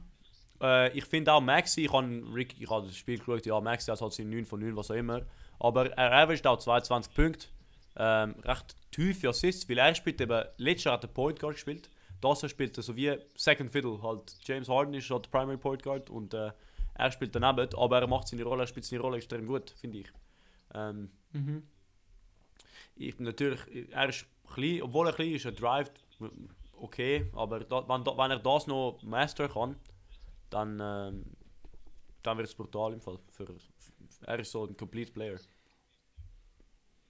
Äh, 0.60 0.96
ich 0.96 1.04
finde 1.04 1.32
auch 1.32 1.40
Maxi, 1.40 1.84
ich 1.84 1.92
habe 1.92 2.22
Rick, 2.34 2.56
ich 2.58 2.68
habe 2.68 2.86
das 2.86 2.96
Spiel 2.96 3.18
geschaut, 3.18 3.46
ja, 3.46 3.60
Maxi 3.60 3.90
hat 3.90 4.00
halt 4.00 4.12
seine 4.12 4.30
9 4.30 4.44
von 4.44 4.60
9, 4.60 4.76
was 4.76 4.90
auch 4.90 4.94
immer. 4.94 5.22
Aber 5.60 5.90
er 5.92 6.12
averaged 6.12 6.46
auch 6.46 6.58
22 6.58 7.14
Punkte. 7.14 7.46
Ähm, 7.96 8.34
recht 8.42 8.74
tiefe 8.90 9.28
Assists, 9.28 9.68
weil 9.68 9.78
er 9.78 9.94
spielt 9.94 10.20
eben, 10.20 10.44
letztes 10.56 10.84
Jahr 10.84 10.94
hat 10.94 11.04
er 11.04 11.08
Point 11.08 11.38
Guard 11.38 11.54
gespielt. 11.54 11.88
Das 12.24 12.42
Jahr 12.42 12.48
spielt 12.48 12.76
er 12.76 12.82
so 12.82 12.96
wie 12.96 13.16
Second 13.36 13.70
Fiddle. 13.70 14.02
Halt, 14.02 14.36
James 14.44 14.68
Harden 14.68 14.94
ist 14.94 15.10
halt 15.10 15.26
der 15.26 15.30
Primary 15.30 15.58
Point 15.58 15.82
Guard 15.82 16.10
und 16.10 16.34
äh, 16.34 16.52
er 16.94 17.10
spielt 17.12 17.34
daneben, 17.34 17.68
aber 17.76 18.00
er 18.00 18.06
macht 18.06 18.28
seine 18.28 18.44
Rolle, 18.44 18.64
er 18.64 18.66
spielt 18.66 18.86
seine 18.86 19.02
Rolle 19.02 19.16
extrem 19.18 19.46
gut, 19.46 19.70
finde 19.70 19.98
ich. 19.98 20.12
Ähm, 20.74 21.10
Mhm. 21.32 21.64
ich 22.96 23.16
bin 23.16 23.26
natürlich, 23.26 23.60
er 23.90 24.08
ist 24.08 24.26
klein, 24.52 24.82
obwohl 24.82 25.08
er 25.08 25.12
klein 25.12 25.32
ist, 25.32 25.44
er 25.44 25.52
drive 25.52 25.90
okay, 26.72 27.26
aber 27.32 27.60
da, 27.60 27.88
wenn, 27.88 28.04
da, 28.04 28.16
wenn 28.16 28.30
er 28.30 28.38
das 28.38 28.66
noch 28.66 28.98
master 29.02 29.48
kann, 29.48 29.76
dann, 30.50 30.78
ähm, 30.80 31.24
dann 32.22 32.36
wird 32.38 32.48
es 32.48 32.54
brutal 32.54 32.92
im 32.92 33.00
Fall. 33.00 33.18
Für, 33.32 33.46
er 34.26 34.38
ist 34.38 34.52
so 34.52 34.64
ein 34.66 34.76
complete 34.76 35.12
Player. 35.12 35.38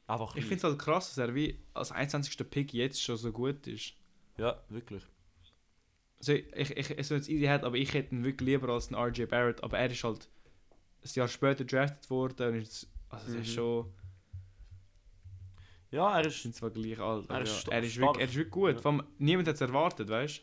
Einfach 0.06 0.37
Ich 0.37 0.44
finde 0.44 0.56
es 0.56 0.64
halt 0.64 0.78
krass, 0.78 1.09
dass 1.09 1.18
er 1.18 1.35
wie 1.35 1.59
als 1.73 1.92
21. 1.92 2.49
Pick 2.50 2.73
jetzt 2.75 3.02
schon 3.02 3.16
so 3.16 3.33
gut 3.33 3.66
ist. 3.66 3.94
Ja, 4.37 4.61
wirklich. 4.69 5.03
Also 6.19 6.33
ich, 6.33 6.71
ich, 6.76 6.88
jetzt 6.88 7.11
easy 7.29 7.45
hat, 7.47 7.64
aber 7.64 7.76
ich 7.76 7.93
hätte 7.93 8.14
ihn 8.14 8.25
wirklich 8.25 8.49
lieber 8.49 8.71
als 8.71 8.88
den 8.88 8.97
RJ 8.97 9.26
Barrett. 9.26 9.62
Aber 9.62 9.79
er 9.79 9.91
ist 9.91 10.03
halt 10.05 10.29
ein 11.05 11.11
Jahr 11.12 11.29
später 11.29 11.64
drafted 11.64 12.09
worden 12.11 12.55
und 12.55 12.62
ist, 12.62 12.88
also 13.11 13.35
er 13.35 13.41
ist 13.41 13.49
Mhm. 13.49 13.53
schon, 13.53 13.93
Ja, 15.91 16.19
er 16.19 16.26
ist. 16.26 16.43
sind 16.43 16.55
zwar 16.55 16.71
gleich 16.71 16.99
alt, 16.99 17.29
Er 17.31 17.43
ist 17.43 17.67
ja, 17.67 17.73
er, 17.73 17.83
ist 17.83 17.97
wirklich, 17.99 18.23
er 18.23 18.29
ist 18.29 18.35
wirklich 18.37 18.50
gut. 18.50 18.81
Ja. 18.83 18.91
Allem, 18.91 19.03
niemand 19.19 19.49
hat 19.49 19.55
es 19.57 19.61
erwartet, 19.61 20.08
weißt 20.08 20.43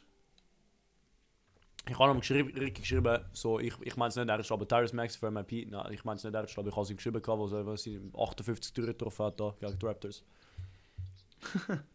Ich 1.89 1.97
habe 1.99 2.11
ihm 2.13 2.19
geschrieben, 2.19 2.73
geschrieben, 2.75 3.25
so, 3.33 3.59
ich, 3.59 3.73
ich 3.81 3.95
meine 3.97 4.09
es 4.09 4.15
nicht, 4.15 4.29
er 4.29 4.39
ist 4.39 4.51
aber 4.51 4.67
Tyrus 4.67 4.93
Max 4.93 5.15
für 5.15 5.31
MIP. 5.31 5.67
Nein, 5.67 5.91
ich 5.93 6.03
meine 6.05 6.17
es 6.17 6.23
nicht, 6.23 6.33
er 6.35 6.43
ist, 6.43 6.57
aber 6.59 6.67
ich 6.69 6.75
habe 6.75 6.83
es 6.83 6.91
ihm 6.91 6.97
geschrieben, 6.97 7.21
gehabt, 7.21 7.39
wo 7.39 7.47
er 7.47 7.65
wo 7.65 7.75
sie 7.75 7.99
58 8.15 8.71
Türen 8.71 8.87
getroffen 8.89 9.25
hat 9.25 9.39
da, 9.39 9.55
gegen 9.59 9.79
die 9.79 9.85
Raptors. 9.87 10.23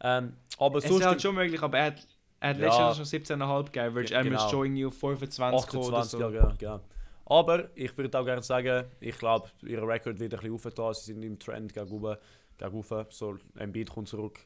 ähm, 0.00 0.34
aber 0.58 0.78
Es 0.78 0.84
sonst. 0.88 1.00
ist 1.00 1.06
halt 1.06 1.22
schon 1.22 1.34
möglich, 1.34 1.62
aber 1.62 1.78
er 1.78 1.86
hat, 1.86 2.06
er 2.40 2.50
hat 2.50 2.56
Ja. 2.58 2.62
letztes 2.64 2.78
Jahr 2.78 2.94
schon 2.94 3.04
17,5 3.04 3.64
gegeben, 3.72 3.94
weil 3.94 4.04
Ge- 4.04 4.14
er 4.16 4.22
genau. 4.22 4.62
irgendwie 4.62 4.86
auf 4.86 4.98
25 4.98 5.68
kommen 5.70 5.84
oder 5.84 5.98
28, 5.98 6.10
so. 6.10 6.20
ja, 6.20 6.28
genau, 6.30 6.54
genau. 6.58 6.80
Aber 7.28 7.70
ich 7.76 7.96
würde 7.98 8.18
auch 8.18 8.24
gerne 8.24 8.42
sagen, 8.42 8.84
ich 9.00 9.18
glaube, 9.18 9.48
ihr 9.62 9.82
Rekord 9.82 10.18
wird 10.20 10.32
ein 10.34 10.38
bisschen 10.40 10.54
aufgetan. 10.54 10.94
Sie 10.94 11.04
sind 11.12 11.22
im 11.24 11.38
Trend 11.38 11.74
gegen 11.74 11.90
oben, 11.90 12.16
gegen 12.56 12.72
oben. 12.74 13.06
So, 13.10 13.36
Embiid 13.56 13.90
kommt 13.90 14.08
zurück. 14.08 14.38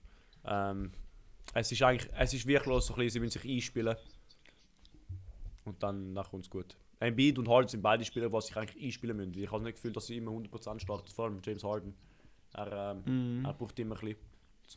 Ähm, 0.47 0.91
es 1.53 1.71
ist 1.73 1.83
eigentlich, 1.83 2.11
es 2.17 2.33
ist 2.33 2.47
wirklich 2.47 2.65
so 2.83 2.95
ein 2.95 2.97
bisschen, 2.97 3.11
sie 3.11 3.21
müssen 3.21 3.39
sich 3.41 3.51
einspielen. 3.57 3.97
Und 5.65 5.83
dann, 5.83 6.15
kommt 6.31 6.45
es 6.47 6.51
gut. 6.51 6.77
Embiid 7.01 7.39
und 7.39 7.49
Harden 7.49 7.69
sind 7.69 7.83
beide 7.83 8.05
Spieler, 8.05 8.29
die 8.29 8.41
sich 8.41 8.57
eigentlich 8.57 8.83
einspielen 8.85 9.17
müssen. 9.17 9.35
Ich 9.39 9.51
habe 9.51 9.63
nicht 9.63 9.75
das 9.77 9.83
Gefühl, 9.83 9.93
dass 9.93 10.07
sie 10.07 10.17
immer 10.19 10.31
100% 10.33 10.81
starten, 10.81 11.09
vor 11.09 11.27
allem 11.27 11.41
James 11.45 11.65
Harden. 11.65 11.95
Er, 12.55 12.95
ähm, 13.07 13.39
Mhm. 13.41 13.45
er 13.45 13.53
braucht 13.55 13.79
immer 13.79 13.95
ein 13.97 14.01
bisschen, 14.01 14.17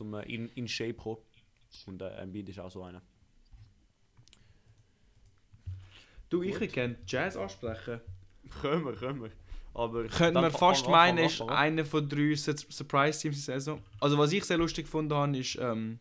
um 0.00 0.14
äh, 0.14 0.22
in, 0.22 0.48
in 0.50 0.68
Shape 0.68 0.96
zu 0.96 1.02
kommen. 1.02 1.18
Und 1.86 2.02
äh, 2.02 2.08
Embiid 2.16 2.48
ist 2.48 2.60
auch 2.60 2.70
so 2.70 2.82
einer. 2.82 3.02
Du, 6.30 6.42
ich 6.42 6.72
kann 6.72 6.96
Jazz 7.06 7.36
ansprechen. 7.36 8.00
Können 8.60 8.84
wir, 8.84 8.92
können 8.94 9.22
wir. 9.22 9.30
Aber 9.72 10.04
Könnte 10.06 10.40
man 10.40 10.52
fast 10.52 10.88
meinen, 10.88 11.18
ist 11.18 11.40
einer 11.42 11.84
von 11.84 12.08
drei 12.08 12.34
Sur- 12.36 12.56
Surprise-Teams 12.56 13.36
dieser 13.36 13.54
Saison. 13.54 13.82
Also 14.00 14.16
was 14.18 14.32
ich 14.32 14.44
sehr 14.44 14.58
lustig 14.58 14.86
gefunden 14.86 15.14
habe, 15.14 15.36
ist, 15.36 15.56
ähm, 15.60 15.98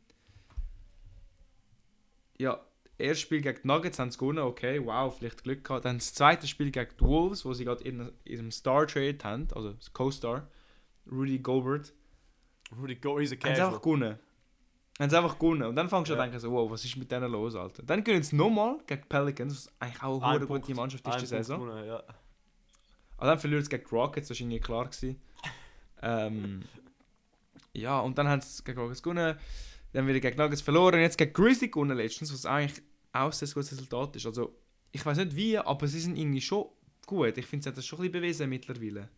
ja, 2.38 2.64
das 2.84 3.00
erste 3.00 3.22
Spiel 3.24 3.42
gegen 3.42 3.60
die 3.64 3.68
Nuggets 3.68 3.98
haben 3.98 4.12
sie 4.12 4.20
gewonnen, 4.20 4.40
okay, 4.40 4.80
wow, 4.86 5.16
vielleicht 5.16 5.44
Glück 5.44 5.64
gehabt. 5.64 5.86
Dann 5.86 5.98
das 5.98 6.14
zweite 6.14 6.48
Spiel 6.48 6.70
gegen 6.70 6.92
die 7.00 7.04
Wolves, 7.04 7.46
wo 7.46 7.54
sie 7.54 7.66
gerade 7.66 7.84
in, 7.84 8.12
in 8.24 8.40
einem 8.40 8.52
Star-Trade 8.52 9.18
haben, 9.24 9.48
also 9.56 9.76
Co-Star, 9.94 10.48
Rudy 11.12 11.40
Gobert, 11.40 11.94
Rudy 12.80 12.96
Go 12.96 13.18
is 13.20 13.32
a 13.32 13.36
haben 13.36 13.42
sie 13.42 13.48
casual. 13.50 13.68
einfach 13.68 13.82
gewonnen. 13.82 14.20
Haben 15.00 15.10
sie 15.10 15.18
einfach 15.18 15.40
gewonnen. 15.40 15.64
Und 15.64 15.76
dann 15.76 15.90
fängst 15.90 16.10
du 16.10 16.14
Ja. 16.16 16.20
an 16.20 16.26
zu 16.30 16.32
denken, 16.32 16.40
so, 16.40 16.52
wow, 16.52 16.70
was 16.72 16.86
ist 16.86 16.96
mit 16.98 17.12
denen 17.12 17.32
los, 17.32 17.56
Alter. 17.56 17.84
Dann 17.84 18.04
gewinnen 18.04 18.24
sie 18.24 18.36
nochmal 18.36 18.78
gegen 18.88 19.04
Pelicans, 19.10 19.54
was 19.68 19.74
eigentlich 19.80 20.04
auch 20.04 20.22
eine 20.22 20.40
Ein 20.42 20.48
gute 20.48 20.74
Mannschaft 20.76 21.08
ist 21.08 21.14
ein 21.14 21.20
die 21.20 21.26
Saison. 21.26 21.60
gewonnen, 21.60 21.86
ja. 21.88 22.04
Aber 23.18 23.28
dann 23.28 23.40
verlieren 23.40 23.64
sie 23.64 23.70
gegen 23.70 23.86
Rockets, 23.90 24.28
das 24.28 24.38
war 24.40 24.42
irgendwie 24.46 24.60
klar. 24.60 24.86
Gewesen. 24.86 25.22
Ähm, 26.02 26.64
ja, 27.74 28.00
und 28.02 28.18
dann 28.18 28.28
haben 28.28 28.42
sie 28.42 28.64
gegen 28.64 28.80
Rockets 28.80 29.02
gewonnen, 29.02 29.38
dann 29.94 30.08
wieder 30.08 30.20
gegen 30.20 30.38
Nuggets 30.38 30.62
verloren, 30.62 31.00
jetzt 31.00 31.18
gegen 31.18 31.34
Grizzly 31.34 31.70
gewonnen 31.70 31.98
letztens, 31.98 32.34
was 32.34 32.46
eigentlich 32.46 32.82
auch 33.14 33.26
ein 33.28 33.32
sehr 33.32 33.48
gutes 33.50 33.72
Resultat 33.72 34.16
ist. 34.16 34.26
Also, 34.26 34.56
ich 34.92 35.06
weiß 35.06 35.18
nicht 35.18 35.36
wie, 35.36 35.58
aber 35.58 35.88
sie 35.88 36.00
sind 36.00 36.18
irgendwie 36.18 36.42
schon 36.42 36.66
gut. 37.06 37.38
Ich 37.38 37.46
finde, 37.46 37.64
sie 37.64 37.70
hat 37.70 37.78
das 37.78 37.86
schon 37.86 38.00
ein 38.00 38.04
bisschen 38.12 38.22
bewiesen 38.22 38.50
mittlerweile. 38.50 39.10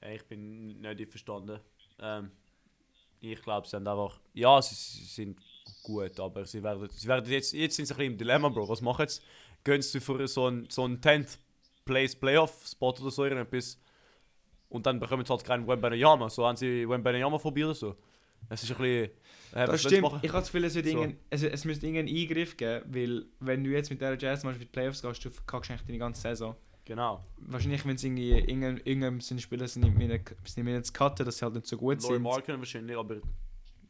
Ey, 0.00 0.16
Ich 0.16 0.24
bin 0.26 0.80
nicht 0.80 1.00
einverstanden. 1.00 1.60
Ähm, 2.00 2.30
ich 3.20 3.40
glaube, 3.42 3.66
sie 3.68 3.76
haben 3.76 3.86
einfach. 3.86 4.18
Ja, 4.32 4.60
sie, 4.62 4.74
sie 4.74 5.04
sind 5.04 5.40
gut, 5.82 6.18
aber 6.18 6.44
sie 6.46 6.62
werden, 6.62 6.88
sie 6.90 7.06
werden 7.06 7.30
jetzt, 7.30 7.52
jetzt 7.52 7.76
sind 7.76 7.86
sie 7.86 7.92
ein 7.94 7.96
bisschen 7.98 8.12
im 8.12 8.18
Dilemma, 8.18 8.48
Bro. 8.48 8.68
Was 8.68 8.80
machen 8.80 9.06
sie? 9.08 9.20
Gehen 9.62 9.82
sie 9.82 10.00
für 10.00 10.26
so 10.26 10.46
einen 10.46 10.70
so 10.70 10.84
einen 10.84 11.00
10th 11.00 11.36
Place 11.84 12.16
Playoff-Spot 12.16 12.94
oder 13.00 13.10
so 13.10 13.24
irgendetwas 13.24 13.78
und 14.70 14.86
dann 14.86 14.98
bekommen 15.00 15.24
sie 15.26 15.30
halt 15.32 15.44
keinen 15.44 15.66
Wembenyama. 15.66 16.30
So 16.30 16.46
haben 16.46 16.56
sie 16.56 16.88
Wembenyama 16.88 17.38
vorbei 17.38 17.64
oder 17.64 17.74
so. 17.74 17.96
Es 18.48 18.62
ist 18.62 18.70
ein 18.70 18.76
bisschen. 18.78 19.10
Äh, 19.52 19.66
Das 19.66 19.80
stimmt. 19.82 20.02
machen? 20.02 20.20
Ich 20.22 20.30
habe 20.30 20.38
das 20.40 20.50
Gefühl, 20.50 20.64
es, 20.64 20.72
So. 20.72 20.78
irgendein, 20.80 21.18
es, 21.28 21.42
es 21.42 21.64
müsste 21.66 21.86
irgendeinen 21.86 22.16
Eingriff 22.16 22.56
geben, 22.56 22.84
weil 22.94 23.26
wenn 23.40 23.62
du 23.64 23.70
jetzt 23.70 23.90
mit 23.90 24.00
dieser 24.00 24.18
Jazz-Mannschaft 24.18 24.62
in 24.62 24.68
die 24.68 24.72
Playoffs 24.72 25.02
gehst, 25.02 25.24
du 25.24 25.30
verkackst 25.30 25.70
eigentlich 25.70 25.86
deine 25.86 25.98
ganze 25.98 26.22
Saison. 26.22 26.56
Genau. 26.84 27.22
Wahrscheinlich, 27.38 27.84
wenn 27.84 27.94
es 27.94 28.04
irgendwie 28.04 28.30
irgendein, 28.32 28.78
irgendeinem 28.78 29.20
seine 29.20 29.40
Spieler 29.40 29.68
sind 29.68 29.82
nicht 29.84 29.96
mehr, 29.96 30.08
sind 30.08 30.56
nicht 30.56 30.64
mehr 30.64 30.82
zu 30.82 30.92
cutten, 30.92 31.24
dass 31.24 31.38
sie 31.38 31.44
halt 31.44 31.54
nicht 31.54 31.66
so 31.66 31.76
gut 31.76 32.02
Laurie 32.02 32.14
sind. 32.14 32.22
Markin 32.22 32.58
wahrscheinlich, 32.58 32.96
aber. 32.96 33.16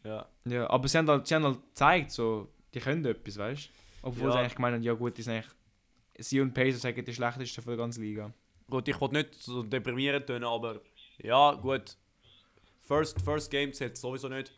Ja. 0.04 0.26
Ja, 0.44 0.68
aber 0.70 0.88
sie 0.88 0.98
haben 0.98 1.08
halt, 1.08 1.26
sie 1.26 1.34
haben 1.34 1.44
halt 1.44 1.60
gezeigt, 1.68 2.10
so, 2.10 2.48
die 2.74 2.80
können 2.80 3.04
etwas, 3.04 3.36
weißt 3.38 3.66
du? 3.68 3.70
Obwohl 4.02 4.26
Ja. 4.28 4.32
sie 4.32 4.38
eigentlich 4.38 4.58
meinen, 4.58 4.82
ja 4.82 4.92
gut, 4.94 5.16
die 5.16 5.22
sind 5.22 5.34
eigentlich, 5.34 5.50
sie 6.18 6.40
und 6.40 6.52
Pacers 6.54 6.82
sagen, 6.82 7.04
die 7.04 7.14
schlechtesten 7.14 7.62
von 7.62 7.70
der 7.72 7.78
ganzen 7.78 8.02
Liga. 8.02 8.32
Gut, 8.68 8.86
ich 8.88 9.00
wollte 9.00 9.14
nicht 9.16 9.34
so 9.34 9.62
deprimierend 9.62 10.26
tönen, 10.26 10.44
aber 10.44 10.80
ja, 11.18 11.52
gut. 11.52 11.96
First, 12.82 13.20
first 13.22 13.50
Game 13.50 13.72
zählt 13.72 13.96
sowieso 13.96 14.28
nicht. 14.28 14.52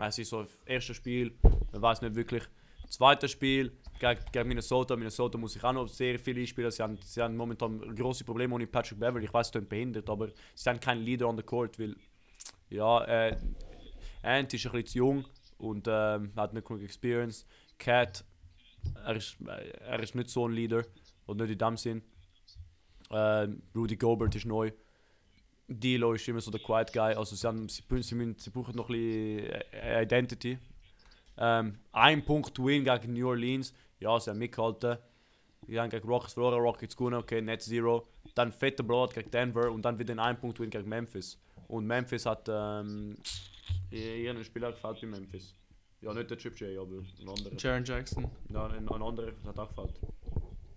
Es 0.00 0.18
ist 0.18 0.30
so 0.30 0.42
das 0.42 0.56
erste 0.66 0.94
Spiel, 0.94 1.32
man 1.72 1.82
weiß 1.82 2.02
nicht 2.02 2.14
wirklich. 2.14 2.42
Zweites 2.88 3.30
Spiel 3.32 3.72
gegen, 3.98 4.48
Minnesota. 4.48 4.96
Minnesota 4.96 5.38
muss 5.38 5.54
sich 5.54 5.64
auch 5.64 5.72
noch 5.72 5.88
sehr 5.88 6.18
viel 6.18 6.38
einspielen. 6.38 6.70
Sie 6.70 6.82
haben, 6.82 6.98
sie 7.02 7.20
haben 7.20 7.36
momentan 7.36 7.94
große 7.94 8.24
Probleme 8.24 8.54
ohne 8.54 8.66
Patrick 8.66 8.98
Beverly. 8.98 9.26
Ich 9.26 9.34
weiß, 9.34 9.48
es 9.48 9.54
ist 9.54 9.68
behindert, 9.68 10.08
aber 10.08 10.28
sie 10.54 10.68
haben 10.68 10.80
keinen 10.80 11.02
Leader 11.02 11.28
on 11.28 11.36
the 11.36 11.42
court, 11.42 11.78
weil 11.78 11.96
ja, 12.70 13.04
äh, 13.04 13.36
Ant 14.22 14.52
ist 14.54 14.66
ein 14.66 14.72
bisschen 14.72 14.86
zu 14.86 14.98
jung 14.98 15.24
und 15.58 15.86
ähm, 15.88 16.32
hat 16.36 16.52
nicht 16.52 16.66
genug 16.66 16.82
Experience. 16.82 17.46
Cat, 17.78 18.24
er 19.04 19.16
ist, 19.16 19.36
äh, 19.46 19.70
er 19.80 20.00
ist 20.00 20.14
nicht 20.14 20.30
so 20.30 20.46
ein 20.46 20.52
Leader 20.52 20.84
und 21.26 21.38
nicht 21.38 21.50
in 21.50 21.58
dem 21.58 21.76
Sinn. 21.76 22.02
Ähm, 23.10 23.62
Rudy 23.74 23.96
Gobert 23.96 24.34
ist 24.34 24.46
neu. 24.46 24.72
Dilo 25.68 26.12
ist 26.12 26.28
immer 26.28 26.40
so 26.40 26.50
der 26.50 26.60
Quiet 26.60 26.92
Guy. 26.92 27.14
Also 27.14 27.36
sie, 27.36 27.46
haben, 27.46 27.68
sie, 27.68 27.82
sie, 28.02 28.14
müssen, 28.14 28.38
sie 28.38 28.50
brauchen 28.50 28.76
noch 28.76 28.88
ein 28.88 28.96
bisschen 28.96 29.62
äh, 29.72 30.02
Identity. 30.02 30.58
Ähm, 31.38 31.78
ein 31.92 32.24
Punkt 32.24 32.58
Win 32.58 32.84
gegen 32.84 33.12
New 33.12 33.28
Orleans. 33.28 33.74
Ja, 34.00 34.18
sie 34.18 34.30
haben 34.30 34.38
mitgehalten. 34.38 34.98
Die 35.66 35.78
haben 35.80 35.90
gegen 35.90 36.06
Rockets 36.08 36.34
verloren, 36.34 36.60
Rockets 36.60 36.96
gewonnen, 36.96 37.16
okay, 37.16 37.40
Net 37.40 37.62
Zero. 37.62 38.06
Dann 38.34 38.52
fetter 38.52 38.82
Blowout 38.82 39.12
gegen 39.14 39.30
Denver 39.30 39.70
und 39.70 39.82
dann 39.82 39.98
wieder 39.98 40.16
ein 40.22 40.38
Punkt 40.38 40.60
Win 40.60 40.70
gegen 40.70 40.88
Memphis. 40.88 41.38
Und 41.68 41.86
Memphis 41.86 42.24
hat 42.26 42.48
ähm, 42.48 43.16
ihren 43.90 44.44
Spieler 44.44 44.72
gefällt 44.72 45.00
bei 45.00 45.06
Memphis. 45.06 45.54
Ja, 46.00 46.12
nicht 46.12 46.30
der 46.30 46.38
Chip 46.38 46.58
J, 46.60 46.78
aber 46.78 46.98
ein 46.98 47.28
anderer. 47.28 47.56
Jaron 47.56 47.84
Jackson. 47.84 48.30
Ja, 48.50 48.66
ein, 48.66 48.88
ein 48.88 49.02
anderer 49.02 49.32
hat 49.44 49.58
auch 49.58 49.68
gefällt. 49.68 50.00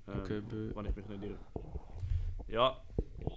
Ähm, 0.08 0.20
Okay, 0.22 0.42
wenn 0.50 0.86
ich 0.86 0.96
mich 0.96 1.08
nicht 1.08 1.24
irre. 1.24 1.38
Ja, 2.48 2.82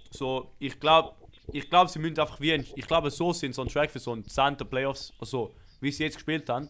so, 0.09 0.55
ich 0.57 0.79
glaube, 0.79 1.13
ich 1.51 1.69
glaube, 1.69 1.91
sie 1.91 1.99
müssen 1.99 2.19
einfach 2.19 2.39
wie 2.39 2.53
ein, 2.53 2.65
ich 2.75 2.87
glaube, 2.87 3.11
so 3.11 3.31
sind 3.31 3.53
so 3.53 3.61
ein 3.61 3.67
Track 3.67 3.91
für 3.91 3.99
so 3.99 4.13
ein 4.13 4.25
10. 4.25 4.57
Playoffs, 4.57 5.13
also 5.19 5.53
wie 5.81 5.91
sie 5.91 6.03
jetzt 6.03 6.15
gespielt 6.15 6.49
haben. 6.49 6.67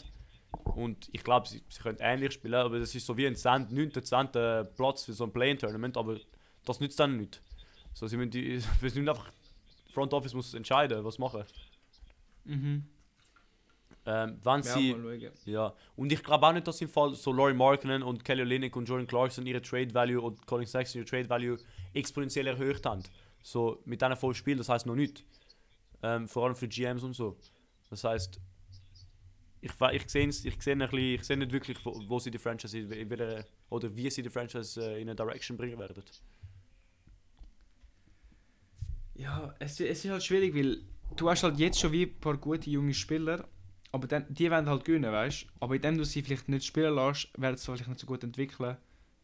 Und 0.75 1.09
ich 1.11 1.23
glaube, 1.23 1.47
sie, 1.47 1.63
sie 1.69 1.81
können 1.81 1.97
ähnlich 1.99 2.33
spielen, 2.33 2.55
aber 2.55 2.79
das 2.79 2.93
ist 2.95 3.05
so 3.05 3.15
wie 3.17 3.27
ein 3.27 3.35
10., 3.35 3.67
9., 3.69 3.91
10. 4.03 4.29
Platz 4.75 5.03
für 5.03 5.13
so 5.13 5.25
ein 5.25 5.31
Play-In-Tournament, 5.31 5.97
aber 5.97 6.17
das 6.65 6.79
nützt 6.79 6.99
dann 6.99 7.17
nicht. 7.17 7.41
So, 7.93 8.07
sie 8.07 8.17
müssen, 8.17 8.31
die, 8.31 8.59
sie 8.59 8.67
müssen 8.81 9.07
einfach, 9.07 9.31
Front 9.93 10.13
Office 10.13 10.33
muss 10.33 10.53
entscheiden, 10.53 11.03
was 11.03 11.19
machen. 11.19 11.43
Mhm. 12.45 12.85
Ähm, 14.05 14.37
wenn 14.43 14.61
Ja, 14.61 14.63
sie, 14.63 14.95
ja, 15.45 15.73
und 15.95 16.11
ich 16.11 16.21
glaube 16.21 16.45
auch 16.45 16.51
nicht, 16.51 16.67
dass 16.67 16.81
im 16.81 16.89
Fall 16.89 17.15
so 17.15 17.31
Laurie 17.31 17.53
Markkinen 17.53 18.03
und 18.03 18.25
Kelly 18.25 18.41
Olynyk 18.41 18.75
und 18.75 18.85
Jordan 18.89 19.07
Clarkson 19.07 19.45
ihre 19.45 19.61
Trade 19.61 19.93
Value 19.93 20.19
und 20.21 20.45
Colin 20.45 20.67
Sexton 20.67 20.99
ihre 20.99 21.09
Trade 21.09 21.29
Value 21.29 21.57
exponentiell 21.93 22.47
erhöht 22.47 22.85
haben. 22.85 23.03
So 23.41 23.81
mit 23.85 24.01
diesen 24.01 24.15
vollen 24.17 24.35
Spielen, 24.35 24.57
das 24.57 24.67
heißt 24.67 24.85
noch 24.85 24.95
nicht. 24.95 25.23
Ähm, 26.01 26.27
vor 26.27 26.45
allem 26.45 26.55
für 26.55 26.67
GMs 26.67 27.03
und 27.03 27.13
so. 27.13 27.37
Das 27.89 28.03
heißt, 28.03 28.41
ich, 29.63 29.71
ich 29.93 30.09
sehe 30.09 30.27
ich 30.27 30.61
sehe 30.61 30.73
ein 30.73 30.79
bisschen, 30.79 30.99
ich 30.99 31.23
sehe 31.23 31.37
nicht 31.37 31.51
wirklich, 31.51 31.77
wo, 31.85 31.93
wo 32.07 32.19
sie 32.19 32.31
die 32.31 32.37
Franchise 32.37 32.77
in 32.77 33.43
oder 33.69 33.95
wie 33.95 34.09
sie 34.09 34.21
die 34.21 34.29
Franchise 34.29 34.81
äh, 34.81 35.01
in 35.01 35.07
eine 35.07 35.15
Direction 35.15 35.57
bringen 35.57 35.79
werden. 35.79 36.03
Ja, 39.15 39.55
es, 39.59 39.79
es 39.79 40.03
ist 40.03 40.11
halt 40.11 40.23
schwierig, 40.23 40.53
weil 40.53 40.81
du 41.15 41.29
hast 41.29 41.43
halt 41.43 41.57
jetzt 41.59 41.79
schon 41.79 41.93
wie 41.93 42.03
ein 42.03 42.19
paar 42.19 42.35
gute 42.35 42.69
junge 42.69 42.93
Spieler, 42.93 43.47
aber 43.93 44.07
dann, 44.07 44.25
die 44.27 44.51
werden 44.51 44.67
halt 44.67 44.83
gewinnen, 44.83 45.11
weißt 45.11 45.43
du? 45.43 45.47
Aber 45.61 45.75
indem 45.75 45.97
du 45.97 46.03
sie 46.03 46.23
vielleicht 46.23 46.49
nicht 46.49 46.65
spielen 46.65 46.95
lässt, 46.95 47.29
werden 47.39 47.55
sie 47.55 47.63
vielleicht 47.63 47.87
nicht 47.87 47.99
so 47.99 48.07
gut 48.07 48.23
entwickeln. 48.23 48.75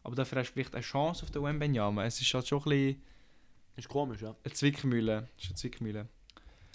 Aber 0.02 0.14
dafür 0.14 0.38
hast 0.38 0.50
du 0.50 0.52
vielleicht 0.54 0.74
eine 0.74 0.82
Chance 0.82 1.24
auf 1.24 1.30
den 1.30 1.42
Wembenyama. 1.42 2.04
Es 2.06 2.20
ist 2.20 2.32
halt 2.32 2.48
schon 2.48 2.60
ein 2.60 2.64
bisschen 2.64 3.02
Ist 3.76 3.88
komisch, 3.88 4.22
ja. 4.22 4.34
eine 4.42 4.54
Zwickmühle. 4.54 5.28
Ist 5.36 5.48
eine 5.48 5.54
Zwickmühle. 5.56 6.08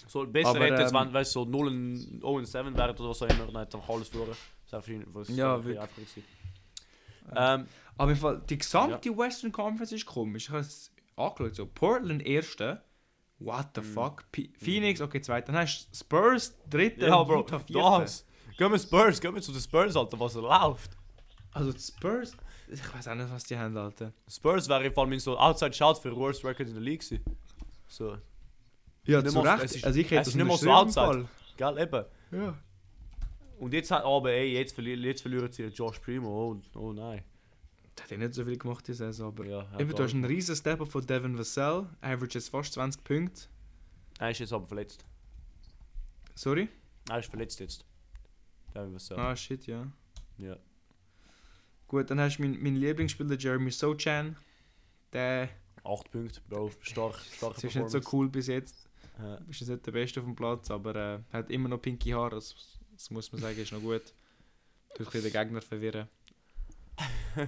So 0.08 0.26
besser 0.26 0.50
Aber, 0.50 0.60
hätte 0.64 0.82
es, 0.82 0.92
ähm, 0.92 0.98
wenn 0.98 1.12
weißt, 1.14 1.32
so 1.32 1.44
0 1.44 1.66
und 1.66 2.18
0 2.20 2.34
und 2.38 2.46
7 2.46 2.76
wären 2.76 2.96
oder 2.96 3.08
was 3.08 3.20
immer, 3.22 3.46
dann 3.46 3.56
hätte 3.58 3.76
einfach 3.76 3.88
alles 3.88 4.08
verloren. 4.08 4.36
Das 4.64 4.72
wäre 4.72 4.82
für 4.82 4.92
ihn 4.92 5.36
Ja, 5.36 5.56
ja, 5.56 5.64
wirklich. 5.64 6.24
Ähm, 7.34 7.66
Aber 7.98 8.10
im 8.12 8.16
Fall, 8.16 8.42
die 8.48 8.58
gesamte 8.58 9.16
Western 9.16 9.50
Conference 9.50 9.92
ist 9.92 10.06
komisch. 10.06 10.44
Ich 10.44 10.50
habe 10.50 10.60
es 10.60 10.92
angeschaut. 11.16 11.54
So, 11.56 11.66
Portland 11.66 12.24
erste. 12.24 12.82
What 13.38 13.68
the 13.74 13.80
Mhm. 13.80 13.84
fuck? 13.84 14.24
P 14.32 14.50
Phoenix, 14.58 15.00
okay, 15.00 15.20
zweite. 15.20 15.52
Dann 15.52 15.60
hast 15.62 15.88
du 15.90 15.96
Spurs, 15.96 16.54
dritte. 16.70 17.06
ja, 17.06 17.22
Bro, 17.22 17.38
Utah, 17.40 18.00
das. 18.00 18.24
Gehen 18.56 18.70
wir 18.72 18.78
Spurs, 18.78 19.20
gehen 19.20 19.34
wir 19.34 19.42
zu 19.42 19.52
den 19.52 19.60
Spurs, 19.60 19.94
Alter, 19.96 20.18
was 20.18 20.34
läuft. 20.34 20.92
Also 21.52 21.72
die 21.72 21.80
Spurs, 21.80 22.34
ich 22.68 22.94
weiß 22.94 23.08
auch 23.08 23.14
nicht, 23.14 23.30
was 23.30 23.44
die 23.44 23.56
haben, 23.58 23.76
Alter. 23.76 24.12
Spurs 24.28 24.68
wäre 24.68 24.86
im 24.86 24.92
Fall 24.94 25.06
mein 25.06 25.18
so 25.18 25.36
Outside 25.36 25.72
Shout 25.74 25.96
für 25.96 26.14
Worst 26.16 26.44
Record 26.44 26.68
in 26.68 26.74
der 26.74 26.82
League 26.82 27.00
gewesen. 27.00 27.22
So, 27.88 28.16
Ja, 29.06 29.24
zu 29.24 29.40
Recht. 29.40 29.64
es 29.64 29.76
ist- 29.76 29.84
also 29.84 29.98
ich 29.98 30.06
hätte 30.06 30.16
es 30.20 30.26
das 30.26 30.28
ist 30.28 30.34
nicht 30.36 30.46
mal 30.46 30.56
so 30.58 30.70
outside. 30.70 31.28
gell, 31.56 31.78
eben. 31.78 32.04
Ja. 32.32 32.58
Und 33.58 33.72
jetzt 33.72 33.90
hat 33.90 34.04
aber, 34.04 34.32
ey, 34.32 34.52
jetzt, 34.52 34.74
verli 34.74 34.94
jetzt 34.94 35.22
verlieren 35.22 35.50
sie 35.50 35.64
Josh 35.66 35.98
Primo, 36.00 36.28
oh, 36.28 36.78
oh 36.78 36.92
nein. 36.92 37.22
Der 37.96 38.04
hat 38.04 38.10
ja 38.10 38.18
nicht 38.18 38.34
so 38.34 38.44
viel 38.44 38.58
gemacht 38.58 38.86
diese 38.86 39.06
Saison, 39.06 39.28
aber... 39.28 39.46
Ja, 39.46 39.66
Eben, 39.78 39.88
du 39.94 40.02
hast 40.02 40.12
einen 40.12 40.24
riesen 40.26 40.54
Step 40.54 40.86
von 40.86 41.06
Devin 41.06 41.38
Vassell, 41.38 41.86
averages 42.02 42.50
fast 42.50 42.74
20 42.74 43.02
Punkte. 43.04 43.42
Er 44.18 44.30
ist 44.30 44.40
jetzt 44.40 44.52
aber 44.52 44.66
verletzt. 44.66 45.04
Sorry? 46.34 46.68
Er 47.08 47.20
ist 47.20 47.30
verletzt 47.30 47.60
jetzt. 47.60 47.86
Devin 48.74 48.92
Vassell. 48.92 49.18
Ah, 49.18 49.34
shit, 49.34 49.66
ja. 49.66 49.86
Ja. 50.38 50.56
Gut, 51.88 52.10
dann 52.10 52.20
hast 52.20 52.36
du 52.36 52.42
meinen 52.42 52.62
mein 52.62 52.76
Lieblingsspieler 52.76 53.38
Jeremy 53.38 53.70
Sochan. 53.70 54.36
Der 55.14 55.48
8 55.84 56.10
Punkte, 56.10 56.40
Bro, 56.48 56.72
stark, 56.80 57.16
starke 57.18 57.54
das 57.54 57.64
ist 57.64 57.76
nicht 57.76 57.90
so 57.90 58.00
cool 58.12 58.28
bis 58.28 58.48
jetzt. 58.48 58.85
Ja. 59.18 59.36
Ist 59.48 59.60
jetzt 59.60 59.68
nicht 59.70 59.86
der 59.86 59.92
Beste 59.92 60.20
auf 60.20 60.26
dem 60.26 60.34
Platz, 60.36 60.70
aber 60.70 60.94
äh, 60.94 61.18
hat 61.32 61.50
immer 61.50 61.68
noch 61.68 61.78
pinke 61.78 62.12
Haare. 62.14 62.30
Das, 62.36 62.54
das 62.92 63.10
muss 63.10 63.30
man 63.32 63.40
sagen, 63.40 63.58
ist 63.58 63.72
noch 63.72 63.80
gut. 63.80 64.02
Tut 64.94 65.12
den 65.14 65.32
Gegner 65.32 65.60
verwirren. 65.62 66.08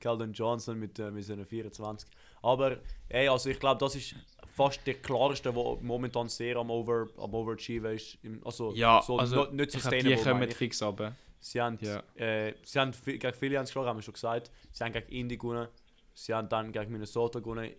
Calvin 0.00 0.32
Johnson 0.32 0.78
mit, 0.78 0.98
äh, 0.98 1.10
mit 1.10 1.24
seinen 1.24 1.44
24. 1.46 2.08
Aber 2.42 2.78
ey, 3.08 3.28
also 3.28 3.50
ich 3.50 3.58
glaube, 3.58 3.78
das 3.80 3.96
ist 3.96 4.14
fast 4.46 4.86
der 4.86 4.94
klarste, 4.94 5.52
der 5.52 5.62
momentan 5.80 6.28
sehr 6.28 6.56
am, 6.56 6.70
Over, 6.70 7.08
am 7.16 7.34
Overachieven 7.34 7.94
ist. 7.94 8.18
Also, 8.44 8.72
Ja, 8.74 9.02
so 9.02 9.18
also 9.18 9.36
not- 9.36 9.52
nicht 9.54 9.74
ich 9.74 9.80
glaub, 9.82 9.92
die 9.92 10.00
sustainable. 10.14 10.32
kommen 10.32 10.50
fix 10.50 10.82
runter. 10.82 11.16
Sie 11.40 11.60
haben, 11.60 11.78
Ja. 11.80 12.02
äh, 12.16 12.54
sie 12.64 12.78
haben 12.78 12.92
gegen 13.04 13.32
Philly 13.32 13.54
haben 13.56 13.64
geschlagen, 13.64 13.88
haben 13.88 13.98
wir 13.98 14.02
schon 14.02 14.14
gesagt. 14.14 14.50
Sie 14.72 14.82
haben 14.84 14.92
gegen 14.92 15.08
Indy 15.08 15.36
gewonnen. 15.36 15.68
Sie 16.14 16.34
haben 16.34 16.48
dann 16.48 16.72
gegen 16.72 16.90
Minnesota 16.92 17.38
gewonnen. 17.38 17.70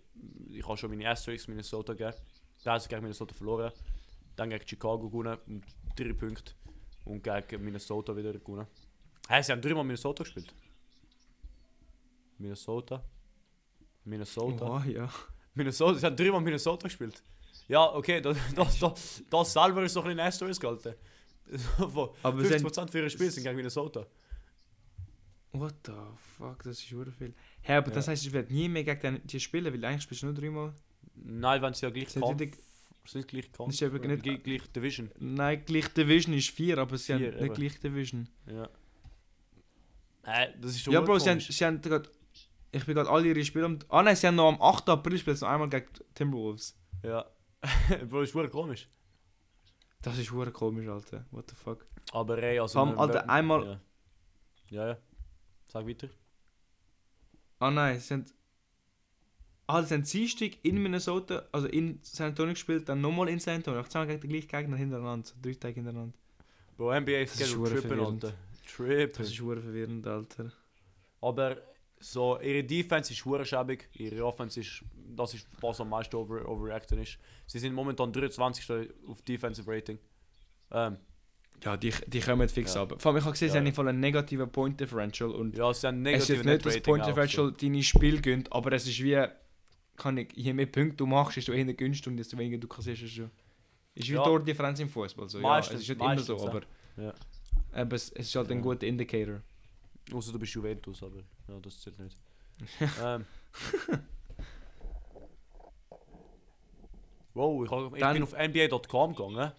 Ich 0.50 0.66
habe 0.66 0.78
schon 0.78 0.90
meine 0.90 1.10
Asterisks 1.10 1.48
Minnesota 1.48 1.94
gegeben. 1.94 2.16
Da 2.64 2.74
haben 2.74 2.80
sie 2.80 2.90
gegen 2.90 3.02
Minnesota 3.02 3.34
verloren. 3.34 3.72
Dann 4.36 4.50
gegen 4.50 4.68
Chicago 4.68 5.10
gewonnen 5.10 5.38
mit 5.48 5.64
3 5.96 6.14
Punkten. 6.14 6.54
Und 7.06 7.24
gegen 7.24 7.64
Minnesota 7.64 8.16
wieder 8.16 8.34
gewonnen. 8.34 8.68
Hey, 9.28 9.42
sie 9.44 9.52
haben 9.52 9.62
dreimal 9.62 9.84
Minnesota 9.84 10.24
gespielt. 10.24 10.54
Minnesota. 12.38 13.04
Minnesota. 14.06 14.66
Oh, 14.66 14.90
ja. 14.90 15.10
Minnesota. 15.54 16.00
Sie 16.00 16.06
haben 16.06 16.16
dreimal 16.16 16.42
Minnesota 16.42 16.88
gespielt. 16.88 17.22
Ja, 17.68 17.94
okay, 17.94 18.22
das, 18.22 18.38
das, 18.56 18.80
das, 18.80 19.24
das 19.30 19.54
selber 19.54 19.84
ist 19.84 19.96
doch 19.96 20.06
ein 20.06 20.20
Asterisk, 20.20 20.64
Alter. 20.66 20.96
Von 21.78 22.10
Aber 22.24 22.44
sie 22.44 22.54
haben, 22.54 22.66
50% 22.66 22.92
für 22.92 23.00
ihre 23.00 23.10
Spiele 23.10 23.32
sind 23.32 23.44
gegen 23.44 23.56
Minnesota. 23.56 24.06
What 25.52 25.74
the 25.86 25.94
fuck, 26.38 26.60
das 26.64 26.74
ist 26.80 26.86
schon 26.88 27.12
viel. 27.12 27.34
Hä, 27.62 27.74
aber 27.74 27.90
das 27.92 28.06
Ja. 28.06 28.12
heißt, 28.12 28.26
ich 28.26 28.32
werde 28.34 28.54
nie 28.54 28.70
mehr 28.70 28.84
gegen 28.84 29.22
die 29.26 29.40
spielen, 29.40 29.66
weil 29.74 29.84
eigentlich 29.84 30.04
spielst 30.04 30.22
du 30.24 30.28
nur 30.28 30.36
dreimal. 30.36 30.74
Nein, 31.24 31.62
wenn 31.62 31.74
sie 31.74 31.86
ja 31.86 31.90
gleich 31.92 32.10
Sind 32.10 32.24
Kampf... 32.24 32.58
Sind 33.06 33.28
gleich 33.28 33.52
Kampf... 33.52 33.74
Ist 33.74 33.82
eben 33.82 34.08
nicht- 34.08 34.24
gleich, 34.24 34.44
gleich 34.44 34.72
Division. 34.72 35.10
Nein, 35.20 35.64
gleich 35.66 35.88
Division 35.94 36.34
ist 36.36 36.50
vier, 36.52 36.78
aber 36.78 36.98
sie 36.98 37.06
Vier, 37.16 37.16
haben 37.16 37.36
nicht 37.36 37.42
eben. 37.46 37.54
gleich 37.54 37.80
Division. 37.80 38.30
Ja. 38.48 38.70
Äh, 40.24 40.54
das 40.60 40.72
ist 40.72 40.82
schon 40.82 40.94
Ja, 40.94 41.02
Bro, 41.02 41.20
sie 41.20 41.30
haben, 41.30 41.40
sie 41.40 41.66
haben 41.66 41.82
grad, 41.82 42.10
Ich 42.72 42.86
bin 42.86 42.96
gerade 42.96 43.10
alle 43.10 43.28
ihre 43.28 43.44
Spiele 43.44 43.66
am. 43.66 43.80
Ah 43.90 44.04
nein, 44.04 44.16
sie 44.16 44.28
haben 44.28 44.36
noch 44.36 44.50
am 44.50 44.62
8. 44.62 44.90
April 44.90 45.18
spielt 45.18 45.42
noch 45.42 45.48
einmal 45.50 45.70
gegen 45.70 45.88
Timberwolves. 46.14 46.78
Ja. 47.04 47.26
Bro, 48.10 48.22
ist 48.22 48.36
wirklich 48.36 48.52
komisch. 48.52 48.88
Das 50.02 50.18
ist 50.18 50.32
hure 50.32 50.52
komisch, 50.52 50.88
Alter. 50.88 51.26
What 51.32 51.50
the 51.50 51.56
fuck? 51.56 51.86
Aber 52.12 52.38
ey, 52.42 52.60
also... 52.60 52.86
Wir- 52.86 52.98
Alter, 52.98 53.30
einmal- 53.30 53.66
Ja. 53.66 53.82
ja, 54.70 54.88
ja. 54.90 54.98
Sag 55.68 55.88
weiter. 55.88 56.10
Ah 57.60 57.72
nein, 57.72 58.00
sie 58.00 58.06
sind. 58.08 58.34
Ah, 59.72 59.84
sie 59.84 59.94
haben 59.94 60.04
Dienstag 60.04 60.52
in 60.64 60.82
Minnesota, 60.82 61.44
also 61.52 61.68
in 61.68 62.00
San 62.02 62.28
Antonio 62.30 62.54
gespielt, 62.54 62.90
dann 62.90 63.02
nochmal 63.02 63.30
in 63.30 63.38
San 63.40 63.56
Antonio. 63.58 63.84
Zweimal 63.84 64.08
gegen 64.08 64.22
den 64.22 64.30
gleichen 64.32 64.48
Gegner 64.48 64.78
hintereinander. 64.78 65.28
so 65.28 65.36
Drei 65.44 65.54
Tage 65.54 65.76
hintereinander. 65.76 66.14
Bro, 66.76 67.00
NBA 67.02 67.20
Das 67.22 67.40
ist 67.40 67.50
Schedule 67.50 67.70
trippen. 67.82 68.00
Alter. 68.00 68.34
Trippen. 68.76 69.14
Das 69.24 69.28
ist 69.30 69.40
hure 69.42 69.62
verwirrend, 69.62 70.08
Alter. 70.08 70.52
Aber 71.22 71.58
so, 72.00 72.40
ihre 72.42 72.64
Defense 72.64 73.14
ist 73.14 73.24
hure 73.26 73.46
schäbig, 73.46 73.90
ihre 73.94 74.26
Offense 74.26 74.60
ist, 74.60 74.84
das 75.16 75.36
ist 75.36 75.46
was 75.62 75.80
am 75.82 75.90
meisten 75.90 76.16
over, 76.16 76.48
overreacten 76.50 76.98
ist. 77.00 77.20
Sie 77.46 77.60
sind 77.60 77.74
momentan 77.76 78.12
23. 78.12 78.90
auf 79.08 79.22
Defensive 79.22 79.70
Rating. 79.72 80.00
Ähm, 80.72 80.98
Ja, 81.64 81.78
die, 81.78 81.94
die 82.08 82.22
kommen 82.22 82.50
fix 82.50 82.74
Ja. 82.74 82.84
ab. 82.84 82.96
Vor 82.98 83.12
allem, 83.12 83.18
ich 83.20 83.24
habe 83.26 83.34
gesehen, 83.34 83.50
Ja, 83.50 83.52
sie 83.52 83.58
haben 83.60 83.66
ja. 83.66 83.70
im 83.70 83.76
Fall 83.76 83.88
einen 83.90 84.00
negativen 84.00 84.50
Point 84.50 84.80
Differential 84.80 85.30
und 85.30 85.56
ja, 85.58 85.72
sie 85.74 85.86
haben 85.88 86.04
es 86.08 86.24
ist 86.24 86.30
negative 86.30 86.34
jetzt 86.38 86.46
Net 86.46 86.54
nicht 86.56 86.66
das 86.66 86.74
Rating 86.76 86.84
Point 86.86 87.06
Differential 87.06 87.52
deine 87.52 87.84
Spiel 87.84 88.22
gönnt, 88.22 88.52
aber 88.54 88.72
es 88.72 88.88
ist 88.88 89.04
wie, 89.04 89.28
kann 90.00 90.18
ich, 90.18 90.30
je 90.36 90.54
mehr 90.54 90.66
Punkte 90.66 90.96
du 90.98 91.06
machst, 91.06 91.38
desto 91.38 91.52
eher 91.52 91.66
günstig 91.74 92.08
und 92.08 92.18
desto 92.18 92.38
weniger 92.38 92.58
du 92.58 92.68
kassierst. 92.68 93.04
Ist, 93.04 93.12
schon- 93.14 93.30
ist 93.96 94.10
wie 94.10 94.14
Ja. 94.14 94.24
die 94.24 94.30
Tordifferenz 94.30 94.80
im 94.80 94.90
Fußball. 94.90 95.30
So. 95.30 95.40
Ja, 95.40 95.60
es 95.60 95.70
ist 95.72 95.88
nicht 95.88 95.92
immer 96.02 96.18
so, 96.20 96.38
aber 96.48 96.62
Ja. 96.98 97.14
aber 97.74 97.96
es, 97.96 98.10
es 98.14 98.28
ist 98.28 98.36
halt 98.36 98.50
ein 98.52 98.62
guter 98.62 98.88
Indicator. 98.88 99.42
So. 100.10 100.18
Außer 100.18 100.32
du 100.32 100.40
bist 100.40 100.54
Juventus, 100.54 101.04
aber 101.04 101.20
ja, 101.48 101.60
das 101.62 101.80
zählt 101.82 102.00
nicht. 102.00 102.18
ähm. 103.04 103.26
Wow, 107.34 107.64
ich, 107.66 107.72
hab, 107.72 107.94
ich 107.94 108.00
Dann- 108.00 108.14
bin 108.14 108.24
auf 108.24 108.34
NBA.com 108.34 109.14
gegangen. 109.16 109.52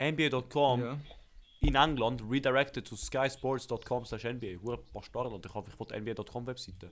NBA.com 0.00 0.80
ja. 0.80 0.98
in 1.60 1.74
England 1.74 2.22
redirected 2.30 2.86
to 2.86 2.94
skysports.com 2.96 4.04
slash 4.04 4.24
NBA. 4.24 4.60
Hure 4.62 4.78
Bastard, 4.92 5.26
Alter. 5.32 5.48
ich 5.48 5.54
hoffe, 5.54 5.70
ich 5.72 5.78
wollte 5.80 6.00
NBA.com 6.00 6.46
Webseite. 6.46 6.88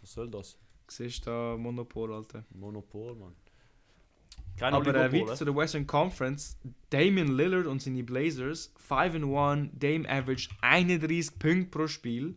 Was 0.00 0.12
soll 0.12 0.30
das? 0.30 0.56
Siehst 0.96 1.26
du 1.26 1.30
da 1.30 1.56
Monopol, 1.56 2.12
Alter. 2.12 2.44
Monopol, 2.50 3.14
Mann. 3.14 3.34
Kein 4.58 4.74
Aber 4.74 4.94
äh, 4.94 5.12
weiter 5.12 5.34
zu 5.34 5.44
der 5.44 5.56
Western 5.56 5.86
Conference. 5.86 6.58
Damian 6.90 7.36
Lillard 7.36 7.66
und 7.66 7.80
seine 7.80 8.02
Blazers 8.02 8.72
5 8.76 9.14
and 9.14 9.34
1, 9.34 9.70
Dame 9.78 10.08
average 10.08 10.48
31 10.60 11.38
Punkte 11.38 11.70
pro 11.70 11.86
Spiel. 11.86 12.34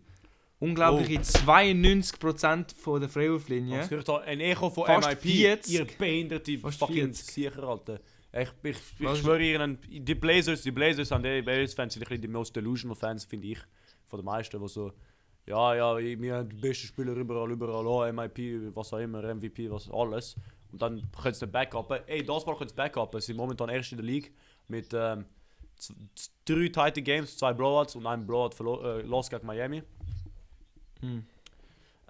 unglaubliche 0.59 1.19
92% 1.19 2.75
von 2.75 3.01
der 3.01 3.09
Freiwurflinie. 3.09 3.81
Es 3.81 3.89
gehört 3.89 4.07
da 4.07 4.17
ein 4.19 4.39
Echo 4.39 4.69
von 4.69 4.85
Fast 4.85 5.09
MIP. 5.09 5.21
40. 5.21 5.73
Ihr 5.73 5.85
behinderte 5.85 6.57
Fast 6.57 6.79
fucking 6.79 7.13
40. 7.13 7.27
Gesichter, 7.27 7.63
Alter. 7.63 7.99
Ich, 8.31 8.49
ich, 8.63 8.77
ich 8.99 9.19
schwöre 9.19 9.41
Ihnen, 9.41 9.77
die 9.87 10.15
Blazers, 10.15 10.61
die 10.61 10.71
Blazers 10.71 11.07
sind 11.07 11.23
die 11.23 11.41
Blazers-Fans 11.41 11.93
sind 11.93 12.03
ein 12.03 12.09
bisschen 12.09 12.21
die 12.21 12.27
most 12.27 12.55
delusional 12.55 12.95
Fans, 12.95 13.23
finde 13.25 13.47
ich. 13.47 13.59
Von 14.07 14.19
den 14.19 14.25
meisten, 14.25 14.61
die 14.61 14.67
so, 14.67 14.91
ja, 15.47 15.75
ja, 15.75 15.97
wir 15.97 16.35
haben 16.35 16.49
die 16.49 16.55
besten 16.55 16.87
Spieler 16.87 17.13
überall, 17.13 17.51
überall, 17.51 17.85
oh, 17.85 18.11
MIP, 18.11 18.75
was 18.75 18.93
auch 18.93 18.97
immer, 18.99 19.21
MVP, 19.21 19.69
was 19.69 19.89
alles. 19.91 20.35
Und 20.71 20.81
dann 20.81 21.01
können 21.21 21.33
sie 21.33 21.45
den 21.45 21.51
Backupen. 21.51 21.99
Ey, 22.07 22.23
das 22.23 22.45
Mal 22.45 22.55
können 22.57 22.69
sie 22.69 22.75
Backupen. 22.75 23.21
Sie 23.21 23.27
sind 23.27 23.37
momentan 23.37 23.69
erst 23.69 23.91
in 23.91 23.97
der 23.97 24.05
League 24.05 24.33
mit 24.67 24.93
ähm, 24.93 25.25
drei 26.45 26.67
tighte 26.69 27.01
Games, 27.01 27.37
zwei 27.37 27.53
Blowouts 27.53 27.95
und 27.95 28.05
einem 28.07 28.25
Blowout 28.25 28.55
verlo- 28.55 28.83
äh, 28.83 29.01
los 29.03 29.29
gegen 29.29 29.45
Miami. 29.45 29.83
Hm. 31.01 31.25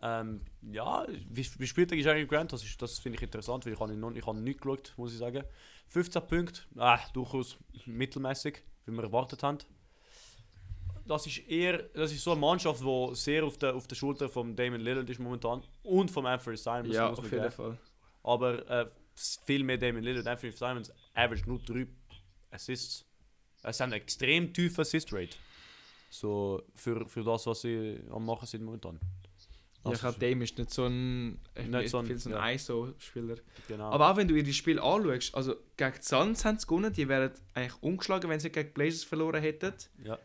Ähm, 0.01 0.41
ja, 0.71 1.05
wie, 1.29 1.45
wie 1.57 1.67
spielt 1.67 1.91
der 1.91 1.97
Jerry 1.97 2.25
Grant? 2.25 2.53
Das, 2.53 2.63
ist- 2.63 2.81
das 2.81 2.99
finde 2.99 3.17
ich 3.17 3.23
interessant, 3.23 3.65
weil 3.65 3.73
ich 3.73 3.79
habe 3.79 3.93
ihn 3.93 3.99
noch, 3.99 4.11
ich 4.11 4.25
ihn 4.25 4.43
nicht 4.43 4.61
geschaut, 4.61 4.93
muss 4.97 5.11
ich 5.13 5.17
sagen. 5.19 5.43
15 5.87 6.27
Punkte, 6.27 6.61
ah, 6.77 6.99
durchaus 7.13 7.57
mittelmäßig, 7.85 8.61
wie 8.85 8.91
wir 8.91 9.03
erwartet 9.03 9.43
haben. 9.43 9.57
Das 11.07 11.27
ist 11.27 11.37
eher, 11.47 11.83
das 11.93 12.11
ist 12.11 12.23
so 12.23 12.31
eine 12.31 12.39
Mannschaft, 12.41 12.81
die 12.81 13.09
sehr 13.15 13.43
auf 13.43 13.57
der, 13.57 13.75
auf 13.75 13.87
der 13.87 13.95
Schulter 13.95 14.27
von 14.27 14.55
Damon 14.55 14.81
Lillard 14.81 15.09
ist 15.09 15.19
momentan 15.19 15.61
und 15.83 16.09
von 16.09 16.25
Anthony 16.25 16.57
Simons, 16.57 16.93
Ja, 16.95 17.09
muss 17.09 17.19
auf 17.19 17.25
jeden 17.31 17.43
geben. 17.43 17.51
Fall. 17.51 17.77
Aber 18.23 18.69
äh, 18.69 18.89
viel 19.45 19.63
mehr 19.63 19.77
Damon 19.77 20.01
Lillard, 20.03 20.25
Anthony 20.25 20.51
Simons 20.51 20.91
average 21.13 21.43
nur 21.47 21.59
3 21.59 21.85
Assists. 22.51 23.05
Es 23.61 23.81
eine 23.81 23.95
extrem 23.95 24.51
tiefe 24.53 24.81
Assist-Rate. 24.81 25.35
So, 26.09 26.61
für, 26.75 27.07
für 27.07 27.23
das, 27.23 27.45
was 27.47 27.61
sie 27.61 27.99
am 28.09 28.25
machen 28.25 28.45
sind 28.47 28.63
momentan. 28.63 28.99
Ja, 29.01 29.91
Das 29.91 29.93
ich 29.95 29.99
glaube, 29.99 30.13
ist- 30.15 30.21
Dame 30.23 30.43
ist 30.43 30.57
nicht 30.57 30.71
so 30.71 30.85
ein, 30.85 31.39
Nicht 31.67 31.89
so 31.89 31.97
ein- 31.99 32.05
viel 32.05 32.17
so 32.17 32.29
ein 32.29 32.35
ja. 32.35 32.51
ISO-Spieler. 32.51 33.35
Genau. 33.67 33.91
Aber 33.91 34.11
auch 34.11 34.17
wenn 34.17 34.27
du 34.27 34.35
ihre 34.35 34.53
Spiel 34.53 34.79
anschaust, 34.79 35.35
also 35.35 35.55
gegen 35.77 35.93
die 35.93 36.01
Suns 36.01 36.45
haben 36.45 36.57
sie 36.57 36.65
gewonnen, 36.65 36.93
die 36.93 37.07
wären 37.07 37.31
eigentlich 37.53 37.81
ungeschlagen, 37.83 38.29
wenn 38.29 38.39
sie 38.39 38.49
gegen 38.49 38.73
Blazers 38.73 39.03
verloren 39.03 39.41
hätten. 39.41 39.73
ja. 40.03 40.17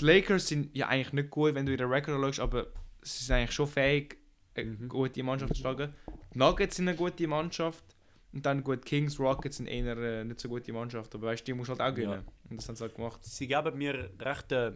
Die 0.00 0.04
Lakers 0.04 0.48
sind 0.48 0.74
ja 0.76 0.88
eigentlich 0.88 1.12
nicht 1.12 1.30
gut, 1.30 1.54
wenn 1.54 1.66
du 1.66 1.72
ihren 1.72 1.90
Rekord 1.90 2.16
anschaust, 2.16 2.40
aber 2.40 2.66
sie 3.02 3.24
sind 3.24 3.36
eigentlich 3.36 3.52
schon 3.52 3.66
fähig, 3.66 4.18
eine 4.54 4.70
Mhm. 4.70 4.88
gute 4.88 5.22
Mannschaft 5.22 5.54
zu 5.54 5.60
schlagen. 5.60 5.94
Die 6.32 6.38
Nuggets 6.38 6.76
sind 6.76 6.88
eine 6.88 6.96
gute 6.96 7.26
Mannschaft. 7.26 7.84
Und 8.32 8.44
dann 8.44 8.64
gut, 8.64 8.84
Kings, 8.84 9.20
Rockets 9.20 9.58
sind 9.58 9.68
eher 9.68 9.96
äh, 9.96 10.24
nicht 10.24 10.40
so 10.40 10.48
gute 10.48 10.72
Mannschaft. 10.72 11.14
Aber 11.14 11.28
weißt 11.28 11.42
du, 11.42 11.44
die 11.46 11.54
musst 11.54 11.68
du 11.68 11.72
halt 11.72 11.80
auch 11.80 11.84
Ja. 11.86 11.90
gewinnen. 11.92 12.24
Und 12.50 12.56
das 12.60 12.68
haben 12.68 12.74
sie 12.74 12.82
halt 12.82 12.94
gemacht. 12.96 13.20
sie 13.24 13.46
geben 13.46 13.78
mir 13.78 14.10
recht, 14.18 14.50
äh, 14.50 14.72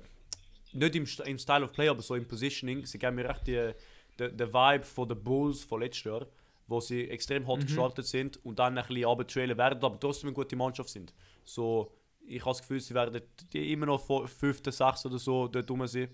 nicht 0.73 0.95
im, 0.95 1.05
St- 1.05 1.25
im 1.27 1.39
Style 1.39 1.65
of 1.65 1.73
Play, 1.73 1.89
aber 1.89 2.03
so 2.03 2.15
im 2.15 2.27
Positioning, 2.29 2.87
sie 2.87 2.99
geben 2.99 3.17
mir 3.17 3.29
recht 3.29 3.47
die, 3.49 3.73
die, 4.21 4.31
die 4.37 4.53
Vibe 4.53 4.85
von 4.85 5.09
den 5.09 5.23
Bulls 5.25 5.65
von 5.65 5.81
letztes 5.81 6.05
Jahr, 6.05 6.27
wo 6.69 6.79
sie 6.81 7.09
extrem 7.09 7.47
hot 7.49 7.61
Mhm. 7.61 7.67
gestartet 7.67 8.07
sind 8.07 8.45
und 8.45 8.59
dann 8.61 8.79
ein 8.79 8.87
bisschen 8.87 9.05
runtertrailen 9.05 9.59
werden, 9.59 9.83
aber 9.83 9.99
trotzdem 9.99 10.29
eine 10.29 10.35
gute 10.35 10.55
Mannschaft 10.55 10.91
sind. 10.91 11.13
So, 11.45 11.91
ich 12.29 12.41
habe 12.41 12.51
das 12.51 12.61
Gefühl, 12.61 12.81
sie 12.81 12.95
werden 12.95 13.21
immer 13.53 13.87
noch 13.87 14.05
vor 14.05 14.29
5., 14.29 14.62
6. 14.71 15.07
oder 15.07 15.19
so 15.19 15.49
dort 15.49 15.71
rum 15.71 15.87
sein 15.87 16.09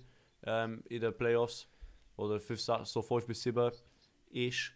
ähm, 0.44 0.82
in 0.88 1.00
den 1.00 1.16
Playoffs. 1.16 1.66
Oder 2.16 2.38
5, 2.40 2.60
6, 2.60 2.92
so 2.92 3.02
5 3.02 3.26
bis 3.26 3.42
7 3.42 3.72
ist. 4.30 4.72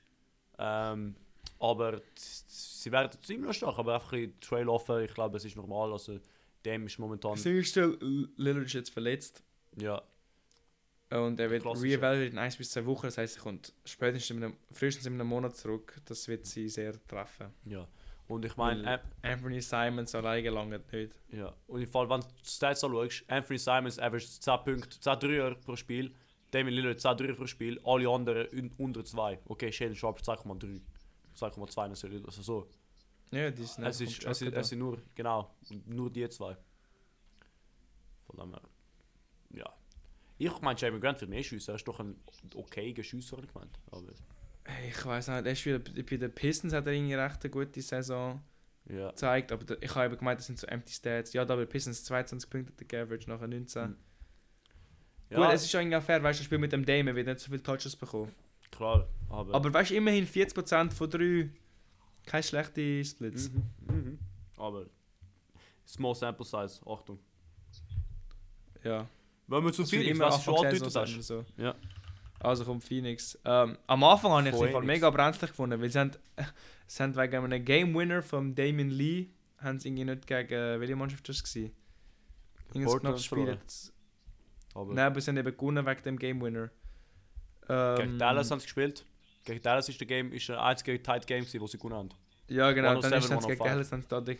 Ähm, 0.59 1.15
aber 1.61 2.01
sie 2.15 2.91
werden 2.91 3.19
immer 3.29 3.47
noch 3.49 3.55
stark, 3.55 3.79
aber 3.79 3.95
einfach 3.95 4.13
ein 4.13 4.39
Trail 4.41 4.69
offen. 4.69 5.05
Ich 5.05 5.15
glaube, 5.15 5.37
es 5.37 5.45
ist 5.45 5.57
normal. 5.57 5.93
Also, 5.93 6.19
dem 6.65 6.87
ist 6.87 6.99
momentan. 6.99 7.37
Sicherstell, 7.37 7.97
Lillard 8.37 8.67
ist 8.67 8.73
jetzt 8.73 8.91
verletzt. 8.91 9.43
Ja, 9.77 10.03
Und 11.11 11.39
er 11.39 11.51
wird 11.51 11.65
re-evaluated 11.65 12.33
in 12.33 12.39
1 12.39 12.57
bis 12.57 12.71
2 12.73 12.87
Wochen. 12.87 13.07
Das 13.07 13.19
heisst, 13.19 13.37
er 13.37 13.43
kommt 13.43 13.73
spätestens 13.85 14.37
in 14.37 14.45
einem, 14.45 14.57
frühestens 14.73 15.07
in 15.07 15.15
einem 15.15 15.29
Monat 15.29 15.57
zurück. 15.57 16.01
Das 16.05 16.27
wird 16.27 16.47
sie 16.47 16.69
sehr 16.69 16.95
treffen. 17.07 17.53
ja. 17.65 17.87
Und 18.29 18.45
ich 18.45 18.57
meine, 18.57 18.95
äh, 18.95 18.99
Anthony 19.23 19.61
Simons 19.61 20.15
alleine 20.15 20.51
langt 20.51 20.93
nicht. 20.93 21.13
ja. 21.33 21.55
Und 21.67 21.81
im 21.81 21.89
Fall, 21.89 22.09
wenn 22.11 22.21
du 22.21 22.27
die 22.27 22.49
Stats 22.49 22.85
anschaust, 22.85 23.25
Anthony 23.29 23.59
Simons 23.59 23.99
average 23.99 24.27
10 24.27 24.59
Punkte, 24.65 25.01
10 25.01 25.19
Dreier 25.19 25.55
pro 25.55 25.77
Spiel, 25.77 26.15
Damien 26.51 26.75
Lillard 26.75 27.01
10 27.01 27.17
Dreier 27.17 27.35
pro 27.35 27.47
Spiel, 27.47 27.81
alle 27.85 28.09
anderen 28.09 28.47
un 28.53 28.71
unter 28.77 29.05
2. 29.05 29.41
Okay, 29.47 29.73
Shane 29.73 29.95
Sharp 29.95 30.21
2,3. 30.21 30.81
2,2 31.37 31.89
natürlich, 31.89 32.25
also 32.25 32.43
so. 32.43 32.69
Ja, 33.31 33.51
die 33.51 33.65
sind 33.65 33.85
Es, 33.85 34.01
einfach 34.01 34.13
ist, 34.13 34.25
es, 34.25 34.43
ist, 34.43 34.55
es 34.55 34.69
sind 34.69 34.79
nur, 34.79 34.99
genau, 35.15 35.55
nur 35.87 36.11
die 36.11 36.29
zwei. 36.29 36.57
Von 38.27 38.37
dem 38.39 38.51
her, 38.51 38.63
ja. 39.55 39.73
Ich 40.39 40.61
meine, 40.61 40.79
Jamie 40.79 41.01
Grant 41.01 41.21
wird 41.21 41.31
mehr 41.31 41.43
schiessen, 41.43 41.73
er 41.73 41.77
ist 41.77 41.87
doch 41.87 42.01
ein 42.01 42.17
okayer 42.55 43.03
Schüsser, 43.03 43.37
habe 43.37 43.47
ich 43.47 43.53
gemeint. 43.53 43.79
Aber, 43.91 44.03
da. 44.69 44.89
Ich 44.89 45.05
weiß 45.05 45.29
nicht, 45.29 45.47
er 45.47 45.53
ist 45.53 45.67
wieder, 45.67 45.79
bei 45.79 46.17
den 46.17 46.33
Pistons 46.33 46.73
hat 46.73 46.87
er 46.87 46.93
irgendwie 46.93 47.15
recht 47.15 47.43
eine 47.43 47.51
gute 47.51 47.83
Saison 47.83 48.41
ja. 48.89 49.11
gezeigt. 49.11 49.53
Aber 49.53 49.81
ich 49.81 49.95
habe 49.95 50.07
eben 50.07 50.19
gemeint, 50.19 50.39
das 50.39 50.47
sind 50.47 50.59
so 50.59 50.67
empty 50.67 50.93
Stats. 50.93 51.33
Ja, 51.33 51.45
da 51.45 51.57
bei 51.57 51.67
Pistons 51.67 52.05
22 52.05 52.49
Punkte, 52.49 52.85
der 52.85 53.03
Average 53.03 53.29
nachher 53.29 53.49
19. 53.49 53.83
Mhm. 53.83 53.97
Gut, 55.31 55.47
es 55.53 55.65
ist 55.65 55.75
eigentlich 55.75 55.97
auch 55.97 56.03
fair, 56.03 56.23
weißt 56.23 56.41
du, 56.41 56.45
Spiel 56.45 56.59
mit 56.59 56.73
dem 56.73 56.85
Dame 56.87 57.15
wird 57.15 57.27
nicht 57.27 57.41
so 57.41 57.51
viele 57.51 57.63
Touches 57.63 57.95
bekommen. 57.95 58.33
klar, 58.71 59.07
aber... 59.29 59.55
Aber 59.55 59.75
weißt 59.75 59.91
du, 59.91 59.97
immerhin 59.97 60.27
40% 60.27 60.93
von 60.93 61.11
3. 61.11 61.51
Keine 62.25 62.43
schlechte 62.43 63.05
Splits. 63.05 63.51
Mhm. 63.51 63.95
Mhm. 63.95 64.19
Aber 64.57 64.87
small 65.87 66.15
sample 66.15 66.45
size, 66.45 66.81
Achtung. 66.87 67.19
Ja. 68.85 69.07
Wenn 69.47 69.65
wir 69.65 69.73
zu 69.73 69.85
viel 69.85 70.07
immer 70.09 70.27
was 70.27 70.37
du 70.39 70.43
schon 70.45 70.67
angedeutet 70.67 70.95
hast. 70.95 71.23
so. 71.23 71.45
Ja. 71.57 71.75
Also 72.41 72.65
kommt 72.65 72.85
Phoenix. 72.85 73.39
Ähm, 73.45 73.77
am 73.87 74.05
Anfang 74.05 74.31
habe 74.33 74.49
ich 74.49 74.55
es 74.55 74.61
Phoenix. 74.61 74.87
mega 74.87 75.11
brenzlig 75.11 75.51
gefunden, 75.51 75.81
weil 75.81 75.91
sie 75.91 75.99
haben, 75.99 76.13
sie 76.87 77.03
haben 77.03 77.17
wegen 77.17 77.37
einem 77.45 77.65
Game 77.65 77.95
Winner 77.95 78.23
von 78.23 78.55
Damien 78.55 78.91
Lee 78.91 79.29
haben 79.59 79.81
sie 79.81 79.89
irgendwie 79.89 80.05
nicht 80.05 80.27
gegen 80.27 80.53
äh, 80.53 80.79
welche 80.81 80.95
Mannschaft 80.97 81.29
das 81.29 81.43
war? 81.57 81.63
Irgendwas 81.63 82.93
Portland 82.93 83.17
knapp 83.17 83.27
verloren. 83.29 83.59
gespielt. 83.67 83.93
Aber 84.75 84.95
Nein, 84.95 85.07
aber 85.07 85.21
sie 85.21 85.31
haben 85.31 85.37
eben 85.39 85.57
gewonnen 85.57 85.85
wegen 85.87 86.03
dem 86.03 86.19
Game 86.19 86.41
Winner. 86.41 86.71
Ähm, 87.69 87.97
gegen 87.97 88.19
Dallas 88.19 88.51
haben 88.51 88.61
sie 88.61 88.67
gespielt. 88.67 89.05
Gegen 89.45 89.63
Dallas 89.63 89.89
ist 89.89 89.99
der 89.99 90.07
Game 90.07 90.33
ist 90.33 90.49
der 90.49 90.63
einzige 90.63 91.03
Tight 91.03 91.27
Game, 91.27 91.45
wo 91.59 91.67
sie 91.67 91.77
gewonnen 91.79 91.95
haben. 91.97 92.09
Ja, 92.49 92.71
genau. 92.73 93.01
Dann 93.01 93.13
107, 93.13 93.19
ist 93.25 93.31
haben 93.33 93.41
sie 93.41 93.49
gegen 93.49 93.61
105. 93.63 93.65
Dallas 93.65 93.93
haben 93.93 94.03
sie 94.03 94.09
dadurch. 94.09 94.39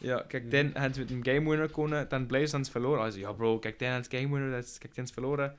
Ja, 0.00 0.22
gegen 0.22 0.46
Mhm. 0.46 0.50
den 0.50 0.74
haben 0.80 0.94
sie 0.94 1.00
mit 1.00 1.10
dem 1.10 1.22
Game 1.22 1.46
Winner 1.48 1.68
gewonnen, 1.68 2.06
dann 2.08 2.26
Blazers 2.28 2.54
haben 2.54 2.64
sie 2.64 2.70
verloren. 2.72 3.00
Also 3.00 3.18
ja, 3.18 3.32
Bro, 3.32 3.58
gegen 3.60 3.78
den 3.78 3.92
haben 3.92 4.04
sie 4.04 4.10
Game 4.10 4.32
Winner, 4.32 4.50
das- 4.50 4.78
gegen 4.80 4.92
den 4.94 5.02
haben 5.02 5.06
sie 5.06 5.14
verloren. 5.14 5.52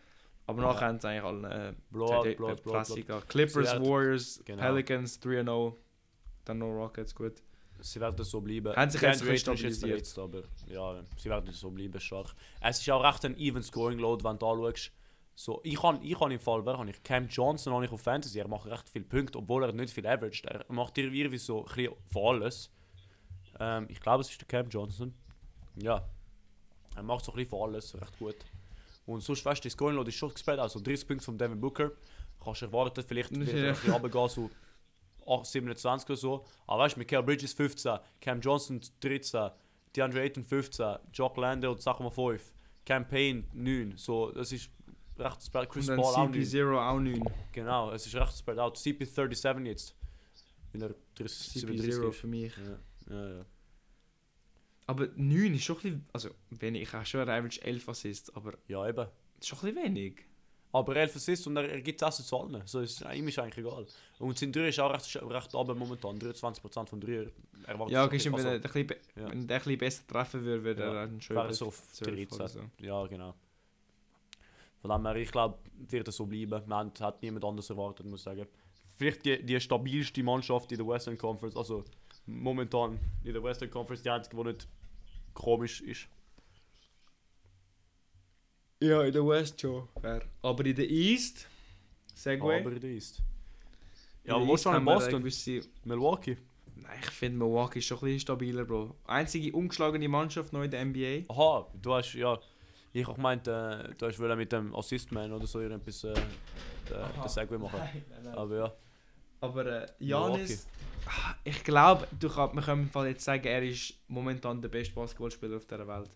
Aber 0.46 0.62
Ja. 0.62 0.74
nachher 0.74 0.88
haben 0.88 1.00
sie 1.00 1.08
eigentlich 1.08 1.24
alle 1.24 1.70
äh, 1.70 1.74
Blowout, 1.90 2.36
Blowout, 2.36 2.96
gehabt. 3.06 3.30
Clippers, 3.30 3.70
Sie 3.70 3.76
hat- 3.76 3.82
Warriors, 3.86 4.42
Genau. 4.46 4.62
Pelicans 4.62 5.22
3-0. 5.22 5.76
Dann 6.46 6.58
noch 6.58 6.68
Rockets, 6.74 7.16
gut. 7.16 7.42
Sie 7.80 8.00
werden 8.00 8.24
so 8.26 8.40
bleiben. 8.42 8.76
Haben 8.76 8.90
sich 8.90 9.02
jetzt 9.02 9.22
ist 9.22 9.28
jetzt 9.28 9.42
stabilisiert. 9.42 9.80
verletzt, 9.90 10.20
aber 10.20 10.44
ja, 10.68 11.02
sie 11.18 11.30
werden 11.30 11.52
so 11.54 11.70
bleiben 11.72 12.00
stark. 12.00 12.34
Es 12.62 12.80
ist 12.80 12.90
auch 12.90 13.04
recht 13.04 13.24
ein 13.26 13.38
even 13.38 13.64
Scoring 13.64 14.00
Load, 14.00 14.24
wenn 14.24 14.38
du 14.38 14.46
anschaust. 14.48 14.92
So, 15.36 15.62
ich 15.64 15.82
habe 15.82 16.00
ich 16.06 16.20
im 16.22 16.40
Fall, 16.40 16.66
wer 16.66 16.78
habe 16.78 16.90
ich? 16.90 17.02
Cam 17.04 17.28
Johnson 17.28 17.74
habe 17.74 17.86
ich 17.86 17.92
auf 17.92 18.02
Fantasy, 18.02 18.38
er 18.40 18.48
macht 18.48 18.68
recht 18.68 18.88
viele 18.88 19.06
Punkte, 19.06 19.40
obwohl 19.40 19.64
er 19.64 19.72
nicht 19.74 19.92
viel 19.94 20.06
averaged. 20.06 20.46
Er 20.46 20.64
macht 20.70 20.98
irgendwie 20.98 21.38
so 21.38 21.60
ein 21.66 21.66
bisschen 21.74 21.94
von 22.12 22.36
alles. 22.36 22.70
Ähm, 23.60 23.88
ich 23.90 24.00
glaube, 24.00 24.22
es 24.22 24.30
ist 24.30 24.40
der 24.40 24.48
Cam 24.48 24.70
Johnson. 24.70 25.14
Ja. 25.82 26.08
Er 26.96 27.04
macht 27.04 27.26
so 27.26 27.32
ein 27.32 27.36
bisschen 27.38 27.50
von 27.50 27.70
alles, 27.70 28.00
recht 28.00 28.20
gut. 28.20 28.36
Und 29.06 29.22
sonst 29.22 29.44
weißt 29.44 29.64
du, 29.64 29.68
die 29.68 29.72
Scoring 29.72 29.96
Load 29.96 30.10
ist 30.10 30.16
schon 30.16 30.32
gespannt, 30.34 30.60
also 30.60 30.80
30 30.80 31.08
Punkte 31.08 31.26
von 31.26 31.38
Devin 31.38 31.60
Booker. 31.60 31.92
Kannst 32.44 32.62
du 32.62 32.66
erwarten, 32.68 33.04
vielleicht 33.04 33.32
wird 33.38 33.50
er 33.50 33.68
ein 33.70 33.74
bisschen 33.74 33.94
runtergehen, 33.94 34.30
so 34.30 34.50
8, 35.28 35.46
27 35.46 36.10
oder 36.10 36.18
so. 36.18 36.46
Aber 36.68 36.84
weißt 36.84 36.96
du, 36.96 37.00
Michael 37.00 37.24
Bridges 37.24 37.54
15, 37.54 38.00
Cam 38.22 38.42
Johnson 38.42 38.82
13, 39.02 39.52
DeAndre 39.96 40.22
Ayton 40.22 40.44
15, 40.44 40.98
Jock 41.14 41.38
Landale 41.38 41.78
sagen 41.80 42.04
wir 42.04 42.12
5, 42.12 42.54
Campaign 42.86 43.48
9. 43.54 43.94
So, 43.98 44.32
das 44.32 44.52
ist 44.52 44.70
recht 45.18 45.44
spread. 45.44 45.70
Chris 45.70 45.90
Und 45.90 45.98
Paul 45.98 46.16
auch 46.16 46.30
9. 46.30 46.34
CP0 46.34 46.78
auch 46.78 47.00
9. 47.00 47.24
Genau, 47.52 47.92
es 47.92 48.06
ist 48.08 48.16
recht 48.16 48.60
out. 48.60 48.78
CP37 48.78 49.66
jetzt. 49.66 49.96
Wenn 50.72 50.82
er 50.82 50.96
30, 51.16 51.62
37 51.62 51.94
CP0 51.96 52.10
ist. 52.10 52.18
für 52.18 52.28
mich. 52.28 52.54
Ja, 52.58 53.16
ja, 53.16 53.38
ja. 53.38 53.46
Aber 54.86 55.08
9 55.16 55.54
ist 55.54 55.64
schon 55.64 55.78
ein 55.78 55.82
bisschen, 55.82 56.06
also 56.12 56.30
wenig. 56.50 56.82
Ich 56.84 56.94
habe 56.94 57.06
schon 57.06 57.22
Average 57.30 57.62
11 57.64 57.88
Assists, 57.90 58.36
aber 58.36 58.54
ja, 58.68 58.88
eben. 58.88 58.96
das 58.98 59.08
ist 59.42 59.48
schon 59.48 59.60
ein 59.60 59.74
bisschen 59.76 59.84
wenig. 59.96 60.16
Aber 60.74 60.96
11 60.96 61.16
Assists 61.16 61.46
und 61.48 61.56
er, 61.56 61.70
er 61.70 61.82
gibt 61.82 62.02
es 62.02 62.18
zu 62.28 62.38
allen. 62.40 62.62
So 62.66 62.80
ist, 62.82 63.02
ihm 63.02 63.28
ist 63.28 63.38
eigentlich 63.40 63.64
egal. 63.64 63.86
Und 64.20 64.40
sein 64.40 64.52
Dreier 64.52 64.70
ist 64.70 64.80
auch 64.80 64.92
recht, 64.92 65.16
recht 65.22 65.54
runter 65.54 65.76
momentan. 65.76 66.18
23% 66.20 66.88
vom 66.88 67.00
Dreier. 67.00 67.28
Erwartet 67.68 67.94
Ja, 67.94 68.06
okay, 68.06 68.20
stimmt, 68.20 68.38
wenn 68.40 68.46
er 68.48 68.52
ein 68.54 68.62
bisschen, 68.62 68.88
be- 68.88 68.98
ja. 69.16 69.30
wenn 69.30 69.48
der 69.48 69.58
ein 69.58 69.64
bisschen 69.64 69.78
besser 69.78 70.08
treffen 70.08 70.44
würde, 70.44 70.64
würde 70.64 70.82
Ja. 70.82 70.88
er 70.88 70.94
dann 71.08 71.22
schon 71.22 71.36
Wäre 71.36 71.54
so 71.54 71.68
auf 71.68 71.80
12 71.94 72.32
oder 72.34 72.48
13. 72.48 72.48
so. 72.80 72.86
Ja, 72.86 73.06
genau. 73.06 73.36
Von 74.82 74.90
dem 74.92 75.06
her, 75.06 75.16
ich 75.16 75.32
glaube, 75.32 75.60
wird 75.90 76.08
es 76.08 76.16
so 76.18 76.26
bleiben. 76.26 76.62
Man 76.68 76.92
hat 77.00 77.22
niemand 77.22 77.46
anders 77.46 77.70
erwartet, 77.70 78.06
muss 78.06 78.22
ich 78.22 78.24
sagen. 78.26 78.48
Vielleicht 78.98 79.24
die, 79.26 79.44
die 79.46 79.60
stabilste 79.60 80.22
Mannschaft 80.24 80.72
in 80.72 80.78
der 80.80 80.88
Western 80.88 81.18
Conference, 81.18 81.56
also 81.56 81.86
momentan 82.26 83.00
in 83.24 83.34
der 83.34 83.44
Western 83.44 83.70
Conference, 83.70 84.02
die 84.04 84.10
einzige, 84.10 84.36
die 84.38 84.44
nicht 84.44 84.68
komisch 85.34 85.82
ist. 85.82 86.08
Ja, 88.82 89.04
in 89.04 89.14
der 89.14 89.26
West 89.26 89.60
schon. 89.62 89.88
Fair. 90.02 90.22
Aber 90.42 90.66
in 90.66 90.76
der 90.76 90.90
East, 90.90 91.48
Segway. 92.14 92.60
Aber 92.60 92.72
in 92.72 92.80
der 92.82 92.90
East. 92.90 93.22
Ja, 94.26 94.36
aber 94.36 94.48
wo 94.48 94.58
schon 94.58 94.76
in 94.76 94.86
Boston? 94.86 95.22
gewisse- 95.24 95.62
Milwaukee. 95.86 96.38
Nein, 96.76 97.00
ich 97.02 97.10
finde 97.12 97.38
Milwaukee 97.38 97.80
ist 97.80 97.86
schon 97.86 97.98
ein 98.00 98.02
bisschen 98.06 98.20
stabiler, 98.22 98.66
Bro. 98.66 98.96
Einzige 99.06 99.56
ungeschlagene 99.56 100.08
Mannschaft 100.10 100.52
noch 100.54 100.64
in 100.64 100.72
der 100.72 100.84
NBA. 100.86 101.24
Aha, 101.32 101.68
du 101.82 101.94
hast, 101.94 102.14
ja... 102.14 102.38
Ich 102.96 103.08
auch 103.08 103.16
gemeint, 103.16 103.48
äh, 103.48 103.90
du 103.98 104.06
hast 104.06 104.20
wollen 104.20 104.38
mit 104.38 104.52
dem 104.52 104.76
Assist-Man 104.76 105.32
oder 105.32 105.48
so 105.48 105.60
irgendetwas 105.60 106.04
äh, 106.04 106.14
den, 106.14 107.22
den 107.22 107.28
Segway 107.28 107.58
machen. 107.58 107.80
Nein, 107.80 108.06
nein, 108.10 108.24
nein. 108.24 108.36
Aber 108.36 108.56
ja. 108.56 108.74
Aber 109.42 109.66
äh, 109.66 109.88
Janis, 109.98 110.68
ich 111.44 111.64
glaube, 111.64 112.08
du 112.20 112.30
kann, 112.30 112.54
wir 112.54 112.62
können 112.62 112.84
im 112.84 112.90
Fall 112.90 113.08
jetzt 113.08 113.24
sagen, 113.24 113.46
er 113.46 113.64
ist 113.64 113.94
momentan 114.08 114.62
der 114.62 114.70
beste 114.70 114.94
Basketballspieler 114.94 115.58
auf 115.58 115.66
dieser 115.66 115.88
Welt. 115.88 116.10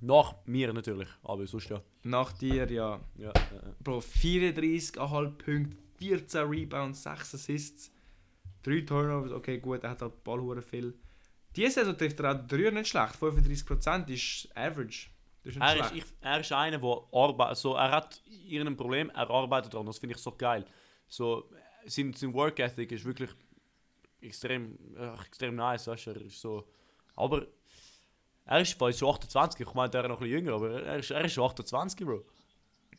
Nach 0.00 0.34
mir 0.44 0.72
natürlich, 0.72 1.08
aber 1.22 1.46
sonst 1.46 1.70
ja. 1.70 1.80
Nach 2.02 2.32
dir, 2.32 2.70
ja. 2.70 3.00
ja 3.16 3.30
äh, 3.30 3.72
Bro, 3.82 4.00
34,5 4.00 5.30
Punkte, 5.38 5.76
14 5.98 6.46
Rebounds, 6.46 7.02
6 7.02 7.34
Assists, 7.34 7.90
3 8.64 8.80
Turnovers. 8.82 9.32
Okay, 9.32 9.58
gut, 9.58 9.82
er 9.82 9.90
hat 9.90 10.02
halt 10.02 10.22
Ball 10.22 10.60
viel. 10.62 10.94
Diese 11.56 11.70
Saison 11.70 11.96
trifft 11.96 12.20
er 12.20 12.32
auch 12.32 12.46
den 12.46 12.48
Dreier 12.48 12.70
nicht 12.72 12.88
schlecht. 12.88 13.14
35% 13.14 14.10
ist 14.10 14.48
average. 14.56 15.08
Ist 15.44 15.56
nicht 15.56 15.62
er, 15.62 15.76
ist, 15.80 15.88
schlecht. 15.88 16.06
ich, 16.06 16.14
er 16.20 16.40
ist 16.40 16.52
einer, 16.52 16.78
der 16.78 17.02
arbeitet. 17.12 17.58
So, 17.58 17.74
er 17.74 17.90
hat 17.90 18.22
irgendein 18.26 18.76
Problem, 18.76 19.10
er 19.10 19.30
arbeitet 19.30 19.72
daran. 19.72 19.86
Das 19.86 19.98
finde 19.98 20.16
ich 20.16 20.20
so 20.20 20.32
geil. 20.32 20.64
So, 21.08 21.48
sein, 21.86 22.12
sein 22.12 22.34
Work 22.34 22.58
Ethic 22.58 22.92
ist 22.92 23.04
wirklich 23.04 23.30
extrem, 24.24 24.78
äh, 24.96 25.14
extrem 25.26 25.54
nice. 25.56 25.86
Weißt, 25.86 26.06
du, 26.06 26.10
er 26.10 26.20
ist 26.22 26.40
so, 26.40 26.66
aber 27.16 27.46
er 28.46 28.60
ist 28.60 28.76
zwar 28.76 28.92
schon 28.92 29.08
28, 29.10 29.60
ich 29.66 29.74
meine, 29.74 29.92
er 29.92 30.02
ist 30.04 30.08
noch 30.08 30.16
ein 30.20 30.24
bisschen 30.24 30.38
jünger, 30.44 30.54
aber 30.54 30.82
er 30.82 30.98
ist, 30.98 31.10
er 31.10 31.24
ist 31.24 31.32
schon 31.32 31.44
28, 31.44 32.06
Bro. 32.06 32.24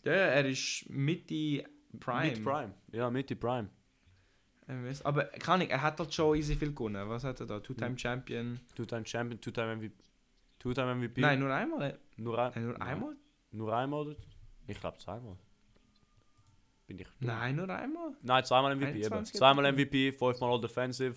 Ja, 0.04 0.12
er 0.12 0.46
ist 0.46 0.86
Mitte 0.90 1.66
Prime. 2.00 2.32
Mit 2.32 2.44
Prime. 2.44 2.74
Ja, 2.92 3.10
Mitte 3.10 3.36
Prime. 3.36 3.70
Weiss- 4.68 5.04
Aber 5.06 5.26
kann 5.26 5.62
ich, 5.62 5.70
er 5.70 5.82
hat 5.82 6.00
halt 6.00 6.12
schon 6.14 6.36
easy 6.38 6.56
viel 6.56 6.74
gewonnen. 6.74 7.08
Was 7.08 7.24
hat 7.24 7.40
er 7.40 7.46
da? 7.46 7.60
Two-Time 7.60 7.98
Champion? 7.98 8.60
Two-Time 8.76 9.06
Champion, 9.06 9.40
Two-Time 9.40 9.76
MVP. 9.76 9.94
Two-Time 10.58 10.96
MVP. 10.96 11.22
Nein, 11.22 11.40
nur 11.40 11.54
einmal. 11.54 12.00
nur, 12.18 12.40
ein, 12.40 12.54
Äh, 12.54 12.60
nur 12.62 12.82
einmal? 12.82 13.16
Nur 13.52 13.76
einmal? 13.76 14.16
Ich 14.68 14.80
glaube 14.80 14.98
zweimal. 14.98 15.38
Bin 16.88 17.00
ich. 17.00 17.08
Nein, 17.20 17.56
nur 17.56 17.70
einmal. 17.70 18.14
Nein, 18.22 18.46
zweimal 18.46 18.76
MVP. 18.76 18.90
Eben. 18.90 19.14
21 19.14 19.36
Zweimal 19.36 19.72
MVP, 19.72 20.12
fünfmal 20.12 20.52
All 20.52 20.62
Defensive, 20.62 21.16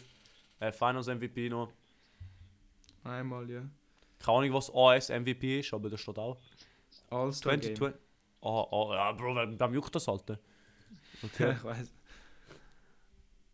äh, 0.60 0.72
Finals 0.72 1.06
MVP 1.06 1.48
noch. 1.50 1.72
Einmal, 3.04 3.48
ja. 3.50 3.62
Keine 4.18 4.38
Ahnung, 4.38 4.52
was 4.54 4.74
AS 4.74 5.10
MVP 5.10 5.60
ist, 5.60 5.72
aber 5.72 5.90
das 5.90 6.00
steht 6.00 6.18
auch. 6.18 6.38
All-Star 7.10 7.52
20, 7.52 7.68
Game. 7.68 7.76
20. 7.76 8.00
Ah, 8.40 8.66
ah, 8.70 8.94
ja, 8.94 9.12
Bro, 9.12 9.34
wem, 9.34 9.74
juckt 9.74 9.94
das, 9.94 10.08
Alter? 10.08 10.38
Okay. 11.22 11.52
ich 11.56 11.64
weiß. 11.64 11.92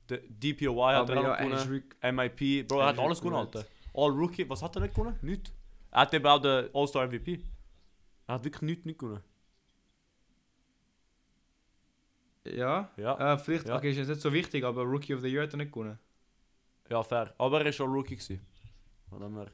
Der 0.08 0.18
DPOY 0.18 0.94
hat 0.94 1.08
er 1.08 1.22
ja, 1.22 1.36
gewonnen. 1.36 1.84
MIP, 2.02 2.68
Bro, 2.68 2.80
er 2.80 2.86
hat 2.86 2.98
alles 2.98 3.18
gewonnen. 3.18 3.36
Alter. 3.36 3.64
All 3.94 4.10
Rookie, 4.10 4.48
was 4.48 4.62
hat 4.62 4.76
er 4.76 4.82
nicht 4.82 4.94
gewonnen? 4.94 5.18
Nichts. 5.22 5.52
Er 5.90 6.00
hat 6.00 6.14
eben 6.14 6.26
auch 6.26 6.40
den 6.40 6.68
All-Star 6.74 7.06
MVP. 7.06 7.40
Er 8.26 8.34
hat 8.34 8.44
wirklich 8.44 8.62
nichts 8.62 8.84
nicht 8.84 8.98
gewonnen. 8.98 9.22
Ja? 12.46 12.90
Ja, 12.96 13.34
Äh, 13.34 13.38
vielleicht, 13.38 13.66
Ja. 13.68 13.76
okay, 13.76 13.90
ist 13.90 13.96
jetzt 13.96 14.08
nicht 14.08 14.20
so 14.20 14.32
wichtig, 14.32 14.64
aber 14.64 14.82
Rookie 14.82 15.14
of 15.14 15.20
the 15.22 15.28
Year 15.28 15.44
hat 15.44 15.52
er 15.54 15.56
nicht 15.58 15.72
gewonnen. 15.72 15.98
ja, 16.90 17.02
fair. 17.02 17.34
Aber 17.38 17.60
er 17.60 17.66
ist 17.66 17.76
schon 17.76 17.90
Rookie 17.90 18.16
gewesen. 18.16 18.40
Von 19.08 19.20
dem 19.20 19.34
her. 19.36 19.50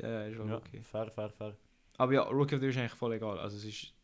Ja, 0.00 0.08
ja, 0.08 0.26
ist 0.26 0.36
schon 0.36 0.48
Ja, 0.48 0.56
okay. 0.56 0.82
fair, 0.82 1.10
fair, 1.10 1.30
fair. 1.30 1.56
Aber 1.98 2.12
ja, 2.12 2.22
Rookie 2.22 2.56
of 2.56 2.60
the 2.60 2.66
Year 2.66 2.70
ist 2.70 2.78
eigentlich 2.78 2.94
voll 2.94 3.12
egal. 3.12 3.38
Also 3.38 3.56
es 3.56 3.64
ist 3.64 3.94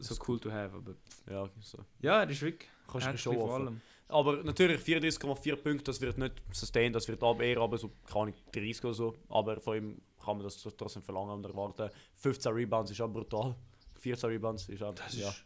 so 0.00 0.14
ist 0.14 0.28
cool 0.28 0.38
to 0.38 0.50
have, 0.50 0.76
aber... 0.76 0.94
Ja, 1.30 1.42
okay, 1.42 1.60
so. 1.60 1.78
Ja, 2.00 2.22
er 2.22 2.30
ist 2.30 2.40
wirklich... 2.42 2.68
Kannst 2.86 3.06
er 3.06 3.12
du 3.12 3.18
schon 3.18 3.36
offen. 3.36 3.62
allem. 3.62 3.80
Aber 4.08 4.42
natürlich 4.42 4.80
34,4 4.80 5.56
Punkte, 5.56 5.84
das 5.84 6.00
wird 6.00 6.18
nicht 6.18 6.34
sustained, 6.52 6.94
das 6.96 7.06
wird 7.08 7.22
eher 7.22 7.58
aber 7.58 7.78
so, 7.78 7.90
keine 8.06 8.20
Ahnung, 8.22 8.34
30 8.52 8.84
oder 8.84 8.94
so. 8.94 9.14
Aber 9.28 9.60
von 9.60 9.76
ihm 9.76 10.00
kann 10.24 10.36
man 10.36 10.44
das 10.44 10.60
trotzdem 10.62 11.02
verlangen 11.02 11.30
und 11.32 11.44
erwarten. 11.44 11.90
15 12.14 12.52
Rebounds 12.52 12.90
ist 12.90 13.00
auch 13.00 13.08
brutal. 13.08 13.54
14 13.96 14.30
Rebounds 14.30 14.68
ist 14.68 14.82
auch, 14.82 14.94
Das 14.94 15.16
ja. 15.16 15.28
ist... 15.28 15.44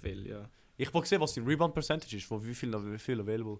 Viel, 0.00 0.26
ja. 0.26 0.48
Ich 0.76 0.92
wollte 0.92 1.08
sehen, 1.08 1.20
was 1.20 1.34
sein 1.34 1.46
Rebound 1.46 1.74
Percentage 1.74 2.16
ist, 2.16 2.26
von 2.26 2.44
wie 2.44 2.54
viel, 2.54 2.72
wie 2.92 2.98
viel 2.98 3.20
available. 3.20 3.58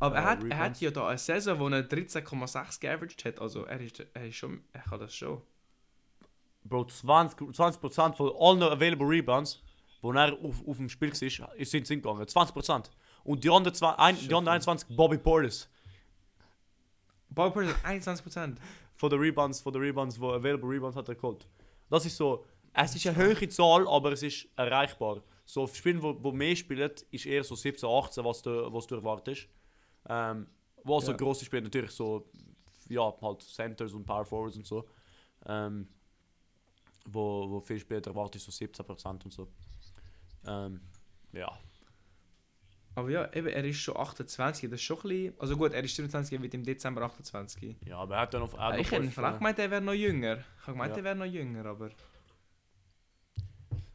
Aber 0.00 0.14
Ja, 0.14 0.22
er, 0.22 0.30
hat, 0.30 0.44
er 0.44 0.58
hat 0.58 0.80
ja 0.80 0.90
da 0.90 1.08
eine 1.08 1.18
Saison, 1.18 1.58
wo 1.58 1.68
er 1.68 1.82
13,6 1.82 2.80
geaveraged 2.80 3.24
hat. 3.24 3.40
Also 3.40 3.64
er 3.64 3.80
ist, 3.80 4.04
er 4.14 4.26
ist 4.26 4.36
schon... 4.36 4.62
Er 4.72 4.80
kann 4.80 4.98
das 4.98 5.14
schon. 5.14 5.42
Bro, 6.64 6.82
20%, 6.82 7.54
20% 7.54 8.14
von 8.14 8.32
allen 8.38 8.62
available 8.62 9.06
Rebounds, 9.06 9.62
wo 10.00 10.12
er 10.12 10.32
auf, 10.32 10.66
auf 10.66 10.76
dem 10.78 10.88
Spiel 10.88 11.10
war, 11.12 11.18
sind, 11.64 11.86
sind 11.86 12.02
gegangen. 12.02 12.24
20%. 12.24 12.90
Und 13.24 13.44
die 13.44 13.50
anderen, 13.50 13.74
zwei, 13.74 13.90
ein, 13.92 14.16
die 14.16 14.34
anderen 14.34 14.54
21 14.54 14.96
Bobby 14.96 15.18
Portis. 15.18 15.68
Ballport 17.28 17.66
hat 17.66 17.84
21%. 17.84 18.56
von 18.96 19.10
den 19.10 19.18
Rebounds, 19.18 19.60
von 19.60 19.72
den 19.72 19.82
Rebounds, 19.82 20.18
wo 20.18 20.32
available 20.32 20.68
Rebounds 20.68 20.96
hat 20.96 21.08
er 21.08 21.14
geholt. 21.14 21.46
Das 21.90 22.06
ist 22.06 22.16
so, 22.16 22.44
es 22.72 22.94
ist 22.94 23.06
eine 23.06 23.16
hohe 23.16 23.48
Zahl, 23.48 23.86
aber 23.88 24.12
es 24.12 24.22
ist 24.22 24.46
erreichbar. 24.56 25.20
So 25.46 25.62
auf 25.62 25.76
Spielen, 25.76 26.02
wo, 26.02 26.16
wo 26.22 26.32
mehr 26.32 26.56
spielen, 26.56 26.90
ist 27.10 27.26
eher 27.26 27.44
so 27.44 27.54
17, 27.54 27.88
18, 27.88 28.24
was 28.24 28.42
du, 28.42 28.72
was 28.72 28.86
du 28.86 28.94
erwartest. 28.96 29.48
Ähm, 30.08 30.46
wo 30.82 31.00
so 31.00 31.12
Ja. 31.12 31.16
grosse 31.16 31.44
Spiele 31.44 31.62
natürlich 31.62 31.90
so, 31.90 32.30
ja, 32.88 33.12
halt 33.20 33.42
Centers 33.42 33.92
und 33.92 34.04
Power 34.04 34.24
Forwards 34.24 34.56
und 34.56 34.66
so. 34.66 34.88
Ähm, 35.46 35.88
wo, 37.06 37.50
wo 37.50 37.60
viel 37.60 37.78
später 37.78 38.10
erwartest, 38.10 38.46
so 38.46 38.52
17% 38.52 39.24
und 39.24 39.32
so. 39.32 39.48
Ähm, 40.46 40.80
ja. 41.32 41.50
Aber 42.96 43.10
ja, 43.10 43.30
eben, 43.34 43.48
er 43.48 43.64
ist 43.64 43.78
schon 43.78 43.96
28. 43.96 44.70
Das 44.70 44.78
ist 44.78 44.84
schon 44.84 44.98
ein 44.98 45.02
bisschen... 45.02 45.40
Also 45.40 45.56
gut, 45.56 45.72
er 45.72 45.82
ist 45.82 45.96
27, 45.96 46.38
er 46.38 46.42
wird 46.42 46.54
im 46.54 46.62
Dezember 46.62 47.02
28. 47.02 47.76
Ja, 47.86 47.98
aber 47.98 48.14
er 48.14 48.20
hat 48.22 48.34
dann 48.34 48.42
auf. 48.42 48.52
Er 48.54 48.60
hat 48.60 48.78
ich 48.78 48.90
hätte 48.90 49.10
vielleicht 49.10 49.34
äh, 49.34 49.38
gemeint, 49.38 49.58
er 49.58 49.70
wäre 49.70 49.82
noch 49.82 49.92
jünger. 49.94 50.36
Ich 50.38 50.62
habe 50.62 50.72
gemeint, 50.72 50.92
Ja. 50.92 50.98
er 50.98 51.04
wäre 51.04 51.16
noch 51.16 51.24
jünger, 51.24 51.66
aber... 51.66 51.90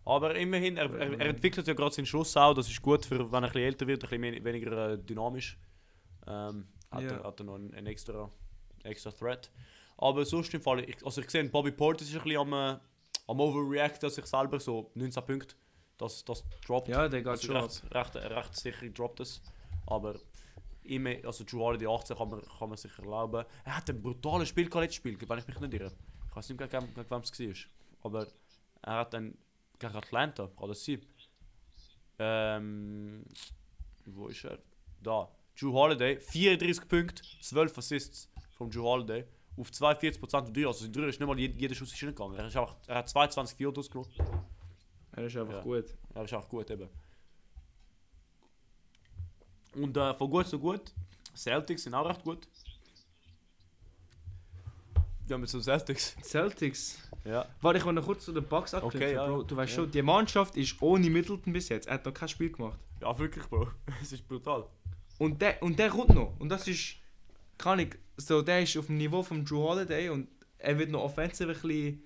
Aber 0.10 0.36
immerhin, 0.36 0.78
er, 0.78 0.90
er, 0.94 1.20
er 1.20 1.26
entwickelt 1.28 1.68
ja 1.68 1.74
gerade 1.74 1.94
seinen 1.94 2.06
Schuss 2.08 2.36
auch. 2.36 2.54
Das 2.54 2.68
ist 2.68 2.82
gut, 2.82 3.06
für, 3.06 3.32
wenn 3.32 3.44
er 3.44 3.48
ein 3.48 3.54
bisschen 3.54 3.62
älter 3.66 3.88
wird, 3.88 4.04
ein 4.04 4.10
bisschen 4.10 4.22
mehr- 4.22 4.44
weniger 4.44 4.94
äh, 4.94 4.98
dynamisch. 4.98 5.58
Ähm, 6.28 6.68
hat, 6.92 7.04
Ja. 7.04 7.10
er, 7.18 7.24
hat 7.24 7.40
er 7.40 7.44
noch 7.44 7.56
einen, 7.56 7.74
einen 7.74 7.88
extra, 7.88 8.30
extra 8.84 9.12
Threat. 9.12 9.52
Aber 9.98 10.26
sonst 10.26 10.54
im 10.54 10.62
Fall, 10.62 10.80
ich, 10.90 11.06
also 11.06 11.22
ich 11.22 11.30
sehe, 11.30 11.44
Bobby 11.50 11.72
Portis 11.72 12.10
ist 12.10 12.16
ein 12.16 12.24
bisschen 12.24 12.40
am, 12.42 12.54
äh, 12.54 12.80
am 13.28 13.40
Overreact 13.40 14.04
an 14.04 14.10
sich 14.10 14.26
selber, 14.26 14.60
so 14.60 14.90
19 14.96 15.24
Punkte. 15.26 15.56
Das, 15.98 16.24
das 16.26 16.44
droppt. 16.66 16.88
Ja, 16.88 17.08
der 17.08 17.20
geht 17.22 17.28
also 17.28 17.46
schon 17.48 17.58
recht, 17.58 17.84
recht, 17.94 18.16
recht 18.16 18.56
sicher 18.56 18.90
droppt 18.90 19.20
es. 19.20 19.42
Aber 19.86 20.16
immer, 20.84 21.12
also 21.26 21.44
Drew 21.44 21.60
Holiday 21.60 21.88
18 21.88 22.18
kann 22.18 22.30
man, 22.30 22.42
kann 22.42 22.70
man 22.70 22.78
sich 22.78 22.98
erlauben. 22.98 23.46
Er 23.66 23.78
hat 23.78 23.90
ein 23.90 24.02
brutales 24.02 24.48
Spiel 24.50 24.66
gehabt, 24.70 24.84
letztes 24.86 24.96
Spiel, 24.96 25.18
wenn 25.20 25.38
ich 25.40 25.48
mich 25.48 25.60
nicht 25.60 25.74
irre. 25.74 25.92
Ich 26.30 26.36
weiß 26.36 26.50
nicht, 26.50 26.58
gegen, 26.58 26.88
wem 26.96 27.22
es 27.22 27.40
war. 27.40 27.56
Aber 28.04 28.28
er 28.82 28.94
hat 28.96 29.14
dann 29.14 29.38
gegen 29.80 29.96
Atlanta, 29.96 30.50
das 30.68 30.84
sein? 30.86 31.02
Ähm, 32.20 33.24
wo 34.06 34.28
ist 34.28 34.44
er? 34.44 34.60
Da. 35.02 35.30
Drew 35.60 35.74
Holiday, 35.74 36.20
34 36.20 36.88
Punkte, 36.88 37.24
12 37.42 37.78
Assists 37.78 38.30
von 38.58 38.70
Drew 38.70 38.84
Holiday. 38.84 39.26
Auf 39.58 39.70
42% 39.72 40.22
und 40.48 40.56
3, 40.56 40.68
also 40.68 40.84
sein 40.86 40.94
3 40.94 41.02
ist 41.08 41.20
nicht 41.20 41.28
mal 41.28 41.38
jeder, 41.38 41.76
Schuss 41.76 41.94
ist 41.94 42.02
reingegangen. 42.02 42.38
Er, 42.38 42.48
ist 42.48 42.56
einfach, 42.56 42.76
er 42.88 42.96
hat 42.96 43.10
22 43.10 43.58
Field 43.58 43.78
ausgelassen. 43.78 44.14
Er 45.12 45.26
ist 45.26 45.36
einfach 45.36 45.54
Ja. 45.56 45.62
gut. 45.62 45.94
Er 46.14 46.24
ist 46.24 46.34
auch 46.34 46.48
gut 46.48 46.70
eben. 46.72 46.88
Und 49.76 49.98
äh, 49.98 50.14
von 50.14 50.30
gut 50.30 50.48
zu 50.48 50.58
gut. 50.60 50.94
Celtics 51.36 51.84
sind 51.84 51.94
auch 51.94 52.08
recht 52.08 52.24
gut. 52.24 52.48
Ja, 55.28 55.38
mit 55.38 55.50
so 55.50 55.60
Celtics. 55.62 56.16
Celtics. 56.24 57.09
Ja. 57.26 57.46
Warte, 57.62 57.80
ich 57.80 57.86
will 57.86 57.94
noch 57.94 58.06
kurz 58.06 58.26
zu 58.26 58.32
den 58.32 58.46
Bucks 58.46 58.74
abknüpfen, 58.74 59.02
Okay, 59.02 59.14
ja, 59.14 59.28
Bro. 59.28 59.44
Du 59.44 59.56
weißt 59.56 59.72
Ja. 59.72 59.76
schon, 59.84 59.92
die 59.92 60.02
Mannschaft 60.02 60.56
ist 60.58 60.82
ohne 60.82 61.10
Middleton 61.10 61.54
bis 61.54 61.70
jetzt. 61.70 61.88
Er 61.88 61.96
hat 61.96 62.06
noch 62.06 62.14
kein 62.14 62.30
Spiel 62.30 62.52
gemacht. 62.52 62.80
Ja, 63.02 63.18
wirklich, 63.18 63.46
Bro. 63.46 63.68
Es 64.02 64.12
ist 64.12 64.28
brutal. 64.28 64.66
Und 65.18 65.42
der, 65.42 65.62
und 65.62 65.78
der 65.78 65.90
kommt 65.90 66.10
noch. 66.14 66.40
Und 66.40 66.50
das 66.50 66.68
ist... 66.68 66.96
Kann 67.58 67.80
ich... 67.80 67.96
So, 68.18 68.42
der 68.42 68.62
ist 68.64 68.76
auf 68.78 68.88
dem 68.88 68.98
Niveau 68.98 69.22
von 69.24 69.44
Drew 69.46 69.58
Holiday 69.68 70.10
und 70.10 70.28
er 70.58 70.78
wird 70.80 70.92
noch 70.92 71.02
offensiv 71.04 71.48
ein 71.48 71.54
bisschen 71.54 72.04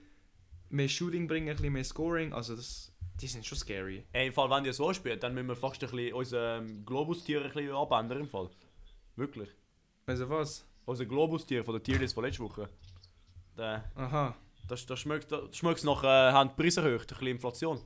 mehr 0.69 0.87
Shooting 0.87 1.27
bringen, 1.27 1.49
ein 1.49 1.55
bisschen 1.55 1.73
mehr 1.73 1.83
Scoring. 1.83 2.33
Also 2.33 2.55
das... 2.55 2.91
Die 3.21 3.27
sind 3.27 3.45
schon 3.45 3.57
scary. 3.59 4.03
Ey, 4.11 4.27
im 4.27 4.33
Fall, 4.33 4.49
wenn 4.49 4.65
ihr 4.65 4.73
so 4.73 4.91
spielt, 4.93 5.21
dann 5.21 5.35
müssen 5.35 5.47
wir 5.47 5.55
fast 5.55 5.83
ein 5.83 5.89
bisschen 5.91 6.13
unser 6.13 6.57
ähm, 6.57 6.83
Globus-Tier 6.85 7.43
ein 7.43 7.51
bisschen 7.51 7.71
abändern 7.71 8.21
im 8.21 8.27
Fall. 8.27 8.49
Wirklich. 9.15 9.49
Also 10.07 10.27
was? 10.29 10.65
Unser 10.85 11.05
Globus-Tier 11.05 11.63
von 11.63 11.75
der 11.75 11.83
Tierlist 11.83 12.15
von 12.15 12.23
letzter 12.25 12.43
Woche. 12.43 12.67
Der, 13.55 13.83
Aha. 13.95 14.35
Das, 14.67 14.85
das 14.85 14.99
schmeckt, 14.99 15.31
das 15.31 15.55
schmeckt 15.55 15.83
nach 15.83 16.03
äh, 16.03 16.07
haben 16.31 16.49
die 16.49 16.61
Preise 16.61 16.81
erhöht, 16.81 17.01
ein 17.01 17.07
bisschen 17.07 17.27
Inflation. 17.27 17.81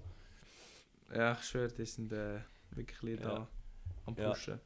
Ja, 1.13 1.33
ich 1.39 1.43
schwöre, 1.47 1.71
die 1.71 1.85
sind 1.85 2.11
äh, 2.11 2.39
wirklich 2.71 3.19
Ja. 3.19 3.27
da 3.29 3.47
am. 4.05 4.15
Pushen. 4.15 4.59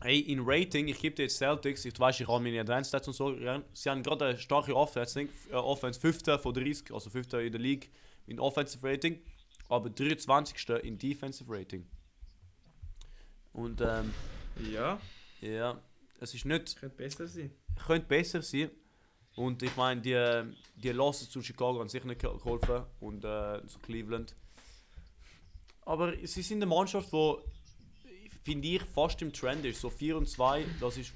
Hey, 0.00 0.18
in 0.18 0.40
Rating, 0.44 0.88
ich 0.88 0.98
gebe 1.00 1.14
dir 1.14 1.22
jetzt 1.22 1.38
Celtics, 1.38 1.84
ich 1.84 1.98
weiß, 1.98 2.18
ich 2.20 2.26
habe 2.26 2.42
meine 2.42 2.60
Advanced 2.60 2.88
Stats 2.88 3.06
und 3.06 3.14
so, 3.14 3.36
sie 3.72 3.88
haben 3.88 4.02
gerade 4.02 4.24
eine 4.26 4.38
starke 4.38 4.74
Offense, 4.74 5.20
äh, 5.20 5.28
Offense 5.54 6.00
5. 6.00 6.40
von 6.42 6.52
30, 6.52 6.92
also 6.92 7.08
5. 7.08 7.32
in 7.34 7.52
der 7.52 7.60
League 7.60 7.88
in 8.26 8.40
Offensive 8.40 8.84
Rating, 8.86 9.20
aber 9.68 9.90
23. 9.90 10.68
in 10.82 10.98
Defensive 10.98 11.48
Rating. 11.52 11.86
Und 13.52 13.80
ähm, 13.80 14.12
Ja, 14.72 15.00
ja, 15.40 15.80
es 16.18 16.34
ist 16.34 16.46
nicht, 16.46 16.76
könnte 16.80 16.96
besser 16.96 17.28
sein. 17.28 17.52
könnte 17.86 18.08
besser 18.08 18.42
sein. 18.42 18.70
Und 19.36 19.62
ich 19.62 19.74
meine, 19.76 20.00
die, 20.00 20.54
die 20.76 20.90
Losses 20.90 21.30
zu 21.30 21.40
Chicago 21.42 21.80
haben 21.80 21.88
sicher 21.88 22.06
nicht 22.06 22.20
ge- 22.20 22.30
geholfen 22.36 22.84
und 23.00 23.24
äh, 23.24 23.66
zu 23.66 23.78
Cleveland. 23.78 24.34
Aber 25.84 26.14
sie 26.26 26.42
sind 26.42 26.58
eine 26.58 26.66
Mannschaft, 26.66 27.10
die, 27.12 27.34
finde 28.44 28.68
ich, 28.68 28.82
fast 28.82 29.20
im 29.22 29.32
Trend 29.32 29.64
ist. 29.64 29.80
So 29.80 29.90
4 29.90 30.16
und 30.18 30.28
2, 30.28 30.64
das 30.80 30.96
ist, 30.98 31.12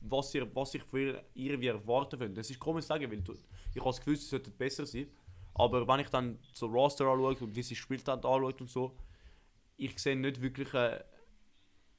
was, 0.00 0.34
ihr, 0.34 0.52
was 0.54 0.74
ich 0.74 0.82
für 0.82 1.22
ihr, 1.34 1.60
wie 1.60 1.68
erwarten 1.68 2.18
würde. 2.20 2.34
Das 2.34 2.50
ist 2.50 2.58
komisch 2.58 2.82
zu 2.84 2.88
sagen, 2.88 3.10
weil 3.10 3.20
du, 3.20 3.32
ich 3.32 3.80
habe 3.80 3.90
das 3.90 3.98
Gefühl, 3.98 4.16
sie 4.16 4.26
sollten 4.26 4.50
besser 4.52 4.84
sein. 4.84 5.06
Aber 5.54 5.86
wenn 5.88 6.00
ich 6.00 6.08
dann 6.08 6.38
so 6.52 6.66
Roster 6.66 7.06
anschaue 7.06 7.36
und 7.36 7.54
wie 7.56 7.62
sie 7.62 7.74
gespielt 7.74 8.06
haben 8.08 8.18
anschaut 8.24 8.60
und 8.60 8.70
so, 8.70 8.96
ich 9.76 9.98
sehe 9.98 10.16
nicht 10.16 10.40
wirklich, 10.40 10.72
äh, 10.74 11.02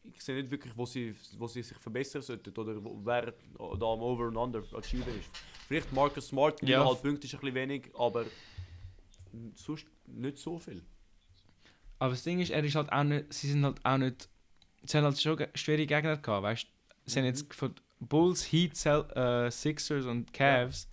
ich 0.03 0.21
sehe 0.21 0.35
nicht 0.35 0.49
wirklich, 0.51 0.75
wo 0.75 0.85
sie, 0.85 1.13
wo 1.37 1.47
sie 1.47 1.61
sich 1.63 1.77
verbessern 1.77 2.21
sollten 2.21 2.49
oder 2.57 2.83
wo, 2.83 2.99
wer 3.03 3.27
da 3.57 3.63
am 3.85 4.01
Over 4.01 4.27
und 4.27 4.37
Under 4.37 4.63
achieven 4.73 5.19
ist. 5.19 5.29
Vielleicht 5.67 5.91
Marcus 5.93 6.27
Smart, 6.27 6.61
Ja. 6.61 6.79
ja. 6.81 6.85
halt 6.85 7.01
Punkte 7.01 7.27
ist 7.27 7.33
ein 7.33 7.39
bisschen 7.41 7.55
wenig, 7.55 7.89
aber 7.97 8.25
sonst 9.55 9.85
nicht 10.07 10.37
so 10.37 10.57
viel. 10.59 10.81
Aber 11.99 12.11
das 12.11 12.23
Ding 12.23 12.39
ist, 12.39 12.49
er 12.51 12.63
ist 12.63 12.75
halt 12.75 12.91
auch 12.91 13.03
nicht, 13.03 13.31
sie 13.33 13.51
sind 13.51 13.63
halt 13.63 13.83
auch 13.85 13.97
nicht, 13.97 14.29
sie 14.85 14.97
haben 14.97 15.03
halt 15.05 15.21
schon 15.21 15.37
schwere 15.55 15.85
Gegner 15.85 16.17
gehabt, 16.17 16.43
weißt? 16.43 16.67
Sie 17.05 17.19
haben 17.19 17.25
Mhm. 17.25 17.29
jetzt 17.29 17.53
von 17.53 17.75
Bulls, 17.99 18.43
Heat, 18.51 18.75
Cel 18.77 19.01
äh, 19.11 19.51
Sixers 19.51 20.05
und 20.05 20.31
Cavs, 20.31 20.87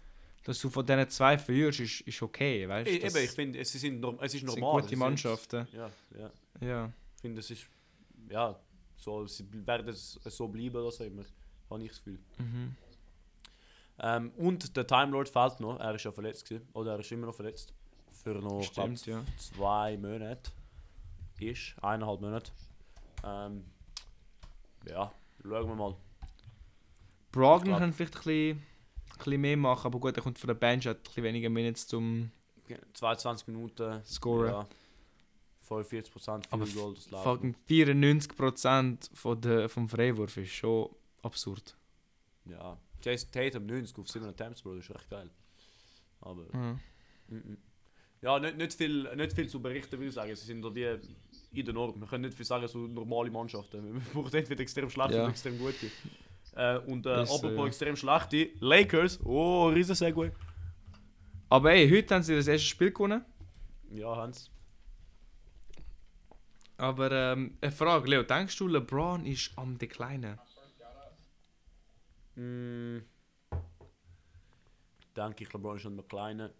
dass 0.44 0.60
du 0.60 0.68
von 0.68 0.84
diesen 0.84 1.08
zwei 1.08 1.38
verlierst, 1.38 1.80
ist, 1.80 2.00
ist 2.02 2.22
okay, 2.22 2.68
weißt 2.68 2.88
E- 2.90 2.98
du? 2.98 3.06
Eben, 3.06 3.16
ich 3.24 3.30
finde, 3.30 3.58
es, 3.60 3.72
sind 3.72 4.04
es 4.04 4.34
ist 4.34 4.44
das 4.44 4.52
sind 4.52 4.60
normal. 4.60 4.72
gute 4.72 4.84
es 4.84 4.90
sind- 4.90 4.98
Mannschaften. 4.98 5.68
Ja, 5.72 5.90
ja. 6.18 6.30
Ja. 6.60 6.92
Ich 7.16 7.20
finde, 7.20 7.40
es 7.40 7.50
ist, 7.50 7.66
ja, 8.28 8.58
so, 9.06 9.24
sie 9.28 9.46
werden 9.64 9.88
es 9.88 10.18
so 10.24 10.48
bleiben 10.48 10.76
oder 10.76 10.90
so 10.90 11.04
immer, 11.04 11.22
habe 11.70 11.82
ich 11.84 11.90
das 11.90 11.98
Gefühl. 11.98 12.18
Mhm. 12.38 12.76
Ähm, 14.00 14.30
und 14.36 14.76
der 14.76 14.84
Time 14.86 15.12
Lord 15.12 15.28
fehlt 15.28 15.60
noch, 15.60 15.78
er 15.78 15.94
ist 15.94 16.04
ja 16.04 16.10
verletzt 16.10 16.48
gewesen, 16.48 16.68
oder 16.72 16.94
er 16.94 16.98
ist 16.98 17.12
immer 17.12 17.26
noch 17.26 17.34
verletzt. 17.34 17.72
Für 18.10 18.34
noch, 18.34 18.60
ich 18.60 18.72
glaub, 18.72 18.86
Stimmt, 18.98 19.06
ja. 19.06 19.24
zwei 19.38 19.96
Monate. 19.96 20.50
Ist, 21.38 21.76
eineinhalb 21.80 22.20
Monate. 22.20 22.50
Ähm, 23.22 23.64
ja, 24.88 25.12
schauen 25.40 25.68
wir 25.68 25.74
mal. 25.76 25.96
Glaub- 27.30 27.64
kann 27.64 27.92
vielleicht 27.92 28.16
ein 28.16 28.22
bisschen, 28.24 28.56
ein 28.58 29.18
bisschen 29.18 29.40
mehr 29.40 29.56
machen, 29.56 29.86
aber 29.86 30.00
gut, 30.00 30.16
er 30.16 30.22
kommt 30.22 30.38
von 30.38 30.48
der 30.48 30.54
Bench, 30.54 30.86
hat 30.86 30.96
ein 30.96 31.02
bisschen 31.04 31.22
weniger 31.22 31.48
Minutes 31.48 31.86
zum 31.86 32.32
22 32.94 33.46
Minuten. 33.46 34.02
Scoren. 34.04 34.48
Ja, 34.48 34.66
45% 35.68 36.44
Aber 36.50 36.66
Goal, 36.66 36.94
das. 36.94 37.22
Fucking 37.22 37.54
94% 37.68 39.10
von 39.14 39.40
der, 39.40 39.68
vom 39.68 39.88
Freiwurf 39.88 40.36
ist 40.36 40.52
schon 40.52 40.90
absurd. 41.22 41.76
Ja, 42.44 42.78
Jason 43.02 43.30
Tatum 43.30 43.66
90 43.66 43.98
auf 43.98 44.08
7 44.08 44.26
Attempts, 44.26 44.62
Bro, 44.62 44.76
das 44.76 44.84
ist 44.84 44.94
recht 44.94 45.10
geil. 45.10 45.30
Aber, 46.20 46.42
mhm. 46.52 47.58
ja, 48.22 48.38
nicht, 48.38 48.56
nicht, 48.56 48.74
viel, 48.74 49.14
nicht 49.16 49.32
viel 49.32 49.48
zu 49.48 49.60
berichten, 49.60 49.92
würde 49.92 50.06
ich 50.06 50.14
sagen. 50.14 50.34
Sie 50.34 50.46
sind 50.46 50.62
da 50.62 50.74
wie 50.74 50.98
in 51.52 51.64
der 51.64 51.74
Norm. 51.74 51.98
Wir 52.00 52.06
können 52.06 52.24
nicht 52.24 52.36
viel 52.36 52.46
sagen, 52.46 52.66
so 52.68 52.78
normale 52.78 53.30
Mannschaften. 53.30 53.84
Wir 53.84 54.00
brauchen 54.12 54.34
entweder 54.34 54.60
extrem 54.60 54.88
schlechte 54.90 55.14
Ja. 55.14 55.22
oder 55.22 55.30
extrem 55.30 55.58
gute. 55.58 55.90
Äh, 56.54 56.78
und 56.78 57.06
äh, 57.06 57.10
apropos 57.10 57.56
ja. 57.56 57.66
extrem 57.66 57.96
schlechte, 57.96 58.50
Lakers, 58.60 59.20
oh, 59.24 59.68
riesen 59.68 59.94
Segway. 59.94 60.30
Aber 61.48 61.72
ey, 61.72 61.88
heute 61.88 62.14
haben 62.14 62.22
sie 62.22 62.34
das 62.34 62.48
erste 62.48 62.66
Spiel 62.66 62.90
gewonnen. 62.90 63.24
Ja, 63.90 64.16
Hans. 64.16 64.50
Aber 66.78 67.10
ähm, 67.10 67.56
eine 67.60 67.72
Frage, 67.72 68.10
Leo, 68.10 68.22
denkst 68.22 68.56
du, 68.58 68.68
LeBron 68.68 69.24
ist 69.24 69.52
am 69.56 69.78
Declinen? 69.78 70.38
Mm. 72.34 72.98
Denke 75.16 75.44
ich, 75.44 75.52
LeBron 75.52 75.76
ist 75.76 75.86
ein 75.86 76.06
kleiner. 76.06 76.50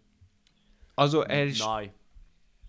Also 0.95 1.21
er 1.21 1.45
ist... 1.45 1.59
Nein. 1.59 1.93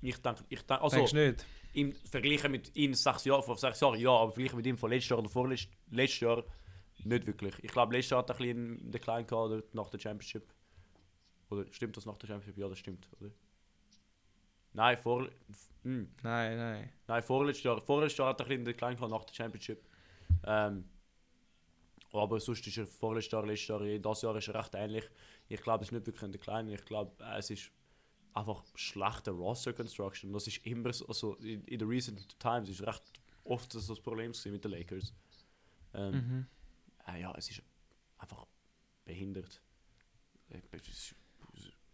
Ich 0.03 0.19
denke, 0.19 0.45
ich 0.49 0.61
denke, 0.61 0.83
also 0.83 0.97
denkst 0.97 1.13
nicht? 1.15 1.47
im 1.73 1.95
Vergleichen 1.95 2.51
mit 2.51 2.75
ihm 2.77 2.95
sechs 2.95 3.25
Jahren, 3.25 3.43
vor 3.43 3.57
sechs 3.57 3.81
Jahren, 3.81 3.99
ja, 3.99 4.11
aber 4.11 4.33
vergleichen 4.33 4.57
mit 4.57 4.67
ihm 4.67 4.77
von 4.77 4.91
letztes 4.91 5.11
Jahr 5.11 5.19
oder 5.19 5.29
vorletztes 5.29 5.71
letztes 5.91 6.21
Jahr 6.21 6.45
nicht 7.05 7.27
wirklich. 7.27 7.55
Ich 7.63 7.71
glaube, 7.71 7.95
letztes 7.95 8.11
Jahr 8.11 8.21
hat 8.21 8.31
er 8.31 8.37
ein 8.37 8.39
bisschen 8.39 8.81
einen 8.81 8.91
Decline 8.91 9.25
gehabt 9.25 9.75
nach 9.75 9.89
der 9.89 9.99
Championship. 9.99 10.53
Oder 11.51 11.65
stimmt 11.71 11.97
das 11.97 12.05
nach 12.05 12.19
der 12.19 12.29
Championship? 12.29 12.59
Ja, 12.59 12.69
das 12.69 12.79
stimmt, 12.79 13.09
oder? 13.21 13.31
Nein, 14.79 14.97
vor, 14.97 15.27
f- 15.51 15.71
hm, 15.83 16.09
Nein, 16.23 16.57
nein. 16.57 16.93
nein 17.09 17.23
vorletztes 17.25 17.65
Jahr. 17.65 17.81
Vorletztes 17.81 18.19
Jahr 18.19 18.29
hat 18.29 18.39
er 18.41 18.45
ein 18.45 18.49
bisschen 18.49 18.59
einen 18.61 18.65
Decline 18.67 18.95
gehabt 18.95 19.11
nach 19.11 19.25
der 19.25 19.35
Championship. 19.35 19.83
Ähm, 20.45 20.85
aber 22.13 22.39
sonst 22.39 22.65
ist 22.65 22.79
er 22.79 22.87
vorletztes 22.87 23.33
Jahr, 23.33 23.45
letztes 23.45 23.67
Jahr, 23.69 23.99
das 23.99 24.23
Jahr 24.23 24.37
ist 24.37 24.47
er 24.47 24.55
recht 24.55 24.75
ähnlich. 24.77 25.05
Ich 25.49 25.61
glaube, 25.61 25.83
es 25.83 25.89
ist 25.89 25.93
nicht 25.93 26.07
wirklich 26.07 26.23
ein 26.23 26.31
Decline. 26.31 26.73
Ich 26.73 26.85
glaube, 26.85 27.13
es 27.37 27.51
ist 27.51 27.73
einfach 28.35 28.63
schlechte 28.77 29.33
Roster 29.33 29.73
Construction. 29.73 30.33
Das 30.33 30.47
ist 30.47 30.65
immer 30.65 30.93
so, 30.93 31.09
also 31.09 31.35
in, 31.37 31.65
in 31.65 31.81
the 31.81 31.85
recent 31.85 32.39
times 32.39 32.69
ist 32.69 32.87
recht 32.87 33.03
oft 33.43 33.75
das, 33.75 33.89
das 33.89 33.99
Problem 34.01 34.33
mit 34.45 34.65
den 34.65 34.71
Lakers. 34.71 35.13
Ähm, 35.93 36.15
Mhm. 36.15 36.47
äh, 37.09 37.21
ja, 37.21 37.35
es 37.37 37.51
ist 37.51 37.63
einfach 38.19 38.47
behindert. 39.05 39.61
Äh, 40.51 40.61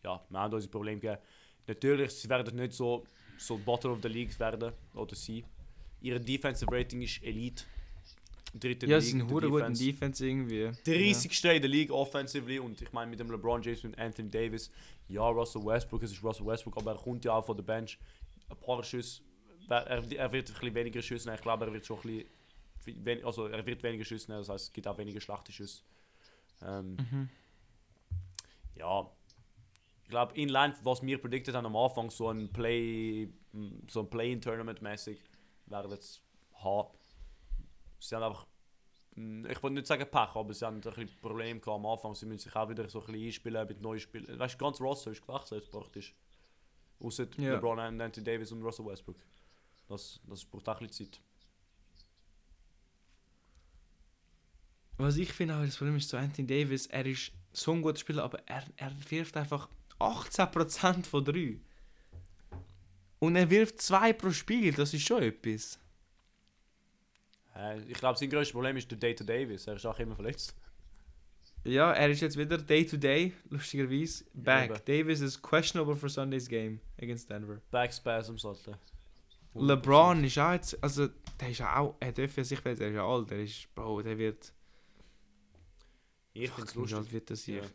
Ja, 0.03 0.23
wir 0.29 0.39
haben 0.39 0.53
unsere 0.53 0.71
Probleme 0.71 1.01
gegeben. 1.01 1.23
Natürlich, 1.67 2.13
sie 2.13 2.29
werden 2.29 2.55
nicht 2.57 2.73
so, 2.75 3.05
so 3.39 3.57
Bottom 3.59 3.93
of 3.93 3.99
the 4.03 4.09
League 4.09 4.39
werden 4.39 4.73
oder 4.95 5.15
sie. 5.15 5.45
Ihre 6.01 6.21
Defensive 6.21 6.71
Rating 6.71 7.03
ist 7.03 7.23
Elite. 7.23 7.65
Dritte 8.59 8.87
Ja, 8.87 9.01
sind 9.01 9.21
League, 9.21 9.31
hure 9.31 9.41
der 9.41 9.51
gut 9.51 9.61
in 9.63 9.75
Defense. 9.75 9.85
Defense 9.85 10.27
irgendwie. 10.27 10.71
30. 10.85 11.45
in 11.57 11.63
der 11.63 11.71
League 11.71 11.91
offensively 11.91 12.59
und 12.59 12.81
ich 12.81 12.93
meine 12.93 13.11
mit 13.11 13.19
dem 13.19 13.31
LeBron 13.31 13.63
James 13.63 13.83
und 13.85 13.99
Anthony 13.99 14.31
Davis, 14.31 14.71
ja, 15.09 15.27
Russell 15.27 15.65
Westbrook, 15.65 16.03
es 16.05 16.13
ist 16.13 16.23
Russell 16.23 16.47
Westbrook, 16.47 16.77
aber 16.77 16.93
er 16.93 16.99
kommt 16.99 17.25
ja 17.25 17.33
auch 17.33 17.45
von 17.45 17.57
der 17.57 17.65
Bench. 17.65 17.99
Ein 18.49 18.57
paar 18.59 18.83
Schüsse, 18.85 19.23
er, 19.69 19.87
er 19.89 20.03
wird 20.33 20.49
ein 20.51 20.55
bisschen 20.55 20.75
weniger 20.75 21.01
nehmen, 21.01 21.35
ich 21.35 21.41
glaube, 21.41 21.65
er 21.65 21.73
wird 21.73 21.85
schon 21.87 21.99
ein 22.05 22.25
bisschen, 22.85 23.25
also 23.25 23.47
er 23.47 23.65
wird 23.67 23.83
weniger 23.83 24.05
nehmen, 24.15 24.39
das 24.41 24.49
heißt, 24.51 24.65
es 24.67 24.73
gibt 24.73 24.87
auch 24.87 24.99
weniger 24.99 25.21
schlechte 25.21 25.51
Schüsse. 25.51 25.83
Ähm, 26.63 26.97
Mhm. 26.97 27.29
ja, 28.77 29.11
ich 30.05 30.11
glaube, 30.11 30.35
in 30.35 30.51
line, 30.51 30.75
was 30.83 31.03
wir 31.03 31.19
predicted 31.19 31.55
haben 31.55 31.65
am 31.65 31.77
Anfang, 31.77 32.11
so 32.11 32.29
ein 32.29 32.53
Play, 32.53 33.29
so 33.89 34.01
ein 34.01 34.11
Play-in-Tournament 34.11 34.83
mäßig, 34.83 35.19
werden 35.67 35.91
jetzt 35.93 36.23
haben. 36.63 36.91
Sie 37.99 38.15
haben 38.15 38.23
einfach, 38.23 38.47
mm, 39.15 39.47
ich 39.47 39.63
wollte 39.63 39.77
nicht 39.77 39.87
sagen 39.87 40.07
Pech, 40.11 40.35
aber 40.35 40.53
sie 40.53 40.67
haben 40.67 40.77
ein 40.77 40.81
bisschen 40.83 41.09
Probleme 41.23 41.59
gehabt 41.59 41.79
am 41.79 41.87
Anfang. 41.87 42.15
Sie 42.15 42.27
müssen 42.27 42.41
sich 42.41 42.55
auch 42.55 42.69
wieder 42.69 42.87
so 42.91 43.01
ein 43.01 43.07
bisschen 43.07 43.27
einspielen 43.27 43.67
mit 43.67 43.81
neuen 43.81 43.99
Spielen. 43.99 44.39
Weißt 44.39 44.55
du, 44.55 44.59
ganz 44.59 44.79
Roster 44.79 45.11
ist 45.11 45.27
gewechselt 45.27 45.63
jetzt 45.63 45.73
praktisch. 45.73 46.15
Außer 47.01 47.27
Ja. 47.39 47.55
LeBron, 47.55 47.79
Anthony 47.79 48.25
Davis 48.25 48.53
und 48.53 48.63
Russell 48.63 48.85
Westbrook. 48.85 49.17
Das, 49.89 50.21
das 50.29 50.45
braucht 50.45 50.69
auch 50.69 50.81
ein 50.81 50.87
bisschen 50.87 51.11
Zeit. 51.11 51.21
Was 54.99 55.17
ich 55.17 55.33
finde, 55.33 55.55
das 55.65 55.77
Problem 55.77 55.97
ist 55.97 56.11
zu 56.11 56.19
Anthony 56.19 56.47
Davis, 56.47 56.87
er 56.87 57.07
ist 57.07 57.33
so 57.53 57.73
ein 57.73 57.83
guter 57.83 57.99
Spieler, 57.99 58.23
aber 58.23 58.39
er, 58.47 58.65
er 58.77 58.93
wirft 59.11 59.37
einfach 59.37 59.69
18% 60.05 61.05
von 61.07 61.25
3. 61.25 61.59
Und 63.19 63.37
er 63.37 63.49
wirft 63.49 63.81
2 63.81 64.13
pro 64.13 64.31
Spiel, 64.31 64.73
das 64.73 64.93
ist 64.95 65.07
schon 65.07 65.23
etwas. 65.23 65.79
Äh, 67.57 67.81
ich 67.83 67.95
glaube, 67.99 68.19
sein 68.19 68.29
größtes 68.31 68.53
Problem 68.53 68.77
ist 68.77 68.91
der 68.91 68.99
Data 68.99 69.25
Davis. 69.25 69.67
Er 69.67 69.77
ist 69.77 69.87
auch 69.87 69.99
immer 69.99 70.15
verletzt. 70.15 70.55
Ja, 71.65 71.93
er 71.93 72.11
ist 72.11 72.21
jetzt 72.21 72.37
wieder 72.37 72.59
Day-to-Day, 72.59 73.33
lustigerweise, 73.49 74.25
back. 74.35 74.71
eben. 74.71 74.85
Davis 74.85 75.21
is 75.23 75.41
questionable 75.41 75.97
for 75.97 76.11
Sunday's 76.11 76.47
game 76.47 76.79
against 77.01 77.31
Denver. 77.31 77.63
Backspasms, 77.71 78.45
Alter. 78.45 78.79
LeBron 79.55 80.25
ist 80.25 80.37
auch 80.37 80.53
jetzt, 80.53 80.83
also 80.83 81.09
der 81.41 81.49
ist 81.49 81.59
ja 81.59 81.77
auch, 81.79 81.95
er 82.01 82.13
darf 82.13 82.37
ja 82.37 82.45
sich 82.45 82.59
er 82.67 82.73
ist 82.73 82.81
ja 82.81 83.07
alt, 83.07 83.31
der 83.31 83.45
ist, 83.45 83.73
Bro, 83.75 84.03
der 84.03 84.19
wird, 84.19 84.53
Ich 86.35 86.51
finde 86.51 86.69
es 86.69 86.75
lustig. 86.75 86.99
alt 86.99 87.13
wird 87.13 87.31
das 87.31 87.45
hier? 87.45 87.63
Ja. 87.63 87.69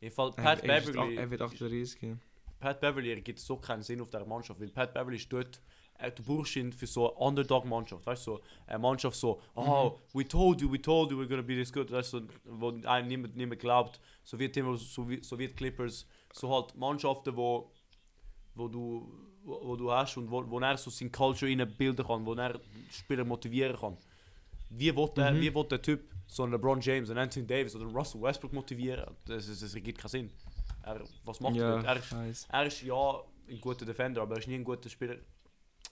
Im 0.00 0.10
Fall 0.12 0.30
Pat 0.32 0.62
er, 0.64 0.80
Beverly. 0.80 1.16
er 1.16 1.30
wird 1.30 1.42
38. 1.42 2.02
ja. 2.02 2.16
Pat 2.60 2.80
Beverly 2.80 3.10
ergibt 3.10 3.38
so 3.40 3.56
keinen 3.56 3.82
Sinn 3.82 4.00
auf 4.00 4.10
der 4.10 4.24
Mannschaft, 4.26 4.60
weil 4.60 4.68
Pat 4.68 4.92
Beverly 4.94 5.16
ist 5.16 5.32
dort, 5.32 5.60
äh, 5.98 6.10
du 6.12 6.22
brauchst 6.22 6.56
ihn 6.56 6.72
für 6.72 6.86
so 6.86 7.08
eine 7.10 7.18
Underdog-Mannschaft, 7.26 8.04
weißt 8.06 8.26
du, 8.26 8.32
so 8.36 8.40
eine 8.66 8.78
Mannschaft 8.78 9.16
so, 9.16 9.40
oh, 9.54 9.98
we 10.12 10.26
told 10.26 10.60
you, 10.60 10.70
we 10.70 10.80
told 10.80 11.10
you 11.10 11.18
we're 11.20 11.28
gonna 11.28 11.42
be 11.42 11.54
this 11.54 11.72
good, 11.72 11.90
weißt 11.90 12.12
du, 12.14 12.28
wo 12.44 12.70
einem 12.84 13.08
niemand, 13.08 13.36
niemand 13.36 13.60
glaubt, 13.60 14.00
so 14.24 14.38
wie 14.38 14.48
Team, 14.48 14.76
so 14.76 15.08
wie, 15.08 15.22
so 15.22 15.38
wie 15.38 15.48
Clippers, 15.48 16.06
so 16.32 16.52
halt 16.52 16.74
Mannschaften, 16.76 17.36
wo, 17.36 17.70
wo 18.54 18.68
du, 18.68 19.08
wo, 19.44 19.60
wo 19.68 19.76
du 19.76 19.90
hast 19.90 20.16
und 20.16 20.30
wo, 20.30 20.48
wo 20.48 20.58
er 20.60 20.76
so 20.76 20.90
seine 20.90 21.10
Culture 21.10 21.66
bilden 21.66 22.06
kann, 22.06 22.24
wo 22.26 22.34
er 22.34 22.60
Spieler 22.90 23.24
motivieren 23.24 23.76
kann. 23.76 23.96
Wie 24.70 24.94
will 24.94 25.08
der, 25.16 25.32
Mhm. 25.32 25.40
wie 25.40 25.54
will 25.54 25.64
der 25.64 25.80
Typ 25.80 26.02
so 26.28 26.44
einen 26.44 26.52
LeBron 26.52 26.80
James, 26.80 27.10
einen 27.10 27.18
Anthony 27.18 27.46
Davis 27.46 27.74
oder 27.74 27.86
Russell 27.86 28.22
Westbrook 28.22 28.52
motivieren? 28.52 29.16
Das, 29.24 29.48
ist, 29.48 29.62
das 29.62 29.74
ergibt 29.74 29.98
keinen 29.98 30.10
Sinn. 30.10 30.30
Er, 30.82 31.02
was 31.24 31.40
macht 31.40 31.56
er? 31.56 31.82
Ja? 31.82 31.82
Er 31.82 31.96
ist, 31.96 32.12
nice. 32.12 32.46
er 32.50 32.66
ist 32.66 32.82
ja 32.82 33.22
ein 33.48 33.60
guter 33.60 33.84
Defender, 33.84 34.22
aber 34.22 34.34
er 34.34 34.38
ist 34.40 34.48
nie 34.48 34.54
ein 34.54 34.64
guter 34.64 34.88
Spieler. 34.88 35.16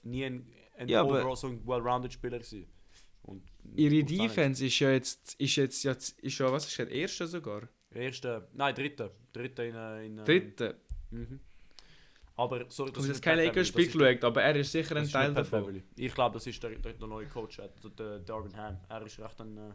Nie 0.03 0.27
ein, 0.27 0.47
ein 0.77 0.89
Ja, 0.89 1.03
overall 1.03 1.37
so 1.37 1.49
ein 1.49 1.67
well-rounded 1.67 2.13
Spieler 2.13 2.39
gewesen. 2.39 2.67
Und, 3.23 3.43
Ihre. 3.75 4.05
Defense 4.05 4.65
ist 4.65 4.79
ja 4.79 4.93
jetzt, 4.93 5.35
ist 5.41 5.57
jetzt, 5.57 5.83
ja, 5.83 5.93
ist 5.93 6.39
ja, 6.39 6.53
was 6.53 6.69
ist 6.69 6.79
der 6.79 6.89
erste 6.91 7.27
sogar? 7.27 7.69
Erste, 7.91 8.49
nein, 8.53 8.75
dritte. 8.75 9.11
Dritte 9.33 9.65
in, 9.65 9.75
äh, 9.75 10.07
in 10.07 10.19
äh, 10.19 10.25
Dritte. 10.25 10.77
Mhm. 11.11 11.41
Aber 12.37 12.67
sorry, 12.69 12.91
Ich 12.91 12.97
habe 12.97 13.07
ist 13.07 13.09
jetzt 13.09 13.23
kein 13.23 13.39
Lakers-Spiel 13.39 13.87
geschaut, 13.87 14.23
aber 14.25 14.43
er 14.43 14.57
ist 14.57 14.71
sicher 14.71 14.95
das 14.95 15.09
ein 15.09 15.11
Teil 15.11 15.35
davon. 15.35 15.83
Ich 15.97 16.15
glaube, 16.15 16.35
das 16.35 16.47
ist 16.47 16.63
der, 16.63 16.71
der, 16.79 16.93
der 16.93 17.09
neue 17.09 17.27
Coach, 17.27 17.57
der, 17.57 17.71
der 17.91 18.19
Darvin 18.21 18.55
Ham. 18.57 18.79
Er 18.89 19.03
ist 19.03 19.19
recht 19.19 19.41
ein, 19.41 19.57
äh, 19.57 19.73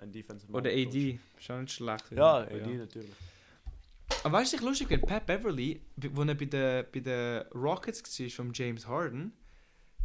ein 0.00 0.12
Defensive 0.12 0.52
Oder 0.52 0.70
AD. 0.70 1.18
Auch 1.48 1.58
nicht 1.60 1.72
schlecht. 1.72 2.10
Ja, 2.12 2.38
AD 2.38 2.66
natürlich. 2.76 3.10
Aber 4.24 4.38
weißt 4.38 4.52
du, 4.52 4.56
was 4.56 4.60
ich 4.62 4.68
lustig 4.68 4.88
finde? 4.88 5.06
Pat 5.06 5.26
Beverly, 5.26 5.80
wo 5.96 6.22
er 6.22 6.34
bei 6.34 6.44
den 6.44 6.84
bei 6.92 7.00
den 7.00 7.42
Rockets 7.54 8.20
war, 8.20 8.28
von 8.30 8.52
James 8.52 8.86
Harden, 8.86 9.32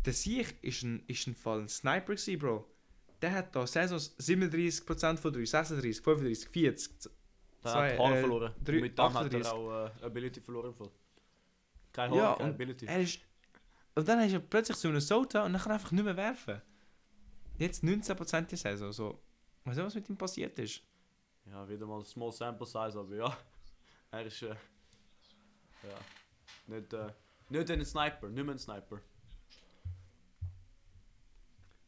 der 0.06 0.14
Sieg 0.14 0.56
ist 0.62 0.84
ein, 0.84 1.04
ist 1.08 1.28
ein 1.28 1.36
Fall 1.36 1.62
ein 1.62 1.68
Sniper 1.70 2.14
gewesen, 2.16 2.39
Bro. 2.39 2.66
Der 3.22 3.32
hat 3.32 3.56
da 3.56 3.66
Saisons 3.66 4.16
37% 4.20 5.18
von 5.18 5.34
3, 5.34 5.46
36, 5.46 6.04
35, 6.04 6.50
40. 6.50 6.91
Der 7.02 7.72
Zwei, 7.72 7.91
hat 7.93 8.00
Haar 8.00 8.16
äh, 8.16 8.20
verloren. 8.20 8.54
drei- 8.64 8.76
und 8.76 8.82
mit 8.82 8.98
dem 8.98 9.04
hat 9.06 9.16
38. 9.16 9.41
er 9.43 9.54
auch 9.54 9.86
äh, 9.88 10.06
Ability 10.06 10.41
verloren. 10.41 10.74
Fall. 10.76 10.89
Kein 11.91 12.12
Haar, 12.12 12.18
Ja, 12.18 12.36
keine 12.36 12.50
Ability. 12.52 12.86
er 12.86 13.02
ist... 13.02 13.20
Und 13.96 14.08
dann 14.08 14.20
ist 14.20 14.34
er 14.34 14.39
plötzlich 14.39 14.78
zu 14.78 14.88
Minnesota 14.88 15.46
und 15.46 15.54
dann 15.54 15.62
kann 15.62 15.72
er 15.72 15.76
einfach 15.76 15.91
nicht 15.91 16.04
mehr 16.04 16.16
werfen. 16.18 16.62
Jetzt 17.58 17.84
19% 17.84 18.41
die 18.43 18.56
Saison, 18.58 18.91
so... 18.91 19.20
Weißt 19.66 19.80
du, 19.80 19.84
was 19.84 19.95
mit 19.95 20.07
ihm 20.09 20.18
passiert 20.18 20.57
ist? 20.59 20.82
Ja, 21.45 21.68
wieder 21.68 21.86
mal 21.86 22.03
small 22.05 22.32
sample 22.32 22.66
size, 22.66 22.97
aber 22.99 23.16
ja. 23.16 23.38
Er 24.11 24.26
ist. 24.26 24.41
Äh, 24.43 24.49
ja. 24.49 24.55
Nicht, 26.68 26.93
äh, 26.93 27.11
nicht 27.49 27.70
ein 27.72 27.84
Sniper, 27.86 28.30
nicht 28.30 28.43
mehr 28.43 28.55
ein 28.55 28.59
Sniper. 28.59 28.99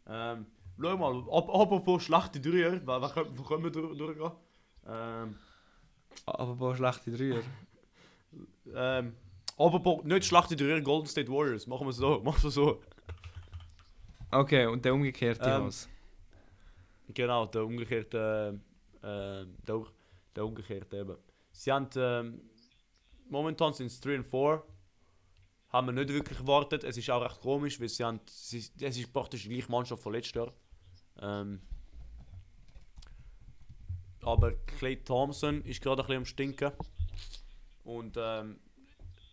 Ähm, 0.08 0.46
schau 0.80 0.98
mal, 0.98 1.18
apropos 1.32 2.04
schlechte 2.04 2.40
Dreier, 2.40 2.82
wo, 2.86 3.02
wo, 3.38 3.44
können- 3.44 3.64
wir 3.64 3.72
durch, 3.72 3.98
durchgehen? 3.98 4.32
Ähm, 4.88 5.36
paar 6.26 6.76
schlechte 6.76 7.12
Dreier. 7.12 7.42
ähm, 8.74 9.16
apropos 9.58 10.04
nicht 10.04 10.26
schlechte 10.26 10.56
Dreier, 10.56 10.82
Golden 10.82 11.08
State 11.08 11.30
Warriors, 11.32 11.68
machen 11.68 11.88
wir 11.88 11.94
so, 11.94 12.22
machen 12.22 12.44
wir 12.44 12.52
so. 12.52 12.82
Okay, 14.32 14.66
und 14.68 14.84
der 14.86 14.94
umgekehrte 14.94 15.50
Ähm, 15.50 15.66
was? 15.66 15.90
Genau, 17.14 17.46
der 17.46 17.66
umgekehrte, 17.66 18.60
äh, 19.02 19.46
der, 19.68 19.86
der 20.36 20.46
umgekehrte 20.46 20.98
eben. 20.98 21.18
Sie 21.52 21.72
haben, 21.72 21.90
ähm, 21.96 22.42
momentan 23.30 23.74
sind 23.74 23.88
es 23.88 24.00
3 24.02 24.18
und 24.18 24.26
4. 24.26 24.64
Haben 25.70 25.88
wir 25.88 25.94
nicht 25.94 26.10
wirklich 26.10 26.38
gewartet. 26.38 26.84
Es 26.84 26.98
ist 26.98 27.10
auch 27.10 27.22
recht 27.22 27.40
komisch, 27.42 27.80
weil 27.80 27.90
sie 27.90 28.04
haben, 28.04 28.20
sie, 28.26 28.60
es 28.60 28.98
ist 28.98 29.12
praktisch 29.12 29.44
die 29.44 29.50
gleiche 29.50 29.72
Mannschaft 29.72 30.02
von 30.02 30.14
letztes 30.14 30.36
Jahr. 30.36 30.54
Ähm, 31.20 31.62
aber 34.22 34.54
Clay 34.78 34.98
Thompson 34.98 35.64
ist 35.64 35.82
gerade 35.82 36.02
ein 36.02 36.08
bisschen 36.08 36.18
am 36.18 36.26
Stinken. 36.26 36.72
Und 37.84 38.18
ähm, 38.18 38.60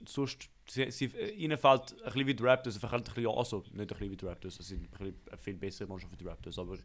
sonst, 0.07 0.49
sie, 0.69 0.91
sie, 0.91 1.07
ihnen 1.07 1.59
fällt 1.59 1.93
ein 1.93 2.05
bisschen 2.05 2.27
wie 2.27 2.35
die 2.35 2.43
Raptors, 2.43 2.81
halt 2.83 3.09
ein 3.09 3.15
bisschen, 3.15 3.27
also 3.27 3.65
nicht 3.73 3.73
ein 3.73 3.87
bisschen 3.87 4.11
wie 4.11 4.17
die 4.17 4.27
Raptors, 4.27 4.61
es 4.61 4.69
sind 4.69 4.89
eine 5.01 5.13
viel 5.39 5.55
bessere 5.55 5.89
Mannschaft 5.89 6.13
wie 6.13 6.17
die 6.17 6.27
Raptors, 6.27 6.59
aber 6.59 6.79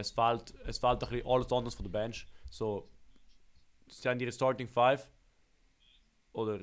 es 0.00 0.10
fehlt, 0.10 0.54
es 0.66 0.78
fehlt 0.78 1.02
ein 1.02 1.08
bisschen 1.10 1.26
alles 1.26 1.52
anderes 1.52 1.74
von 1.74 1.84
der 1.84 1.90
Bench. 1.92 2.26
So, 2.50 2.88
sie 3.88 4.08
haben 4.08 4.20
ihre 4.20 4.32
Starting 4.32 4.68
Five 4.68 5.08
oder 6.32 6.62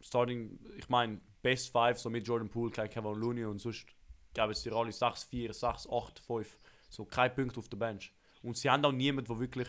Starting, 0.00 0.58
ich 0.76 0.88
meine 0.88 1.20
Best 1.42 1.70
Five, 1.70 1.98
so 1.98 2.10
mit 2.10 2.26
Jordan 2.26 2.48
Poole, 2.48 2.70
kein 2.70 2.90
Kevin 2.90 3.14
Looney 3.14 3.44
und 3.44 3.58
sonst 3.60 3.86
geben 4.34 4.50
es 4.50 4.62
dir 4.62 4.72
alle 4.74 4.92
6, 4.92 5.24
4, 5.24 5.52
6, 5.52 5.88
8, 5.90 6.18
5. 6.20 6.58
So 6.90 7.04
kein 7.04 7.34
Punkt 7.34 7.56
auf 7.58 7.68
der 7.68 7.76
Bench. 7.78 8.12
Und 8.42 8.56
sie 8.56 8.68
haben 8.70 8.84
auch 8.84 8.92
niemanden, 8.92 9.28
der 9.28 9.40
wirklich 9.40 9.68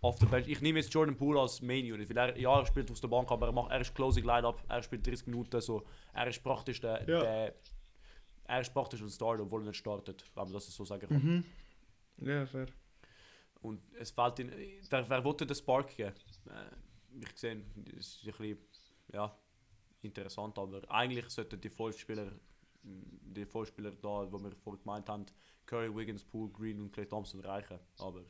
auf 0.00 0.18
der 0.18 0.26
Bench. 0.26 0.48
Ich 0.48 0.60
nehme 0.60 0.80
jetzt 0.80 0.92
Jordan 0.92 1.16
Poole 1.16 1.40
als 1.40 1.62
Main 1.62 1.90
Unit, 1.90 2.08
weil 2.10 2.16
er, 2.16 2.38
ja, 2.38 2.58
er 2.58 2.66
spielt 2.66 2.90
aus 2.90 3.00
der 3.00 3.08
Bank, 3.08 3.30
aber 3.30 3.46
er, 3.46 3.52
macht, 3.52 3.70
er 3.70 3.80
ist 3.80 3.94
Closing 3.94 4.24
Line-Up, 4.24 4.62
er 4.68 4.82
spielt 4.82 5.06
30 5.06 5.26
Minuten, 5.28 5.60
so, 5.60 5.84
er 6.12 6.26
ist 6.26 6.42
praktisch 6.42 6.80
der, 6.80 7.00
Ja. 7.08 7.20
der 7.20 7.54
er 8.44 8.60
ist 8.62 8.72
praktisch 8.72 9.02
ein 9.02 9.10
Starter, 9.10 9.42
obwohl 9.42 9.62
er 9.62 9.66
nicht 9.68 9.76
startet, 9.76 10.24
wenn 10.34 10.44
man 10.44 10.52
das 10.54 10.66
so 10.74 10.84
sagen 10.84 11.06
kann. 11.06 11.22
Mhm. 11.22 11.44
Ja, 12.20 12.46
fair. 12.46 12.66
Und 13.60 13.80
es 13.94 14.10
fehlt 14.10 14.38
in. 14.38 14.52
Wer, 14.90 15.08
wer 15.08 15.24
wollte 15.24 15.46
den 15.46 15.54
Spark 15.56 15.96
geben? 15.96 16.14
Äh, 16.46 17.20
ich 17.20 17.36
sehe, 17.36 17.62
das 17.76 17.94
ist 18.06 18.24
ein 18.24 18.32
bisschen 18.32 18.58
ja, 19.12 19.36
interessant, 20.02 20.58
aber 20.58 20.88
eigentlich 20.90 21.28
sollten 21.30 21.60
die 21.60 21.70
fünf 21.70 21.98
Spieler, 21.98 22.30
die 22.82 23.46
fünf 23.46 23.68
Spieler 23.68 23.92
da, 23.92 24.30
wo 24.30 24.38
wir 24.38 24.52
vorhin 24.56 24.82
gemeint 24.82 25.08
haben, 25.08 25.26
Curry, 25.66 25.94
Wiggins, 25.94 26.24
Poole, 26.24 26.50
Green 26.52 26.80
und 26.80 26.92
Clay 26.92 27.06
Thompson 27.06 27.40
reichen. 27.40 27.78
Aber 27.98 28.24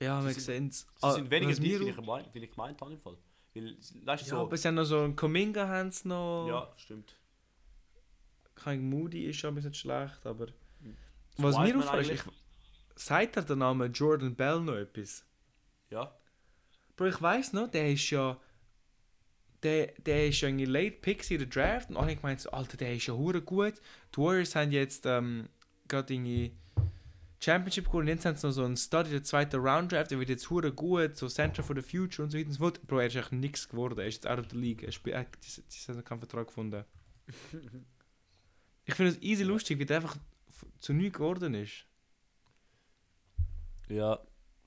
Ja, 0.00 0.22
wir 0.22 0.34
sehen 0.34 0.68
es. 0.68 0.86
sie 1.00 1.12
sind 1.12 1.30
weniger 1.30 1.54
tief, 1.54 1.80
wie 1.80 1.88
ich, 1.88 1.96
gemeint, 1.96 2.28
wie 2.34 2.38
ich 2.44 2.50
gemeint 2.50 2.80
habe 2.80 2.92
im 2.92 3.00
Fall. 3.00 3.16
Weil, 3.54 3.76
weißt 4.04 4.24
Ja, 4.24 4.28
so. 4.28 4.40
aber 4.40 4.56
sie 4.56 4.68
haben 4.68 4.74
noch 4.74 4.84
so 4.84 5.00
einen 5.00 5.16
Kuminga 5.16 5.66
haben 5.66 5.90
sie 5.90 6.08
noch. 6.08 6.46
ja, 6.48 6.72
stimmt. 6.76 7.16
Kein 8.56 8.88
Moody 8.88 9.26
ist 9.26 9.36
schon 9.36 9.52
ein 9.52 9.54
bisschen 9.54 9.74
schlecht, 9.74 10.26
aber. 10.26 10.48
So 11.36 11.42
Was 11.42 11.58
mir 11.58 11.78
auffällt, 11.78 12.10
ist, 12.10 12.26
ich, 12.26 12.32
sagt 12.96 13.36
er 13.36 13.42
der 13.42 13.56
Name 13.56 13.86
Jordan 13.86 14.34
Bell 14.34 14.60
noch 14.60 14.74
etwas? 14.74 15.24
Ja, 15.90 16.16
Bro, 16.96 17.06
ich 17.06 17.22
weiß 17.22 17.52
noch, 17.52 17.68
der 17.68 17.92
ist 17.92 18.10
ja. 18.10 18.40
Der, 19.62 19.88
der 19.98 20.28
ist 20.28 20.40
ja 20.40 20.48
irgendwie 20.48 20.66
late 20.66 20.96
Picks 20.96 21.30
in 21.30 21.38
der 21.38 21.46
Draft 21.48 21.90
und 21.90 21.96
alle 21.96 22.10
haben 22.10 22.16
gemeint, 22.16 22.40
so, 22.40 22.50
Alter, 22.50 22.76
der 22.76 22.94
ist 22.94 23.06
ja 23.06 23.14
hure 23.14 23.40
gut. 23.40 23.74
Die 24.14 24.18
Warriors 24.18 24.54
haben 24.54 24.70
jetzt 24.70 25.06
ähm, 25.06 25.48
gerade 25.88 26.12
irgendwie 26.12 26.52
Championship 27.40 27.86
gewonnen 27.86 28.02
und 28.02 28.08
jetzt 28.08 28.26
haben 28.26 28.36
sie 28.36 28.46
noch 28.46 28.52
so 28.52 28.64
einen 28.64 28.76
Study, 28.76 29.10
der 29.10 29.24
zweite 29.24 29.56
Round 29.56 29.92
Draft, 29.92 30.10
der 30.10 30.18
wird 30.18 30.28
jetzt 30.28 30.50
hure 30.50 30.72
gut, 30.72 31.16
so 31.16 31.26
Center 31.26 31.62
for 31.62 31.74
the 31.74 31.82
Future 31.82 32.24
und 32.24 32.30
so 32.30 32.38
weiter 32.38 32.48
und 32.48 32.52
so 32.52 32.58
fort. 32.58 32.86
Bro, 32.86 32.98
er 32.98 33.06
ist 33.06 33.16
echt 33.16 33.32
nichts 33.32 33.68
geworden, 33.68 33.98
er 33.98 34.06
ist 34.06 34.16
jetzt 34.16 34.26
out 34.26 34.38
of 34.38 34.46
the 34.50 34.56
league. 34.56 34.82
Er 34.82 35.18
hat 35.18 35.28
keinen 36.04 36.20
Vertrag 36.20 36.46
gefunden. 36.46 36.84
ich 38.86 38.94
finde 38.94 39.12
es 39.12 39.22
easy 39.22 39.44
lustig, 39.44 39.78
wie 39.78 39.84
der 39.84 39.96
einfach 39.98 40.16
zu 40.78 40.92
nichts 40.94 41.18
geworden 41.18 41.54
ist. 41.54 41.84
ja. 43.88 44.18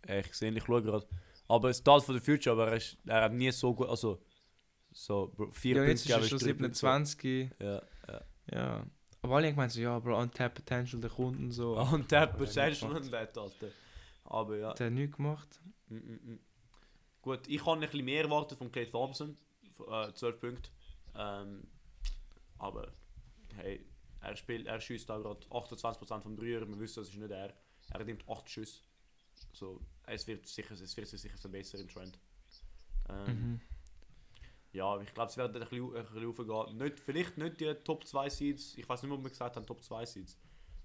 Ich 0.08 0.34
sehe, 0.34 0.52
ich 0.52 0.64
schaue 0.64 0.82
gerade. 0.82 1.08
Aber 1.48 1.70
es 1.70 1.80
ist 1.80 1.86
for 1.86 2.02
the 2.14 2.20
Future, 2.20 2.54
aber 2.54 2.70
er, 2.72 2.78
ist, 2.78 2.98
er 3.06 3.24
hat 3.24 3.34
nie 3.34 3.52
so 3.52 3.74
gut. 3.74 3.90
Also, 3.90 4.22
so, 4.92 5.28
Bro, 5.36 5.52
vier 5.52 5.76
Ja, 5.76 5.84
Punkte 5.84 5.92
jetzt 5.92 6.06
ist 6.06 6.12
er 6.12 6.24
schon 6.24 6.40
drei 6.40 6.54
Punkte. 6.54 6.76
27. 6.76 7.52
Ja, 7.60 7.82
ja. 8.08 8.22
Ja. 8.52 8.86
Aber 9.22 9.36
alle 9.36 9.48
haben 9.48 9.56
gemeint, 9.56 9.72
so, 9.72 9.82
ja, 9.82 10.00
Bro, 10.00 10.20
untapped 10.20 10.56
potential 10.56 11.02
der 11.02 11.10
Kunden 11.10 11.52
so. 11.52 11.78
Und 11.94 12.12
der 12.12 12.22
Ja, 12.22 12.26
Potential 12.28 12.92
und 12.96 13.12
das, 13.12 13.38
Alter. 13.38 13.72
Aber 14.24 14.58
ja. 14.58 14.74
Der 14.74 14.88
hat 14.88 14.94
nichts 14.94 15.18
gemacht. 15.18 15.60
Mm, 15.90 15.96
mm, 15.96 16.32
mm. 16.34 16.40
Gut, 17.22 17.48
ich 17.48 17.66
habe 17.66 17.74
ein 17.74 17.82
bisschen 17.82 18.06
mehr 18.06 18.24
erwartet 18.24 18.58
von 18.58 18.72
Clay 18.72 18.90
Thompson. 18.90 19.38
Äh, 19.90 20.14
12 20.14 20.40
Punkte. 20.40 20.70
Ähm, 21.16 21.68
aber 22.58 22.94
hey, 23.56 23.86
er 24.22 24.36
spielt, 24.36 24.68
er 24.68 24.80
schießt 24.82 25.10
da 25.10 25.18
gerade 25.18 25.46
28% 25.48 26.22
vom 26.22 26.36
Dreier. 26.36 26.68
Wir 26.68 26.80
wissen, 26.80 27.00
das 27.02 27.10
ist 27.10 27.16
nicht 27.18 27.32
er. 27.32 27.54
Er 27.92 28.04
nimmt 28.04 28.28
8 28.30 28.50
Schüsse. 28.50 28.82
So, 29.54 29.82
es 30.06 30.28
wird 30.28 30.46
sicher, 30.48 30.74
es 30.74 30.96
wird 30.98 31.08
sich 31.08 31.22
sicher 31.22 31.38
verbessern 31.38 31.82
im 31.82 31.88
Trend. 31.88 32.20
Ähm, 33.10 33.26
Mhm. 33.26 33.62
Ja, 34.72 35.02
ich 35.02 35.12
glaube, 35.16 35.32
es 35.32 35.38
werden 35.38 35.56
ein 35.64 35.68
bisschen, 35.68 35.96
ein 35.96 36.06
bisschen 36.06 36.26
raufgehen. 36.54 36.78
Nicht, 36.78 37.00
vielleicht 37.00 37.38
nicht 37.40 37.60
die 37.60 37.74
Top 37.84 38.06
2 38.06 38.30
Seeds. 38.30 38.76
Ich 38.78 38.88
weiß 38.88 39.02
nicht, 39.02 39.12
ob 39.12 39.24
wir 39.24 39.30
gesagt 39.30 39.56
haben, 39.56 39.66
Top 39.66 39.84
2 39.84 40.06
Seeds. 40.06 40.38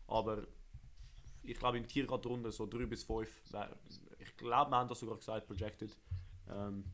Aber 0.07 0.47
ich 1.43 1.59
glaube, 1.59 1.77
in 1.77 1.87
Tierradrunde 1.87 2.51
so 2.51 2.65
3 2.67 2.87
bis 2.87 3.05
5. 3.05 3.29
wär- 3.53 3.77
Ich 4.19 4.35
glaube, 4.39 4.71
wir 4.71 4.77
haben 4.79 4.89
das 4.89 5.01
sogar 5.01 5.19
gesagt, 5.19 5.47
projected. 5.47 5.95
Ähm, 6.49 6.85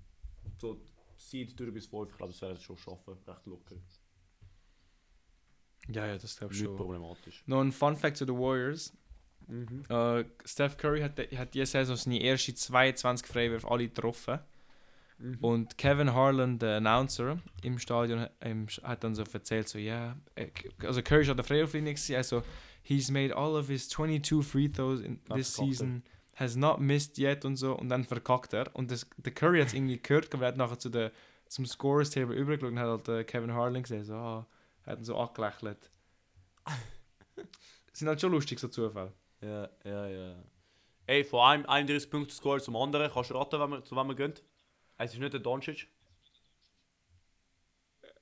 so 0.59 0.81
Seed 1.17 1.59
3 1.61 1.71
bis 1.71 1.87
5, 1.87 2.11
ich 2.11 2.17
glaube, 2.17 2.33
das 2.33 2.43
werden 2.43 2.57
sie 2.57 2.65
schon 2.65 2.77
schaffen. 2.77 3.17
Recht 3.25 3.47
locker. 3.47 3.77
Ja, 5.93 6.07
ja, 6.07 6.17
das 6.19 6.37
glaube 6.37 6.55
ich 6.55 6.61
Nicht 6.61 6.69
schon. 6.69 6.77
problematisch. 6.77 7.43
Noch 7.47 7.61
ein 7.61 7.73
Fun 7.73 7.97
Fact 7.97 8.17
zu 8.17 8.25
den 8.27 8.39
Warriors. 8.39 8.93
Mhm. 9.49 9.83
Äh, 9.89 10.25
Steph 10.45 10.77
Curry 10.77 11.01
hat, 11.01 11.19
hat 11.37 11.55
diese 11.55 11.67
Saison 11.67 11.97
seine 11.97 12.23
ersten 12.23 12.55
22 12.55 13.27
Freiwürfe 13.27 13.69
alle 13.69 13.89
getroffen. 13.89 14.39
Mhm. 15.19 15.39
Und 15.41 15.79
Kevin 15.79 16.15
Harlan, 16.15 16.59
der 16.59 16.77
Announcer 16.79 17.39
im 17.63 17.79
Stadion, 17.79 18.27
ähm, 18.41 18.67
hat 18.83 19.05
dann 19.05 19.15
so 19.15 19.23
erzählt, 19.23 19.69
so, 19.69 19.79
ja, 19.79 20.17
äh, 20.35 20.47
also 20.85 21.03
Curry 21.03 21.23
ist 21.23 21.29
an 21.31 21.37
der 21.37 21.45
Freiwurflinie, 21.45 21.95
also, 22.17 22.43
he's 22.83 23.11
made 23.11 23.37
all 23.37 23.55
of 23.57 23.67
his 23.67 23.89
22 23.89 24.43
free 24.43 24.69
throws 24.69 25.01
in 25.01 25.21
Dann 25.29 25.37
this 25.39 25.59
er. 25.59 25.65
season, 25.65 26.03
has 26.37 26.57
not 26.57 26.81
missed 26.81 27.19
yet 27.19 27.45
und 27.45 27.57
so, 27.57 27.77
und 27.77 27.89
dann 27.91 28.05
verkackt 28.05 28.55
er. 28.55 28.75
Und 28.75 28.91
das, 28.91 29.07
der 29.19 29.33
Curry 29.35 29.59
hat 29.61 29.69
es 29.69 29.75
irgendwie 29.75 30.01
gehört, 30.01 30.33
aber 30.33 30.45
er 30.45 30.49
hat 30.49 30.57
nachher 30.57 30.79
zu 30.79 30.89
der, 30.89 31.13
zum 31.49 31.67
Scores-Table 31.67 32.35
übergeschaut 32.35 32.71
und 32.71 32.79
hat 32.79 32.87
halt 32.87 33.09
äh, 33.09 33.25
Kevin 33.25 33.53
Harlan 33.53 33.83
gesehen, 33.83 34.05
so, 34.05 34.15
ah, 34.15 34.47
hat 34.87 34.99
ihn 34.99 35.05
so 35.05 35.17
angelächelt. 35.17 35.91
sind 37.93 38.09
halt 38.09 38.21
schon 38.21 38.33
lustig, 38.33 38.59
so 38.59 38.69
Zufälle. 38.69 39.13
Ja, 39.41 39.69
ja, 39.85 40.07
ja. 40.07 40.45
Ey, 41.07 41.25
von 41.25 41.41
einem 41.41 41.67
31 41.67 42.11
Punkte 42.11 42.35
Score 42.35 42.61
zum 42.61 42.77
anderen, 42.77 43.11
kannst 43.11 43.31
du 43.31 43.35
raten, 43.35 43.61
wenn 43.61 43.71
wir, 43.71 43.85
zu 43.85 43.97
wem 43.97 44.09
wir 44.09 44.15
gehen? 44.15 44.35
Es 44.99 45.13
ist 45.13 45.19
nicht 45.19 45.33
der 45.33 45.41
Doncic. 45.41 45.89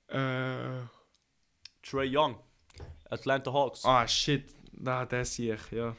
Äh. 0.08 0.80
Trey 1.82 2.16
Young. 2.16 2.38
Atlanta 3.10 3.52
Hawks. 3.52 3.84
Ah, 3.84 4.06
shit. 4.06 4.54
Da, 4.72 5.04
der 5.04 5.24
sehe 5.24 5.54
ich, 5.54 5.70
ja. 5.72 5.96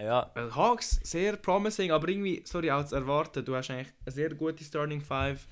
Ja, 0.00 0.30
Weil 0.34 0.54
Hawks, 0.54 1.00
sehr 1.02 1.36
promising, 1.36 1.90
aber 1.90 2.08
irgendwie, 2.08 2.42
sorry, 2.46 2.70
auch 2.70 2.84
zu 2.84 2.94
erwarten, 2.94 3.44
du 3.44 3.56
hast 3.56 3.70
eigentlich 3.70 3.92
eine 4.04 4.12
sehr 4.12 4.34
gute 4.34 4.62
Starting 4.62 5.00
Five. 5.00 5.46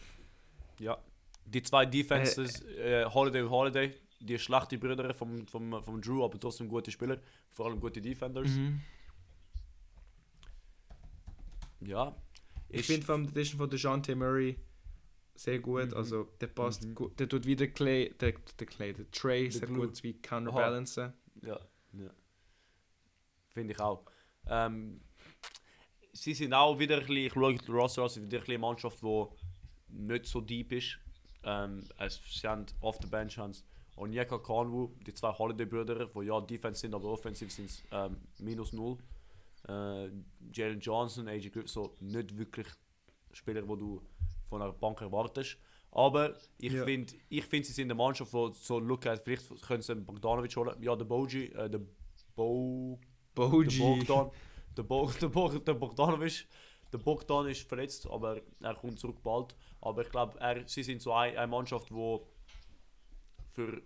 ja. 0.78 0.96
Die 1.46 1.62
zwei 1.62 1.86
Defenses, 1.86 2.60
äh, 2.62 3.04
Holiday 3.06 3.42
und 3.42 3.50
Holiday, 3.50 3.94
die 4.20 4.38
schlechte 4.38 4.78
Brüder 4.78 5.14
vom, 5.14 5.46
vom, 5.46 5.82
vom 5.82 6.00
Drew, 6.00 6.24
aber 6.24 6.38
trotzdem 6.40 6.68
gute 6.68 6.90
Spieler. 6.90 7.18
Vor 7.52 7.66
allem 7.66 7.80
gute 7.80 8.00
Defenders. 8.00 8.48
Mhm. 8.50 8.80
Ja. 11.80 12.14
Ich 12.68 12.80
Ist- 12.80 12.86
finde 13.06 13.22
die 13.24 13.30
Edition 13.30 13.58
von 13.58 13.70
DeJounte 13.70 14.16
Murray 14.16 14.56
sehr 15.34 15.58
gut, 15.60 15.90
Mhm. 15.90 15.94
also 15.96 16.24
der 16.40 16.48
passt 16.48 16.84
Mhm. 16.84 16.94
gut, 16.94 17.20
der 17.20 17.28
tut 17.28 17.46
wieder 17.46 17.66
Clay, 17.68 18.12
der, 18.18 18.32
der 18.58 18.66
Clay, 18.66 18.92
der 18.92 19.10
Trey 19.10 19.50
sehr 19.50 19.68
Glue. 19.68 19.86
gut 19.86 20.02
wie 20.02 20.14
counterbalancen. 20.14 21.12
Ja, 21.42 21.60
ja. 21.92 22.10
Finde 23.50 23.72
ich 23.74 23.80
auch. 23.80 24.04
Ähm, 24.48 25.00
sie 26.12 26.34
sind 26.34 26.52
auch 26.54 26.78
wieder 26.78 26.96
ein 26.96 27.00
bisschen, 27.06 27.16
ich 27.26 27.32
schaue 27.32 27.54
den 27.54 27.74
Roster 27.74 28.08
sind 28.08 28.24
wieder 28.26 28.38
ein 28.38 28.40
bisschen 28.40 28.54
eine 28.54 28.58
Mannschaft, 28.60 29.02
die 29.02 29.24
nicht 29.88 30.26
so 30.26 30.40
deep 30.40 30.72
ist. 30.72 30.98
Ähm, 31.46 31.84
es, 31.98 32.20
haben 32.44 32.66
auf 32.80 32.98
der 32.98 33.08
Bench 33.08 33.38
haben 33.38 33.52
sie 33.52 33.62
Onyeka 33.96 34.38
Kanwu, 34.38 34.90
die 35.06 35.14
zwei 35.14 35.30
Holiday-Brüder, 35.32 36.06
die 36.06 36.26
ja 36.26 36.40
Defense 36.40 36.80
sind, 36.80 36.94
aber 36.94 37.08
offensiv 37.08 37.50
sind 37.52 37.70
sie 37.70 37.82
ähm, 37.92 38.16
minus 38.38 38.72
null. 38.72 38.98
Äh, 39.68 40.08
Jalen 40.52 40.80
Johnson, 40.80 41.28
AJ 41.28 41.50
Griffin, 41.50 41.66
so 41.68 41.94
nicht 42.00 42.36
wirklich 42.36 42.66
Spieler, 43.32 43.62
die 43.62 43.68
du 43.68 44.02
von 44.48 44.60
einer 44.60 44.72
Bank 44.72 45.00
erwartest. 45.00 45.56
Aber 45.92 46.34
ich 46.58 46.72
Ja. 46.72 46.84
finde, 46.84 47.14
ich 47.28 47.44
find, 47.44 47.64
sie 47.64 47.72
sind 47.72 47.86
eine 47.86 47.94
Mannschaft, 47.94 48.32
die 48.32 48.50
so 48.54 48.78
look 48.78 49.06
at, 49.06 49.22
vielleicht 49.24 49.48
können 49.62 49.82
sie 49.82 49.92
einen 49.92 50.04
Bogdanovic 50.04 50.54
holen. 50.56 50.76
Ja, 50.82 50.94
der 50.94 51.04
Boji, 51.06 51.46
äh, 51.52 51.70
der 51.70 51.80
Bo, 52.34 52.98
der 53.36 53.42
Boji. 53.42 53.78
Bogdan, 53.78 54.30
der, 54.76 54.82
Bo, 54.82 55.10
der, 55.20 55.28
Bo, 55.28 55.48
der 55.48 55.74
Bogdanovic, 55.74 56.46
der 56.92 56.98
Bogdan 56.98 57.48
ist 57.48 57.68
verletzt, 57.68 58.06
aber 58.08 58.40
er 58.60 58.74
kommt 58.74 58.98
zurück 58.98 59.22
bald. 59.22 59.54
Aber 59.80 60.02
ich 60.02 60.10
glaube, 60.10 60.38
sie 60.66 60.82
sind 60.82 61.02
so 61.02 61.12
ein, 61.12 61.36
eine 61.36 61.46
Mannschaft, 61.46 61.90
die 61.90 61.94
für 63.52 63.82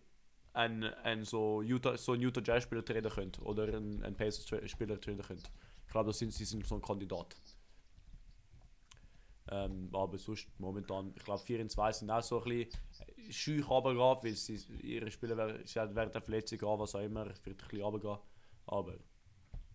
einen, 0.52 0.84
einen 0.84 1.24
so 1.24 1.62
Utah, 1.62 1.96
so 1.96 2.12
einen 2.12 2.22
Utah 2.22 2.42
Jazz 2.44 2.64
Spieler 2.64 2.84
treten 2.84 3.10
könnte 3.10 3.40
oder 3.42 3.64
einen, 3.64 4.02
einen 4.02 4.16
Pacers 4.16 4.46
Spieler 4.70 5.00
treten 5.00 5.22
könnte. 5.22 5.50
Ich 5.86 5.92
glaube, 5.92 6.12
sind, 6.12 6.32
sie 6.32 6.44
sind 6.44 6.66
so 6.66 6.76
ein 6.76 6.82
Kandidat. 6.82 7.36
Ähm, 9.50 9.88
aber 9.92 10.18
sonst 10.18 10.48
momentan, 10.58 11.12
ich 11.16 11.24
glaube 11.24 11.42
4 11.42 11.60
in 11.60 11.68
2 11.68 11.92
sind 11.92 12.10
auch 12.10 12.22
so 12.22 12.42
ein 12.42 12.44
bisschen 12.44 12.80
scheu 13.30 13.62
runtergehen, 13.62 14.18
weil 14.22 14.34
sie, 14.36 14.56
ihre 14.82 15.10
Spieler 15.10 15.36
wer- 15.36 15.66
sie 15.66 15.80
haben 15.80 15.94
während 15.94 16.14
der 16.14 16.22
Verletzung 16.22 16.58
gehen, 16.58 16.78
was 16.78 16.94
auch 16.94 17.00
immer, 17.00 17.26
wird 17.26 17.46
ein 17.46 17.56
bisschen 17.56 17.82
runtergehen. 17.82 18.18
Aber 18.66 18.94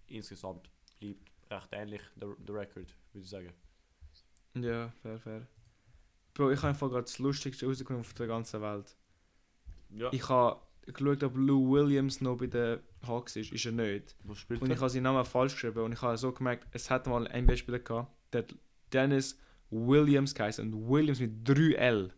insgesamt 0.07 0.69
bleibt 0.99 1.32
recht 1.51 1.69
ähnlich 1.73 2.01
der, 2.15 2.36
der 2.39 2.55
Record, 2.55 2.95
würde 3.16 3.24
ich 3.24 3.30
sagen. 3.30 3.53
Ja, 4.55 4.89
fair, 5.01 5.20
fair. 5.20 5.47
Bro, 6.34 6.51
ich 6.51 6.57
habe 6.57 6.70
einfach 6.70 6.89
gerade 6.89 7.03
das 7.03 7.18
lustigste 7.20 7.66
rausgekommen 7.66 8.01
auf 8.01 8.13
der 8.13 8.28
ganzen 8.28 8.61
Welt. 8.61 8.95
Ja. 9.89 10.09
Ich 10.11 10.28
habe 10.30 10.59
geschaut, 10.86 11.24
ob 11.24 11.36
Lou 11.36 11.72
Williams 11.72 12.22
noch 12.22 12.38
bei 12.38 12.47
den 12.47 12.80
Hawks 13.07 13.36
ist. 13.36 13.51
Ist 13.51 13.66
er 13.66 13.72
nicht. 13.72 14.16
Was 14.24 14.39
spielt 14.39 14.61
Und 14.61 14.72
ich 14.72 14.80
habe 14.80 14.89
seinen 14.89 15.03
Namen 15.03 15.26
falsch 15.26 15.53
geschrieben 15.53 15.80
und 15.80 15.93
ich 15.93 16.01
habe 16.01 16.18
so 16.18 16.32
gemerkt, 16.32 16.68
es 16.72 16.89
hat 16.89 17.07
mal 17.07 17.26
einen 17.28 17.45
NBA-Spieler 17.45 17.80
gehabt, 17.80 18.11
der 18.34 18.43
hat 18.43 18.55
Dennis 18.91 19.39
Williams 19.70 20.36
geheißen 20.36 20.74
und 20.74 20.89
Williams 20.89 21.20
mit 21.20 21.47
3L. 21.47 22.11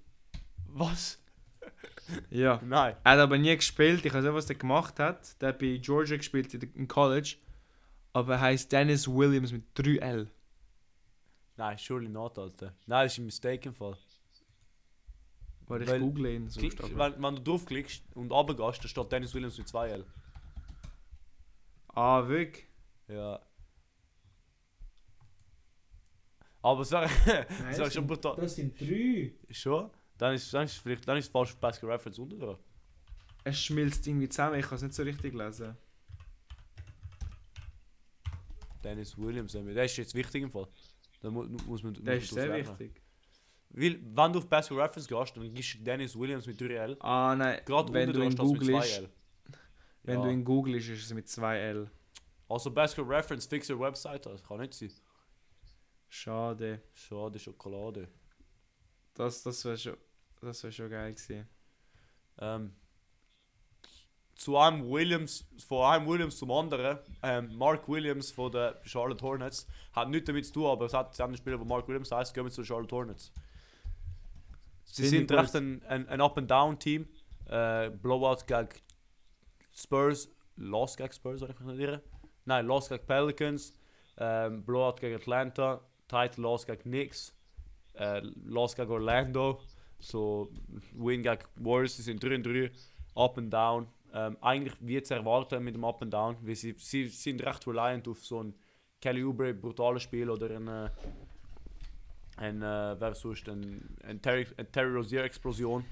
Was? 0.66 1.20
Ja. 2.30 2.62
Nein. 2.64 2.96
Er 3.04 3.12
hat 3.12 3.20
aber 3.20 3.38
nie 3.38 3.54
gespielt, 3.54 4.06
ich 4.06 4.14
weiß 4.14 4.24
nicht, 4.24 4.34
was 4.34 4.50
er 4.50 4.56
gemacht 4.56 4.98
hat. 4.98 5.42
Der 5.42 5.50
hat 5.50 5.60
bei 5.60 5.76
Georgia 5.76 6.16
gespielt 6.16 6.54
im 6.54 6.88
College. 6.88 7.36
Aber 8.14 8.36
er 8.36 8.42
heißt 8.42 8.72
Dennis 8.72 9.10
Williams 9.10 9.52
mit 9.52 9.64
3L. 9.76 10.28
Nein, 11.58 11.78
surely 11.78 12.08
not, 12.08 12.38
Alter. 12.38 12.74
Nein, 12.86 13.06
das 13.06 13.14
ist 13.14 13.20
ein 13.20 13.26
Mistake 13.26 13.70
im 13.70 13.76
Fall. 13.76 13.98
Weil 15.66 15.82
ich 15.82 15.88
Weil- 15.90 16.00
google 16.00 16.26
ihn 16.28 16.50
so. 16.50 16.60
Klick, 16.60 16.82
wenn, 16.98 17.22
wenn 17.22 17.36
du 17.36 17.42
draufklickst 17.42 18.04
und 18.16 18.32
runtergehst, 18.32 18.84
dann 18.84 18.88
steht 18.90 19.12
Dennis 19.12 19.34
Williams 19.34 19.58
mit 19.58 19.68
2L. 19.68 20.06
Ah, 21.90 22.26
wirklich? 22.28 22.66
Ja. 23.08 23.42
Aber 26.62 26.82
es 26.82 26.92
wäre 26.92 27.92
schon 27.92 28.06
brutal. 28.08 28.36
Das 28.36 28.56
sind 28.56 28.80
drei. 28.80 29.34
Schon? 29.50 29.90
Dann 30.18 30.34
ist, 30.36 30.54
dann 30.54 30.66
ist 30.66 30.76
vielleicht 30.78 31.08
dann 31.08 31.18
ist 31.18 31.32
falsch 31.32 31.56
Basket 31.56 31.90
Reference 31.90 32.20
unten. 32.20 32.58
Es 33.44 33.60
schmilzt 33.60 34.06
irgendwie 34.08 34.28
zusammen, 34.30 34.60
ich 34.60 34.66
kann 34.66 34.76
es 34.76 34.82
nicht 34.82 34.94
so 34.94 35.04
richtig 35.04 35.34
lesen. 35.34 35.78
Dennis 38.84 39.18
Williams, 39.18 39.54
der 39.54 39.84
ist 39.86 39.98
jetzt 39.98 40.14
wichtig 40.14 40.44
im 40.44 40.52
Fall. 40.52 40.68
Da 41.20 41.30
mu 41.32 41.44
muss 41.66 41.84
man. 41.84 41.94
Das 42.04 42.24
ist 42.24 42.34
sehr 42.34 42.50
rechnen. 42.52 42.80
wichtig. 42.80 43.02
Weil, 43.70 44.00
wenn 44.02 44.34
du 44.34 44.40
auf 44.40 44.48
Basket 44.48 44.78
Reference 44.78 45.08
gehst, 45.08 45.36
dann 45.38 45.54
gibst 45.54 45.74
du 45.74 45.80
Dennis 45.84 46.18
Williams 46.18 46.46
mit 46.48 46.60
3L. 46.60 46.96
Ah, 47.02 47.36
nein, 47.36 47.62
Gerade 47.66 47.92
wenn 47.94 48.10
unten 48.10 48.22
du 48.22 48.28
mit 48.28 48.38
googelst, 48.38 49.00
2L. 49.00 49.10
wenn 50.04 50.20
Ja. 50.20 50.26
du 50.26 50.32
ihn 50.32 50.44
googelst, 50.46 50.90
ist 50.90 51.04
es 51.06 51.14
mit 51.14 51.28
2L. 51.28 51.90
Also 52.50 52.72
Basket 52.72 53.06
Reference 53.08 53.46
fix 53.46 53.70
your 53.70 53.80
Website, 53.80 54.26
das 54.26 54.42
kann 54.44 54.60
nicht 54.60 54.74
sein. 54.74 54.92
Schade. 56.10 56.82
Schade 56.94 57.38
Schokolade. 57.40 58.08
Das, 59.14 59.44
das 59.44 59.66
wäre 59.66 59.78
schon, 59.78 59.98
das 60.40 60.64
wär 60.64 60.72
schon 60.72 60.90
geil 60.90 61.14
gewesen. 61.14 61.48
Ähm, 62.40 62.74
zu 64.38 64.56
einem 64.58 64.90
Williams, 64.90 65.46
von 65.68 65.84
einem 65.86 66.08
Williams 66.08 66.38
zum 66.38 66.52
anderen, 66.52 67.00
ähm, 67.24 67.56
Mark 67.58 67.90
Williams 67.90 68.32
von 68.32 68.52
den 68.52 68.74
Charlotte 68.84 69.24
Hornets, 69.26 69.68
hat 69.94 70.10
nichts 70.10 70.28
damit 70.28 70.46
zu 70.46 70.54
tun, 70.54 70.68
aber 70.68 70.86
es 70.86 70.94
hat 70.94 71.20
haben 71.20 71.30
einen 71.30 71.38
Spieler, 71.38 71.58
der 71.58 71.66
Mark 71.66 71.88
Williams 71.88 72.12
heißt, 72.12 72.34
gehen 72.34 72.46
wir 72.46 72.52
zu 72.52 72.62
den 72.62 72.68
Charlotte 72.68 72.96
Hornets. 72.96 73.32
Sie 74.86 75.08
sind 75.08 75.30
gut. 75.30 75.40
recht 75.40 75.56
ein, 75.56 75.82
ein, 75.88 76.08
ein 76.08 76.22
Up-and-Down-Team. 76.22 77.08
Äh, 77.50 77.90
Blowout 77.90 78.46
gegen 78.46 78.70
Spurs, 79.74 80.30
Loss 80.56 80.98
gegen 80.98 81.14
Spurs, 81.14 81.40
soll 81.40 81.50
ich 81.50 81.60
mich 81.60 81.78
nicht? 81.78 82.02
Nein, 82.46 82.66
Loss 82.66 82.90
gegen 82.90 83.06
Pelicans, 83.06 83.76
ähm, 84.18 84.64
Blowout 84.64 84.98
gegen 85.00 85.16
Atlanta, 85.16 85.82
Title 86.08 86.44
Loss 86.44 86.66
gegen 86.66 86.82
Knicks, 86.84 87.34
äh, 87.94 88.22
Loss 88.46 88.76
gegen 88.76 88.92
Orlando, 88.92 89.62
so 90.00 90.50
Win 90.94 91.24
gegen 91.24 91.44
Warriors, 91.56 91.98
sie 91.98 92.04
sind 92.04 92.24
3 92.24 92.36
und 92.36 92.46
3, 92.46 92.72
Up 93.16 93.38
and 93.38 93.52
Down. 93.52 93.88
Ähm, 94.14 94.38
eigentlich 94.42 94.74
wie 94.80 95.02
zu 95.04 95.14
erwarten 95.16 95.64
mit 95.64 95.76
dem 95.76 95.84
Up 95.84 96.02
and 96.02 96.14
Down, 96.14 96.38
weil 96.42 96.56
sie, 96.56 96.74
sie 96.78 97.08
sind 97.08 97.44
recht 97.44 97.68
reliant 97.68 98.08
auf 98.08 98.26
so 98.26 98.42
ein 98.44 98.54
Kelly 99.02 99.24
Oubre 99.24 99.54
brutales 99.54 100.04
Spiel 100.04 100.30
oder 100.30 100.50
ein, 100.50 100.68
äh, 100.68 100.90
ein 102.38 102.62
äh, 102.62 102.96
wer 103.00 103.14
sonst, 103.16 103.48
ein, 103.50 103.98
ein 104.04 104.22
Terry, 104.22 104.48
eine 104.58 104.72
Terry 104.72 104.94
Rozier 104.94 105.24
Explosion. 105.24 105.86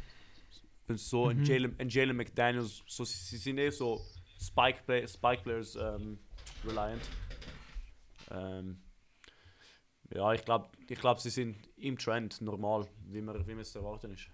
Und 0.88 0.99
so 0.99 1.28
ein 1.30 1.38
Mhm. 1.38 1.43
Jalen, 1.43 1.76
ein 1.80 1.89
Jalen 1.89 2.16
McDaniels, 2.16 2.84
so, 2.88 3.03
sie, 3.03 3.18
sie 3.18 3.38
sind 3.38 3.57
eh 3.57 3.70
so 3.72 4.01
Spike, 4.39 4.84
Play, 4.86 5.07
Spike 5.07 5.41
Players 5.43 5.76
ähm, 5.76 6.20
reliant. 6.63 7.01
Ähm, 8.32 8.82
ja, 10.13 10.32
ich 10.34 10.45
glaube, 10.45 10.70
ich 10.88 10.99
glaub, 10.99 11.20
sie 11.20 11.32
sind 11.32 11.57
im 11.78 11.97
Trend 11.97 12.39
normal, 12.41 12.88
wie 13.07 13.22
man, 13.22 13.45
wie 13.47 13.51
man 13.53 13.61
es 13.61 13.72
zu 13.72 13.80
erwarten 13.80 14.11
ist. 14.11 14.30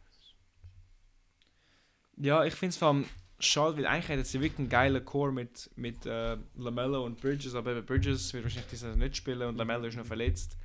Ja, 2.18 2.44
ich 2.44 2.54
finde 2.54 2.72
es 2.72 2.78
vor 2.78 2.90
allem 2.90 3.06
schade, 3.42 3.78
weil 3.78 3.86
eigentlich 3.88 4.10
hätte 4.10 4.24
sie 4.26 4.40
wirklich 4.42 4.60
einen 4.60 4.70
geilen 4.70 5.04
Core 5.06 5.32
mit, 5.32 5.70
mit 5.76 6.06
äh, 6.06 6.38
Lamello 6.58 7.06
und 7.06 7.20
Bridges, 7.20 7.56
aber 7.56 7.82
Bridges 7.82 8.34
wird 8.34 8.44
wahrscheinlich 8.44 8.70
dieses 8.72 8.96
nicht 8.96 9.18
spielen 9.18 9.42
und 9.50 9.58
Lamello 9.58 9.86
ist 9.86 9.98
noch 9.98 10.06
verletzt. 10.06 10.58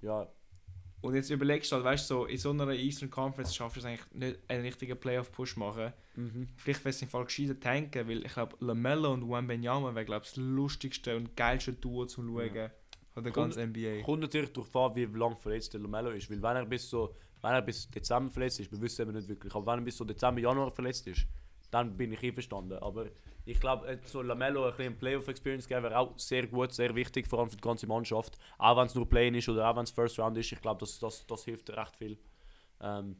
Ja, 0.00 0.26
Und 1.00 1.14
jetzt 1.14 1.30
überlegst 1.30 1.70
du 1.70 1.76
halt, 1.76 1.84
weißt 1.84 2.10
du, 2.10 2.14
so, 2.14 2.24
in 2.26 2.38
so 2.38 2.50
einer 2.50 2.72
Eastern 2.72 3.10
Conference 3.10 3.54
schaffst 3.54 3.76
du 3.76 3.80
es 3.80 3.86
eigentlich 3.86 4.10
nicht, 4.12 4.38
einen 4.48 4.62
richtigen 4.62 4.98
Playoff-Push 4.98 5.56
machen. 5.56 5.92
mhm. 6.16 6.48
Vielleicht 6.56 6.80
wäre 6.84 6.90
es 6.90 7.02
im 7.02 7.08
Fall 7.08 7.24
gescheiter 7.24 7.58
tanken, 7.58 8.08
weil 8.08 8.24
ich 8.24 8.32
glaube, 8.32 8.56
Lamello 8.60 9.12
und 9.12 9.28
Wembenyama 9.28 9.94
wäre, 9.94 10.04
glaube 10.04 10.24
ich, 10.24 10.30
das 10.30 10.36
lustigste 10.36 11.16
und 11.16 11.36
geilste 11.36 11.72
Duo 11.72 12.06
zum 12.06 12.28
Schauen 12.28 12.54
Ja. 12.54 12.70
von 13.14 13.22
der 13.24 13.32
ganzen 13.32 13.70
NBA. 13.70 14.02
Kommt 14.02 14.20
natürlich 14.22 14.52
darauf 14.52 14.74
an, 14.76 14.96
wie 14.96 15.04
lange 15.04 15.36
verletzt 15.36 15.72
der 15.74 15.80
Lamello 15.80 16.10
ist. 16.10 16.30
Weil 16.30 16.42
wenn 16.42 16.56
er 16.56 16.66
bis 16.66 16.88
so, 16.90 17.14
wenn 17.42 17.50
er 17.52 17.62
bis 17.62 17.88
Dezember 17.90 18.30
verletzt 18.32 18.60
ist, 18.60 18.70
wir 18.72 18.80
wissen 18.80 19.02
eben 19.02 19.12
nicht 19.16 19.28
wirklich, 19.28 19.54
aber 19.54 19.72
wenn 19.72 19.80
er 19.80 19.84
bis 19.84 19.96
so 19.96 20.04
Dezember, 20.04 20.40
Januar 20.40 20.70
verletzt 20.70 21.06
ist, 21.06 21.26
dann 21.72 21.96
bin 21.96 22.12
ich 22.12 22.22
einverstanden. 22.22 22.78
Aber 22.78 23.06
ich 23.44 23.58
glaube, 23.58 23.98
so 24.04 24.22
Lamello 24.22 24.66
ein 24.66 24.76
bisschen 24.76 24.98
Playoff-Experience 24.98 25.66
geben 25.66 25.82
wäre 25.82 25.98
auch 25.98 26.16
sehr 26.18 26.46
gut, 26.46 26.72
sehr 26.72 26.94
wichtig, 26.94 27.26
vor 27.26 27.40
allem 27.40 27.50
für 27.50 27.56
die 27.56 27.62
ganze 27.62 27.86
Mannschaft. 27.88 28.38
Auch 28.58 28.76
wenn 28.76 28.86
es 28.86 28.94
nur 28.94 29.08
Play 29.08 29.30
ist 29.30 29.48
oder 29.48 29.68
auch 29.68 29.76
wenn 29.76 29.84
es 29.84 29.90
First 29.90 30.18
Round 30.20 30.36
ist, 30.36 30.52
ich 30.52 30.60
glaube, 30.60 30.80
das, 30.80 30.98
das, 31.00 31.26
das 31.26 31.44
hilft 31.44 31.70
recht 31.70 31.96
viel. 31.96 32.18
Ähm, 32.80 33.16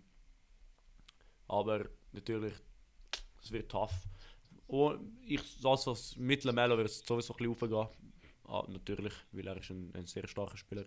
aber 1.48 1.86
natürlich, 2.12 2.55
Es 3.42 3.50
wird 3.50 3.70
tough. 3.70 4.07
Und 4.66 5.18
ich 5.26 5.61
das 5.61 5.88
als 5.88 6.16
Mittelmelo 6.16 6.76
wird 6.76 6.88
es 6.88 7.00
sowieso 7.00 7.34
ein 7.34 7.36
bisschen 7.38 7.74
aufgehen. 7.74 7.88
Ah, 8.44 8.64
natürlich, 8.68 9.14
weil 9.32 9.46
er 9.46 9.57
ist 9.57 9.70
ein, 9.70 9.92
ein 9.94 10.07
sehr 10.07 10.28
starker 10.28 10.57
Spieler. 10.57 10.84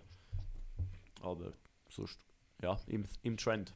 Aber 1.22 1.52
sonst, 1.90 2.20
ja, 2.62 2.80
im, 2.88 3.06
im 3.24 3.38
Trend. 3.38 3.74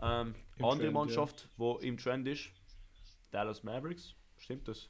Ähm, 0.00 0.34
Im 0.56 0.64
andere 0.64 0.78
Trend, 0.84 0.94
Mannschaft, 0.94 1.48
die 1.58 1.86
im 1.86 1.98
Trend 1.98 2.26
ist, 2.26 2.50
Dallas 3.32 3.62
Mavericks. 3.64 4.14
Stimmt 4.38 4.68
das? 4.68 4.88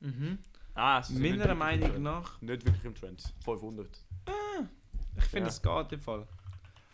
Mhm. 0.00 0.38
Ah, 0.74 1.00
nicht 1.00 1.10
Meiner 1.12 1.34
wirklich 1.36 1.50
im 1.52 1.58
Meinung 1.58 1.88
Trend. 1.90 2.02
nach, 2.04 2.40
Nicht 2.42 2.66
wirklich 2.66 2.84
im 2.84 2.94
Trend. 2.94 3.22
500. 3.44 4.04
ich 5.16 5.24
finde, 5.24 5.46
Ja. 5.46 5.46
es 5.48 5.62
geht 5.62 5.92
im 5.92 6.00
Fall. 6.00 6.26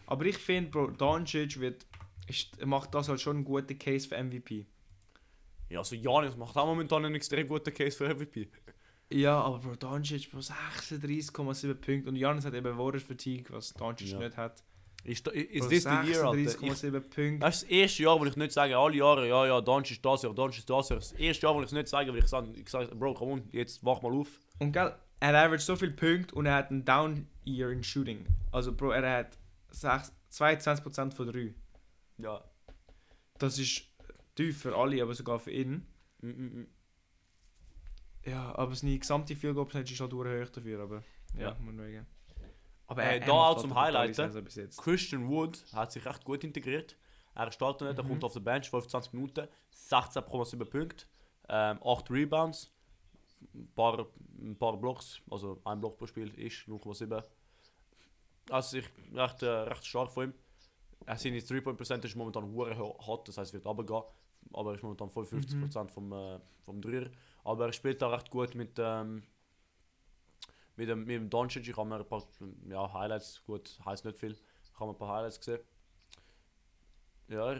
Aber 0.07 0.25
ich 0.27 0.37
finde, 0.39 0.71
Bro, 0.71 0.91
Doncic 0.93 1.59
wird, 1.61 1.87
ist, 2.27 2.65
macht 2.65 2.95
das 2.95 3.09
halt 3.09 3.21
schon 3.21 3.37
einen 3.37 3.45
guten 3.45 3.79
Case 3.79 4.07
für 4.09 4.17
MVP. 4.23 4.67
Ja, 5.71 5.79
also 5.79 5.95
Janis 5.97 6.37
macht 6.37 6.57
auch 6.57 6.67
momentan 6.67 7.05
einen 7.05 7.15
extrem 7.15 7.47
guten 7.49 7.73
Case 7.73 7.97
für 7.97 8.09
MVP. 8.15 8.51
Ja, 9.13 9.41
aber 9.41 9.59
Bro, 9.61 9.77
Doncic, 9.77 10.31
Bro, 10.31 10.41
36,7 10.41 11.75
Punkte 11.75 12.09
und 12.11 12.17
Janis 12.17 12.45
hat 12.45 12.55
eben 12.55 12.77
Warriors 12.77 13.03
Fatigue, 13.05 13.47
was 13.51 13.73
Doncic 13.73 14.09
Ja. 14.09 14.19
nicht 14.19 14.37
hat. 14.37 14.63
Ist, 15.05 15.25
Bro, 15.25 15.33
this 15.69 15.83
the 15.85 15.89
year, 15.89 16.25
Alter? 16.25 16.39
Ich, 16.39 16.49
36,7 16.51 16.91
Punkte. 17.01 17.39
das 17.39 17.55
ist 17.57 17.63
das 17.63 17.71
erste 17.71 18.03
Jahr, 18.03 18.21
wo 18.21 18.25
ich 18.27 18.37
nicht 18.37 18.53
sage, 18.53 18.77
alle 18.77 18.97
Jahre, 18.97 19.29
ja, 19.29 19.47
ja, 19.47 19.61
Donch 19.61 19.91
ist 19.91 20.05
das 20.05 20.23
Jahr, 20.23 20.35
Donch 20.35 20.59
ist 20.59 20.69
das 20.69 20.89
Jahr. 20.91 20.99
Das 20.99 21.13
erste 21.13 21.47
Jahr, 21.47 21.55
wo 21.55 21.61
ich 21.61 21.67
es 21.67 21.73
nicht 21.73 21.89
sage, 21.89 22.13
weil 22.13 22.19
ich 22.19 22.27
sage, 22.27 22.53
ich 22.55 22.69
sage 22.69 22.95
Bro, 22.95 23.15
komm 23.15 23.31
on, 23.33 23.49
jetzt 23.53 23.85
wach 23.85 24.03
mal 24.03 24.13
auf. 24.13 24.29
Und 24.59 24.73
gell, 24.73 24.95
er 25.21 25.35
average 25.35 25.63
so 25.65 25.77
viele 25.77 25.93
Punkte 25.93 26.35
und 26.35 26.47
er 26.47 26.55
hat 26.55 26.71
einen 26.71 26.85
Down 26.85 27.27
Year 27.45 27.71
in 27.71 27.83
Shooting. 27.83 28.27
Also 28.53 28.73
Bro, 28.75 28.91
er 28.91 29.19
hat 29.19 29.39
6, 29.71 30.13
22% 30.33 31.15
von 31.15 31.33
3. 31.33 31.55
Ja. 32.19 32.45
Das 33.39 33.59
ist 33.59 33.83
tief 34.35 34.61
für 34.61 34.77
alle, 34.77 35.03
aber 35.03 35.15
sogar 35.15 35.39
für 35.39 35.51
ihn. 35.51 35.87
Mm, 36.21 36.29
mm, 36.29 36.61
mm. 36.61 36.67
Ja, 38.27 38.55
aber 38.55 38.75
seine 38.75 38.99
gesamte 38.99 39.35
Field 39.35 39.55
Goal 39.55 39.65
Percentage 39.67 39.95
ist 39.95 40.01
halt 40.01 40.13
hoch 40.13 40.51
dafür, 40.53 40.81
aber 40.81 41.03
ja, 41.35 41.41
Ja. 41.41 41.51
muss 41.55 41.75
man 41.75 41.77
sagen. 41.79 42.07
Aber 42.91 43.05
Äh, 43.05 43.21
da 43.21 43.27
macht 43.27 43.31
auch 43.39 43.47
halt 43.49 43.61
zum 43.61 43.73
eine 43.73 43.87
brutale 43.93 43.99
Highlighten. 44.17 44.69
Christian 44.77 45.29
Wood 45.29 45.65
hat 45.73 45.93
sich 45.93 46.05
recht 46.05 46.25
gut 46.25 46.43
integriert. 46.45 46.97
Er 47.35 47.53
startet 47.53 47.89
nicht, 47.89 47.99
er 47.99 48.05
Mhm. 48.05 48.09
kommt 48.09 48.25
auf 48.25 48.33
der 48.33 48.41
Bench, 48.41 48.69
25 48.69 49.13
Minuten, 49.13 49.47
16,7 49.73 50.65
Punkte, 50.65 51.07
ähm, 51.49 51.79
8 51.85 52.11
Rebounds, 52.11 52.73
ein 53.55 53.71
paar, 53.75 54.07
ein 54.41 54.57
paar 54.59 54.77
Blocks, 54.77 55.21
also 55.31 55.61
ein 55.65 55.81
Block 55.81 55.97
pro 55.99 56.07
Spiel 56.07 56.29
ist 56.39 56.67
0,7. 56.69 57.23
Also 58.51 58.79
ich 58.79 58.87
recht, 59.15 59.43
äh, 59.45 59.49
recht 59.49 59.87
stark 59.87 60.11
von 60.11 60.25
ihm. 60.25 60.35
Er 61.07 61.17
seine 61.17 61.39
3-Point-Percentage 61.39 62.09
ist 62.09 62.17
momentan 62.17 62.45
hure 62.53 62.77
hot, 62.79 63.29
das 63.29 63.39
heißt, 63.39 63.51
es 63.51 63.55
wird 63.55 63.65
runtergehen. 63.67 64.03
Aber 64.53 64.71
er 64.73 64.75
ist 64.77 64.83
momentan 64.83 65.09
55% 65.11 65.91
vom, 65.93 66.13
äh, 66.13 66.41
vom 66.65 66.81
Dreier. 66.81 67.09
Aber 67.45 67.67
er 67.67 67.73
spielt 67.73 68.03
da 68.03 68.09
recht 68.09 68.31
gut 68.31 68.55
mit, 68.57 68.73
ähm, 68.79 69.23
mit 70.81 70.89
dem, 70.89 71.01
mit 71.01 71.11
dem 71.11 71.29
Doncic. 71.29 71.69
Ich 71.69 71.77
habe 71.77 71.89
mir 71.89 71.97
ein 71.97 72.09
paar 72.09 72.27
ja, 72.67 72.91
Highlights, 72.91 73.45
gut, 73.45 73.79
heißt 73.85 74.07
nicht 74.07 74.17
viel. 74.17 74.33
Ich 74.33 74.81
habe 74.81 74.93
ein 74.93 74.97
paar 74.97 75.15
Highlights 75.17 75.39
gesehen. 75.39 75.61
Ja, 77.29 77.55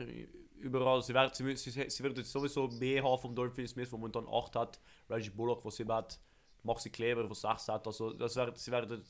überall. 0.57 1.03
Sie 1.03 1.13
werden, 1.13 1.31
sie, 1.35 1.55
sie, 1.57 1.71
sie 1.91 2.03
werden 2.03 2.17
jetzt 2.17 2.33
sowieso 2.33 2.69
mehr 2.69 3.05
haben 3.05 3.21
vom 3.21 3.35
Dorian 3.35 3.55
Finney-Smith, 3.55 3.91
der 3.91 3.99
momentan 3.99 4.27
8 4.27 4.57
hat. 4.57 4.81
Reggie 5.11 5.29
Bullock, 5.29 5.63
der 5.63 5.71
7 5.71 5.93
hat. 5.93 6.19
Maxi 6.63 6.89
Kleber, 6.89 7.25
der 7.25 7.35
6 7.35 7.69
hat. 7.69 7.87
Also, 7.87 8.15
das 8.15 8.35
werden, 8.37 8.55
sie 8.57 8.71
werden 8.71 9.05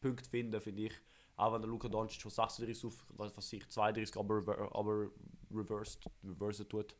Punkte 0.00 0.30
finden, 0.30 0.60
finde 0.60 0.82
ich. 0.84 0.94
Auch 1.36 1.52
wenn 1.52 1.62
der 1.62 1.70
Luka 1.70 1.88
Doncic 1.88 2.22
von 2.22 2.30
36 2.30 2.84
auf, 2.84 3.04
was 3.08 3.36
weiß 3.36 3.52
ich, 3.54 3.68
32, 3.68 4.16
aber, 4.16 4.70
aber 4.72 5.10
reversed, 5.50 5.98
reversed 6.22 6.68
tut. 6.68 6.94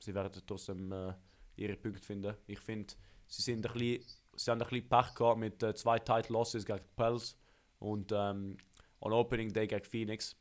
Sie 0.00 0.12
werden 0.12 0.42
trotzdem 0.44 0.90
äh, 0.90 1.14
ihre 1.54 1.76
Punkte 1.76 2.04
finden. 2.04 2.34
Ich 2.48 2.58
finde, 2.58 2.92
sie 3.28 3.42
sind 3.42 3.64
ein 3.64 3.72
bisschen, 3.72 4.04
sie 4.44 4.50
haben 4.50 4.62
ein 4.62 4.68
bisschen 4.68 4.88
Pech 4.88 5.14
gehabt 5.14 5.38
mit 5.38 5.62
äh, 5.62 5.74
zwei 5.74 5.98
Title 5.98 6.32
Losses 6.32 6.64
gegen 6.64 6.80
Pels 6.96 7.36
und 7.78 8.12
ähm, 8.12 8.56
on 9.00 9.12
Opening 9.12 9.52
Day 9.52 9.66
gegen 9.66 9.84
Phoenix. 9.84 10.36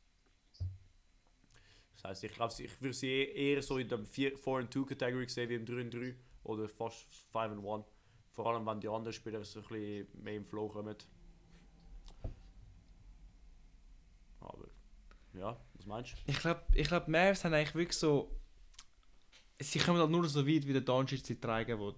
Das 1.96 2.12
heißt, 2.12 2.24
ich 2.24 2.32
glaube, 2.32 2.54
ich 2.58 2.82
würde 2.82 2.94
sie 2.94 3.24
eher 3.24 3.62
so 3.62 3.78
in 3.78 3.90
der 3.90 4.00
4-2 4.00 4.86
Kategorie 4.86 5.28
sehen 5.28 5.50
wie 5.50 5.56
im 5.56 5.66
3-3 5.66 6.16
oder 6.44 6.70
fast 6.70 7.08
5-1. 7.34 7.84
Vor 8.32 8.48
allem, 8.48 8.66
wenn 8.66 8.80
die 8.80 8.88
anderen 8.88 9.12
Spieler 9.12 9.44
so 9.44 9.60
ein 9.60 9.68
bisschen 9.68 10.08
mehr 10.24 10.36
im 10.36 10.46
Flow 10.46 10.70
kommen. 10.70 10.96
Aber, 14.40 14.68
ja, 15.34 15.60
was 15.74 15.86
meinst 15.86 16.14
du? 16.14 16.18
Ich 16.26 16.40
glaube, 16.40 16.62
ich 16.74 16.88
glaub, 16.88 17.08
Mavs 17.10 17.44
haben 17.44 17.54
eigentlich 17.54 17.76
wirklich 17.76 17.98
so. 17.98 18.34
Sie 19.60 19.80
kommen 19.80 20.00
halt 20.00 20.10
nur 20.10 20.26
so 20.30 20.48
weit, 20.48 20.66
wie 20.66 20.72
der 20.72 20.82
Doncic 20.82 21.26
sie 21.26 21.38
tragen 21.38 21.78
will. 21.78 21.96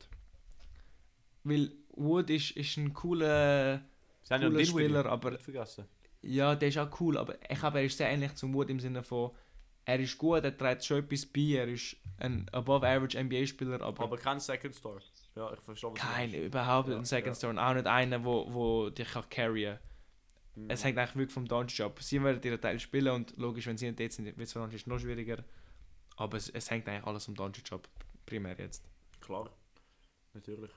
Weil 1.44 1.72
Wood 1.96 2.30
ist, 2.30 2.52
ist 2.52 2.78
ein 2.78 2.94
cooler. 2.94 3.82
Cooler 4.28 4.66
Spieler, 4.66 5.06
aber- 5.06 5.32
nicht 5.32 5.44
vergessen. 5.44 5.86
Ja, 6.24 6.54
der 6.56 6.70
ist 6.70 6.78
auch 6.78 7.00
cool, 7.02 7.18
aber 7.18 7.36
ich 7.50 7.60
glaube, 7.60 7.80
er 7.80 7.86
ist 7.86 7.98
sehr 7.98 8.10
ähnlich 8.10 8.36
zum 8.36 8.54
Wood 8.54 8.70
im 8.70 8.80
Sinne 8.80 9.02
von. 9.04 9.32
Er 9.86 10.00
ist 10.00 10.16
gut, 10.20 10.44
er 10.44 10.56
trägt 10.56 10.86
schon 10.86 11.00
etwas 11.00 11.26
bei, 11.26 11.56
er 11.58 11.68
ist 11.68 11.98
ein 12.20 12.48
above-average 12.52 13.18
NBA-Spieler, 13.18 13.82
aber, 13.82 14.04
Aber 14.04 14.18
kein 14.18 14.40
Second 14.40 14.76
Star. 14.76 15.00
Ja, 15.36 15.52
ich 15.52 15.60
verstehe, 15.62 15.90
was 15.92 16.00
kein, 16.00 16.32
überhaupt 16.32 16.90
Ja, 16.90 16.98
ein 16.98 17.06
Second 17.06 17.28
ja. 17.30 17.34
Star 17.34 17.50
und 17.50 17.58
auch 17.58 17.74
nicht 17.74 17.88
einer, 17.88 18.24
wo, 18.24 18.54
wo 18.54 18.90
dich 18.92 19.10
kann 19.10 19.28
carryen 19.30 19.80
Mhm. 20.56 20.70
Es 20.70 20.84
hängt 20.84 20.98
eigentlich 20.98 21.16
wirklich 21.16 21.34
vom 21.34 21.48
Doncic 21.48 21.80
ab. 21.86 22.02
Sie 22.04 22.22
werden 22.22 22.42
ihren 22.44 22.60
Teil 22.60 22.78
spielen 22.80 23.14
und 23.14 23.38
logisch, 23.38 23.68
wenn 23.68 23.78
sie 23.78 23.88
nicht 23.88 24.00
dort 24.00 24.12
sind, 24.12 24.26
wird 24.26 24.38
es 24.38 24.52
für 24.54 24.60
Doncic 24.60 24.86
noch 24.86 25.00
schwieriger. 25.00 25.44
Aber 26.18 26.38
es, 26.38 26.50
es 26.50 26.70
hängt 26.70 26.88
eigentlich 26.90 27.06
alles 27.06 27.26
vom 27.26 27.36
Doncic 27.36 27.72
ab, 27.72 27.88
primär 28.26 28.56
jetzt. 28.60 28.84
Klar, 29.22 29.50
natürlich. 30.34 30.72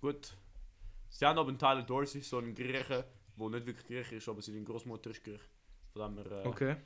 Gut. 0.00 0.36
Sie 1.08 1.24
haben 1.24 1.38
aber 1.38 1.48
einen 1.48 1.58
Tyler 1.58 1.82
Dorsey, 1.82 2.20
so 2.20 2.38
einen 2.38 2.54
Griechen, 2.54 3.04
der 3.38 3.48
nicht 3.50 3.66
wirklich 3.66 3.86
Griech 3.86 4.12
ist, 4.12 4.28
aber 4.28 4.42
seine 4.42 4.62
Großmutter 4.62 5.10
ist 5.10 5.22
Griech. 5.24 5.40
Von 5.92 6.14
dem 6.14 6.24
her 6.24 6.44
äh, 6.44 6.48
Okay, 6.48 6.76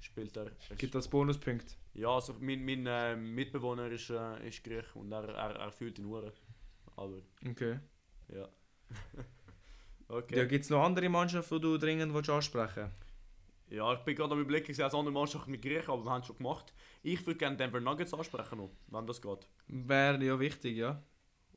spielt 0.00 0.36
er. 0.36 0.50
er 0.70 0.76
gibt 0.76 0.94
das 0.94 1.08
Bonuspunkt. 1.08 1.76
ja, 1.94 2.08
also 2.08 2.34
mein, 2.40 2.64
mein 2.64 2.86
äh, 2.86 3.16
Mitbewohner 3.16 3.88
ist, 3.90 4.10
äh, 4.10 4.48
ist 4.48 4.62
Griech 4.64 4.94
und 4.94 5.12
er, 5.12 5.24
er, 5.28 5.56
er 5.56 5.72
fühlt 5.72 5.98
ihn 5.98 6.06
Uhren. 6.06 6.32
Aber 6.96 7.18
Okay. 7.48 7.78
ja. 8.28 8.48
okay. 10.08 10.36
Ja, 10.38 10.44
gibt 10.44 10.64
es 10.64 10.70
noch 10.70 10.82
andere 10.82 11.08
Mannschaften, 11.08 11.56
die 11.56 11.60
du 11.62 11.78
dringend 11.78 12.14
willst 12.14 12.30
ansprechen 12.30 12.90
Ja, 13.68 13.92
ich 13.92 14.00
bin 14.00 14.14
gerade 14.14 14.32
am 14.34 14.40
überlegen, 14.40 14.70
ich 14.70 14.76
sehe 14.76 14.84
andere 14.86 15.10
Mannschaft 15.10 15.48
mit 15.48 15.60
Griechen, 15.62 15.90
aber 15.90 16.04
wir 16.04 16.10
haben 16.10 16.20
es 16.20 16.26
schon 16.28 16.36
gemacht. 16.38 16.72
Ich 17.02 17.26
würde 17.26 17.38
gerne 17.38 17.56
Denver 17.56 17.80
Nuggets 17.80 18.14
ansprechen 18.14 18.58
noch, 18.58 18.70
wenn 18.88 19.06
das 19.06 19.20
geht. 19.20 19.48
Wäre 19.66 20.22
ja 20.24 20.38
wichtig, 20.38 20.76
ja. 20.76 21.02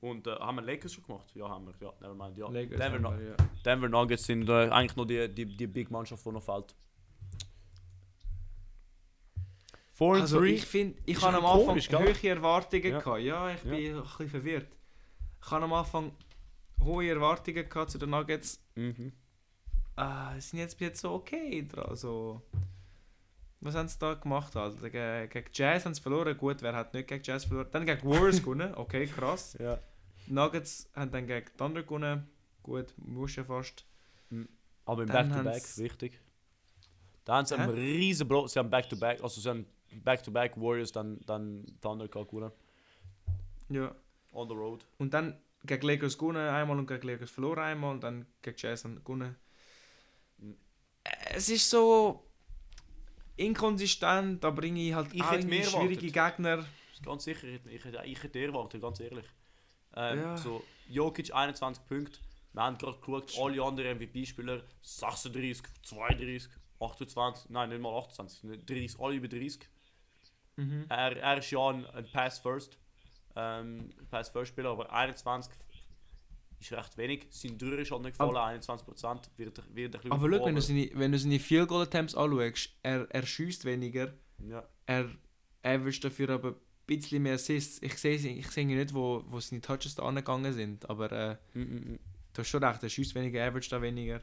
Und 0.01 0.27
äh, 0.27 0.31
haben 0.35 0.55
wir 0.57 0.61
Lakers 0.61 0.93
schon 0.93 1.03
gemacht? 1.05 1.27
Ja, 1.33 1.49
haben 1.49 1.65
wir. 1.67 1.73
Ja, 1.79 1.93
nevermind. 2.01 2.37
Ja. 2.37 2.47
Lakers 2.49 2.77
Denver, 2.79 3.17
wir, 3.19 3.27
ja. 3.29 3.35
Denver 3.65 3.89
Nuggets 3.89 4.25
sind 4.25 4.47
äh, 4.47 4.69
eigentlich 4.69 4.95
noch 4.95 5.05
die, 5.05 5.27
die, 5.33 5.45
die 5.45 5.67
Big 5.67 5.89
Mannschaft, 5.89 6.23
die 6.25 6.29
noch 6.31 6.43
fehlt. 6.43 6.75
4 9.93 10.07
and 10.13 10.21
Also 10.21 10.39
3. 10.39 10.45
ich 10.47 10.65
finde, 10.65 10.99
ich 11.05 11.21
habe 11.23 11.37
am 11.37 11.45
Anfang 11.45 11.67
komisch, 11.67 11.89
hohe 11.91 12.29
Erwartungen 12.29 12.83
Ja. 12.91 12.99
gehabt. 12.99 13.21
Ja, 13.21 13.51
ich 13.51 13.61
bin 13.61 13.81
Ja. 13.83 13.97
ein 13.97 14.03
bisschen 14.03 14.29
verwirrt. 14.29 14.67
Ich 15.43 15.51
habe 15.51 15.63
am 15.65 15.73
Anfang 15.73 16.11
hohe 16.83 17.09
Erwartungen 17.09 17.67
gehabt 17.67 17.89
zu 17.91 17.97
den 17.97 18.11
Nuggets. 18.11 18.61
Mhm. 18.75 19.11
Sie 20.35 20.41
sind 20.41 20.59
jetzt, 20.59 20.79
jetzt 20.79 21.01
so 21.01 21.13
okay 21.13 21.67
dran. 21.67 21.95
So. 21.95 22.43
Was 23.67 23.75
haben 23.75 23.87
sie 23.89 23.99
da 23.99 24.13
gemacht? 24.13 24.55
Alter? 24.55 24.89
Gegen, 24.89 25.29
gegen 25.29 25.49
Jazz 25.53 25.85
haben 25.85 25.93
sie 25.93 26.01
verloren. 26.01 26.37
Gut, 26.37 26.61
wer 26.61 26.73
hat 26.75 26.93
nicht 26.93 27.07
gegen 27.07 27.23
Jazz 27.23 27.45
verloren? 27.45 27.67
Dann 27.71 27.85
gegen 27.85 28.01
Warriors 28.09 28.37
gewonnen. 28.43 28.73
Okay, 28.75 29.05
krass. 29.07 29.57
Ja. 29.59 29.77
Nuggets 30.27 30.89
haben 30.95 31.11
dann 31.11 31.27
gegen 31.27 31.45
Thunder 31.57 31.83
gewonnen. 31.83 32.27
Gut, 32.63 32.93
muss 32.97 33.35
ja 33.35 33.43
fast. 33.43 33.85
Aber 34.85 35.01
im 35.03 35.09
Back-to-Back, 35.09 35.45
haben's- 35.55 35.77
wichtig. 35.77 36.19
Da 37.25 37.35
haben 37.37 37.45
sie 37.45 37.55
einen 37.57 37.69
riesen 37.71 38.27
Block. 38.27 38.49
Sie 38.49 38.57
haben 38.57 38.69
Back-to-Back, 38.69 39.21
also 39.21 39.41
sie 39.41 39.49
haben 39.49 39.65
Back-to-Back 40.03 40.55
Warriors, 40.57 40.91
dann, 40.93 41.19
dann 41.25 41.65
Thunder 41.81 42.07
gewonnen. 42.07 42.51
Ja. 43.69 43.93
On 44.31 44.47
the 44.47 44.53
road. 44.55 44.85
Und 44.97 45.13
dann 45.13 45.37
gegen 45.65 45.85
Lakers 45.87 46.17
gewonnen 46.17 46.47
einmal 46.47 46.77
und 46.79 46.87
gegen 46.87 47.05
Lakers 47.05 47.29
verloren 47.31 47.59
einmal 47.59 47.91
und 47.91 48.01
dann 48.03 48.25
gegen 48.41 48.55
Jazz 48.57 48.83
gewonnen. 48.83 49.35
Äh, 51.03 51.35
Es 51.35 51.49
ist 51.49 51.69
so 51.69 52.23
inkonsistent, 53.37 54.43
da 54.43 54.49
bringe 54.49 54.79
ich 54.81 54.93
halt 54.93 55.13
Ich 55.13 55.21
auch 55.23 55.31
schwierige 55.63 56.11
Gegner. 56.11 56.65
Ganz 57.05 57.23
sicher, 57.23 57.47
ich, 57.47 57.65
ich, 57.67 57.85
hätte- 57.85 58.01
ich 58.05 58.21
hätte 58.23 58.39
erwartet, 58.39 58.81
ganz 58.81 58.99
ehrlich. 58.99 59.25
Ähm, 59.95 60.19
Ja. 60.19 60.37
So, 60.37 60.63
Jokic 60.89 61.33
21 61.33 61.85
Punkte. 61.87 62.19
Wir 62.53 62.63
haben 62.63 62.77
gerade 62.77 62.97
geschaut, 62.99 63.33
alle 63.39 63.61
anderen 63.63 63.97
MVP-Spieler 63.97 64.61
36, 64.81 65.63
32, 65.83 66.49
28, 66.79 67.49
nein, 67.51 67.69
nicht 67.69 67.81
mal 67.81 67.95
28, 67.97 68.43
nicht 68.45 68.69
30, 68.69 68.99
alle 68.99 69.15
über 69.15 69.27
30. 69.27 69.59
Mhm. 70.55 70.85
Er, 70.89 71.15
er 71.17 71.37
ist 71.37 71.51
ja 71.51 71.69
ein, 71.69 71.85
ein 71.85 72.07
Pass-First. 72.11 72.77
Ähm, 73.35 73.91
Pass-First-Spieler, 74.09 74.71
aber 74.71 74.91
21 74.91 75.53
ist 76.59 76.71
recht 76.71 76.97
wenig. 76.97 77.27
Sein 77.29 77.57
Dürr 77.57 77.79
ist 77.79 77.91
halt 77.91 78.01
nicht 78.01 78.17
gefallen, 78.17 78.61
21%. 78.61 79.19
Wird, 79.37 79.75
wird 79.75 80.05
ein 80.05 80.11
Aber 80.11 80.29
schau, 80.31 80.45
wenn 80.45 80.55
du 80.55 80.61
seine, 80.61 80.89
wenn 80.93 81.11
du 81.11 81.19
seine 81.19 81.39
Field 81.39 81.67
Goal 81.67 81.83
Attempts 81.83 82.15
anschaust, 82.15 82.69
er, 82.83 83.07
er 83.09 83.25
schießt 83.25 83.65
weniger, 83.65 84.13
Ja. 84.47 84.67
er 84.85 85.09
average 85.63 85.99
dafür 86.01 86.29
aber 86.29 86.55
bisschen 86.87 87.21
mehr 87.21 87.35
Assists. 87.35 87.81
Ich 87.81 87.95
sehe 87.95 88.15
ich 88.15 88.47
sehe 88.49 88.65
nicht, 88.65 88.93
wo, 88.93 89.23
wo 89.27 89.39
seine 89.39 89.61
Touches 89.61 89.95
da 89.95 90.03
angegangen 90.03 90.53
sind, 90.53 90.89
aber 90.89 91.11
äh, 91.11 91.35
Mm, 91.53 91.59
mm, 91.61 91.91
mm. 91.93 91.99
du 92.33 92.39
hast 92.39 92.47
schon 92.47 92.63
recht, 92.63 92.81
er 92.81 92.89
schießt 92.89 93.13
weniger, 93.13 93.45
average 93.45 93.69
da 93.69 93.81
weniger. 93.81 94.21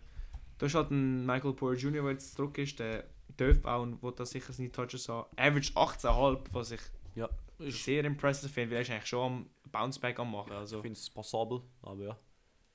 Du 0.58 0.66
hast 0.66 0.74
halt 0.74 0.90
einen 0.90 1.26
Michael 1.26 1.52
Porter 1.52 1.78
Jr., 1.78 2.02
der 2.02 2.12
jetzt 2.12 2.34
zurück 2.36 2.56
ist, 2.58 2.78
der 2.78 3.04
darf 3.36 3.64
auch 3.64 3.82
und 3.82 4.02
will 4.02 4.12
da 4.16 4.24
sicher 4.24 4.52
seine 4.52 4.72
Touches 4.72 5.08
haben. 5.08 5.28
Average 5.36 5.72
18,5, 5.74 6.40
was 6.52 6.70
ich 6.70 6.80
Ja, 7.14 7.28
ist, 7.58 7.84
sehr 7.84 8.04
impressive 8.04 8.48
finde, 8.52 8.70
weil 8.70 8.76
er 8.78 8.82
ist 8.82 8.90
eigentlich 8.90 9.06
schon 9.06 9.20
am 9.32 9.50
Bounceback 9.70 10.18
am 10.18 10.32
machen. 10.32 10.52
Also, 10.52 10.76
ich 10.76 10.82
finde 10.82 10.98
es 10.98 11.08
passabel, 11.10 11.60
aber 11.82 12.02
ja. 12.04 12.18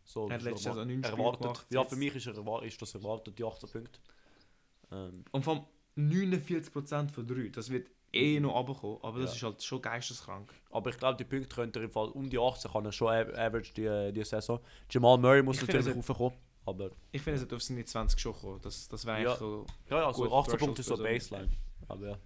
So, 0.03 0.27
Er 0.27 0.35
hat 0.35 0.41
letztes 0.41 0.65
Jahr 0.65 0.75
so 0.75 0.85
neun 0.85 1.03
Spiele 1.03 1.17
erwartet. 1.17 1.41
gemacht, 1.41 1.65
Ja, 1.69 1.83
für 1.83 1.95
mich 1.95 2.15
ist, 2.15 2.25
er, 2.27 2.63
ist 2.63 2.81
das 2.81 2.95
erwartet, 2.95 3.37
die 3.37 3.43
18 3.43 3.69
Punkte. 3.69 3.99
Ähm, 4.91 5.23
und 5.31 5.43
vom 5.43 5.65
49% 5.97 7.11
von 7.11 7.27
3, 7.27 7.49
das 7.49 7.69
wird 7.69 7.89
eh 8.11 8.39
noch 8.39 8.55
runterkommen, 8.55 8.97
aber 9.03 9.19
das 9.19 9.31
Ja. 9.31 9.35
ist 9.35 9.43
halt 9.43 9.63
schon 9.63 9.81
geisteskrank. 9.81 10.51
aber 10.71 10.89
ich 10.89 10.97
glaube, 10.97 11.17
die 11.17 11.25
Punkte 11.25 11.53
könnte 11.55 11.79
er 11.79 11.85
im 11.85 11.91
Fall 11.91 12.07
um 12.09 12.27
die 12.29 12.39
18 12.39 12.71
kann 12.71 12.85
er 12.85 12.91
schon 12.91 13.09
av- 13.09 13.33
average 13.37 13.73
die, 13.75 14.11
die 14.13 14.23
Saison. 14.23 14.59
Jamal 14.89 15.17
Murray 15.19 15.43
muss 15.43 15.57
Ich 15.61 15.67
natürlich 15.67 15.85
es 15.87 15.95
raufkommen, 16.09 16.33
aber 16.65 16.89
Ich 17.11 17.21
finde, 17.21 17.37
es 17.37 17.43
hat 17.43 17.53
auf 17.53 17.61
seine 17.61 17.85
20 17.85 18.19
schon 18.19 18.33
kommen. 18.33 18.59
Das, 18.63 18.87
das 18.87 19.05
wäre 19.05 19.21
Ja. 19.21 19.27
eigentlich 19.27 19.39
so. 19.39 19.65
ja, 19.91 19.97
ja, 19.99 20.13
so 20.13 20.23
Gut, 20.23 20.31
18 20.31 20.43
Threshold 20.53 20.59
Punkte 20.59 20.81
ist 20.81 20.87
so- 20.87 20.97
Baseline. 21.03 21.51
Aber 21.87 22.07
ja. 22.09 22.17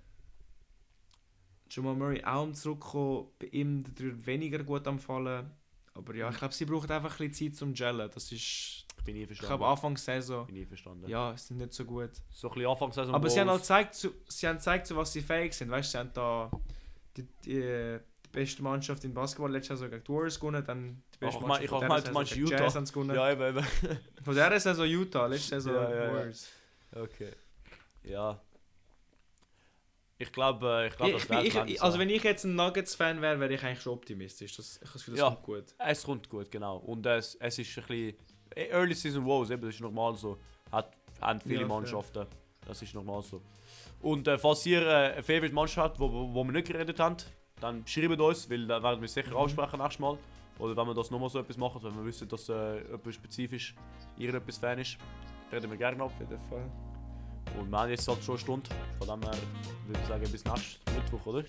Jamal 1.75 1.95
Murray 1.95 2.23
auch 2.23 2.43
am 2.43 2.53
Zurückkommen, 2.53 3.27
bei 3.39 3.47
ihm 3.47 3.83
dadurch 3.83 4.25
weniger 4.25 4.59
gut 4.63 4.87
am 4.87 4.99
Fallen. 4.99 5.49
Aber 5.95 6.15
ja, 6.15 6.29
ich 6.29 6.37
glaube, 6.37 6.53
sie 6.53 6.65
brauchen 6.65 6.89
einfach 6.91 7.19
ein 7.19 7.29
bisschen 7.29 7.51
Zeit 7.51 7.57
zum 7.57 7.73
Gellen. 7.73 8.09
Das 8.13 8.31
ist. 8.31 8.85
Ich 8.99 9.05
bin 9.05 9.15
Ich 9.17 9.27
verstanden. 9.27 9.49
glaube, 9.49 9.67
Anfangssaison. 9.67 10.45
bin 10.45 10.55
nie 10.55 10.65
verstanden. 10.65 11.07
Ja, 11.09 11.33
es 11.33 11.47
sind 11.47 11.57
nicht 11.57 11.73
so 11.73 11.83
gut. 11.85 12.09
So 12.31 12.47
ein 12.49 12.53
bisschen 12.55 12.69
Anfangssaison. 12.69 13.13
Aber 13.15 13.29
sie 13.29 13.39
haben 13.41 13.49
halt 13.49 13.59
gezeigt, 13.61 13.95
zu, 13.95 14.11
sie 14.27 14.47
haben 14.47 14.55
gezeigt, 14.57 14.87
zu 14.87 14.95
was 14.95 15.11
sie 15.11 15.21
fähig 15.21 15.53
sind. 15.53 15.69
Weißt 15.69 15.89
du, 15.89 15.91
sie 15.91 15.97
haben 15.99 16.11
da 16.13 16.51
die, 17.17 17.23
die, 17.45 17.59
die 17.59 17.99
beste 18.31 18.63
Mannschaft 18.63 19.03
im 19.03 19.13
Basketball 19.13 19.51
letztes 19.51 19.69
Jahr 19.69 19.77
so 19.77 19.89
gegen 19.89 20.03
die 20.03 20.09
Warriors 20.09 20.39
gewonnen, 20.39 20.63
dann 20.65 21.03
die 21.13 21.17
beste 21.19 21.37
Ach, 21.37 21.41
ich 21.41 21.47
mein- 21.47 21.63
ich 21.63 21.69
von 21.69 21.81
du 21.81 22.01
Saison 22.23 22.37
Utah. 22.39 22.57
Jazz 22.63 22.75
haben 22.75 22.85
gewonnen. 22.85 23.15
Ja, 23.15 23.31
eben, 23.31 23.41
eben. 23.57 23.67
Von 24.23 24.33
dieser 24.33 24.59
Saison 24.59 24.85
Utah, 24.87 25.25
letzte 25.27 25.49
Saison 25.61 25.73
Ja, 25.75 25.89
ja, 25.89 26.03
ja. 26.05 26.13
Warriors. 26.13 26.49
Okay. 26.95 27.31
Ja. 28.03 28.39
Ich 30.23 30.31
glaube, 30.31 30.87
ich 30.89 30.95
glaube, 30.97 31.13
das 31.13 31.23
ich, 31.23 31.29
wär's 31.53 31.69
ich, 31.69 31.81
also 31.81 31.99
wenn 31.99 32.09
ich 32.09 32.23
jetzt 32.23 32.43
ein 32.45 32.55
Nuggets-Fan 32.55 33.21
wäre, 33.21 33.39
wäre 33.39 33.53
ich 33.53 33.63
eigentlich 33.63 33.81
schon 33.81 33.93
optimistisch. 33.93 34.55
Das, 34.55 34.79
ich 34.83 34.89
das 34.91 35.07
Ja. 35.17 35.29
kommt 35.29 35.43
gut. 35.43 35.63
Es 35.77 36.03
kommt 36.03 36.29
gut, 36.29 36.49
genau. 36.51 36.77
Und 36.77 37.05
es, 37.05 37.35
es 37.35 37.59
ist 37.59 37.77
ein 37.77 37.83
bisschen. 37.85 38.15
Early 38.55 38.93
Season 38.93 39.25
Woes, 39.25 39.49
eben, 39.49 39.61
das 39.63 39.75
ist 39.75 39.81
normal 39.81 40.15
so. 40.15 40.37
Hat, 40.71 40.91
haben 41.21 41.41
viele 41.41 41.61
Ja. 41.61 41.67
Mannschaften. 41.67 42.25
Das 42.65 42.81
ist 42.81 42.93
normal 42.93 43.21
so. 43.23 43.41
Und 43.99 44.27
äh, 44.27 44.37
falls 44.37 44.65
ihr 44.65 44.81
äh, 44.85 45.13
eine 45.13 45.23
Favorite 45.23 45.53
Mannschaft 45.53 45.77
habt, 45.77 45.99
wo, 45.99 46.11
wo, 46.11 46.33
wo 46.33 46.43
wir 46.43 46.51
nicht 46.51 46.67
geredet 46.67 46.99
haben, 46.99 47.17
dann 47.59 47.85
schreibt 47.87 48.19
uns, 48.19 48.49
weil 48.49 48.67
da 48.67 48.81
werden 48.83 49.01
wir 49.01 49.07
sicher 49.07 49.31
Mhm. 49.31 49.37
ansprechen 49.37 49.77
nächstes 49.79 49.99
Mal. 49.99 50.17
Oder 50.59 50.77
wenn 50.77 50.85
wir 50.87 50.93
das 50.93 51.09
nochmal 51.09 51.29
so 51.29 51.39
etwas 51.39 51.57
machen, 51.57 51.81
wenn 51.83 51.95
wir 51.97 52.05
wissen, 52.05 52.27
dass 52.27 52.47
äh, 52.47 52.81
jemand 52.83 53.13
spezifisch 53.13 53.73
irgendetwas 54.17 54.57
Fan 54.59 54.77
ist, 54.79 54.97
reden 55.51 55.69
wir 55.71 55.77
gerne 55.77 56.03
ab. 56.03 56.11
Auf 56.13 56.19
jeden 56.19 56.39
Fall. 56.49 56.69
Und 57.59 57.69
wir 57.69 57.79
haben 57.79 57.89
jetzt 57.89 58.07
halt 58.07 58.23
schon 58.23 58.35
eine 58.35 58.39
Stunde. 58.39 58.69
Von 58.99 59.07
dem 59.07 59.29
her 59.29 59.37
würde 59.87 59.99
ich 60.01 60.07
sagen, 60.07 60.31
bis 60.31 60.45
nächsten 60.45 60.95
Mittwoch, 60.95 61.25
oder? 61.27 61.43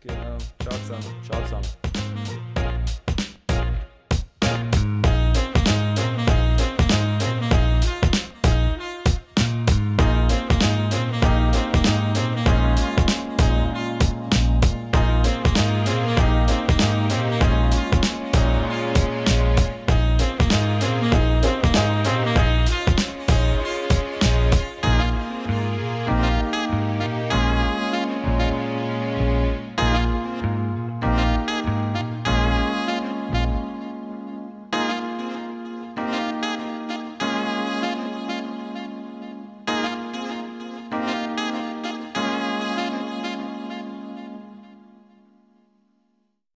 Genau. 0.00 0.38
Ciao 0.62 0.78
zusammen. 0.86 1.22
Ciao 1.24 1.42
zusammen. 1.44 1.89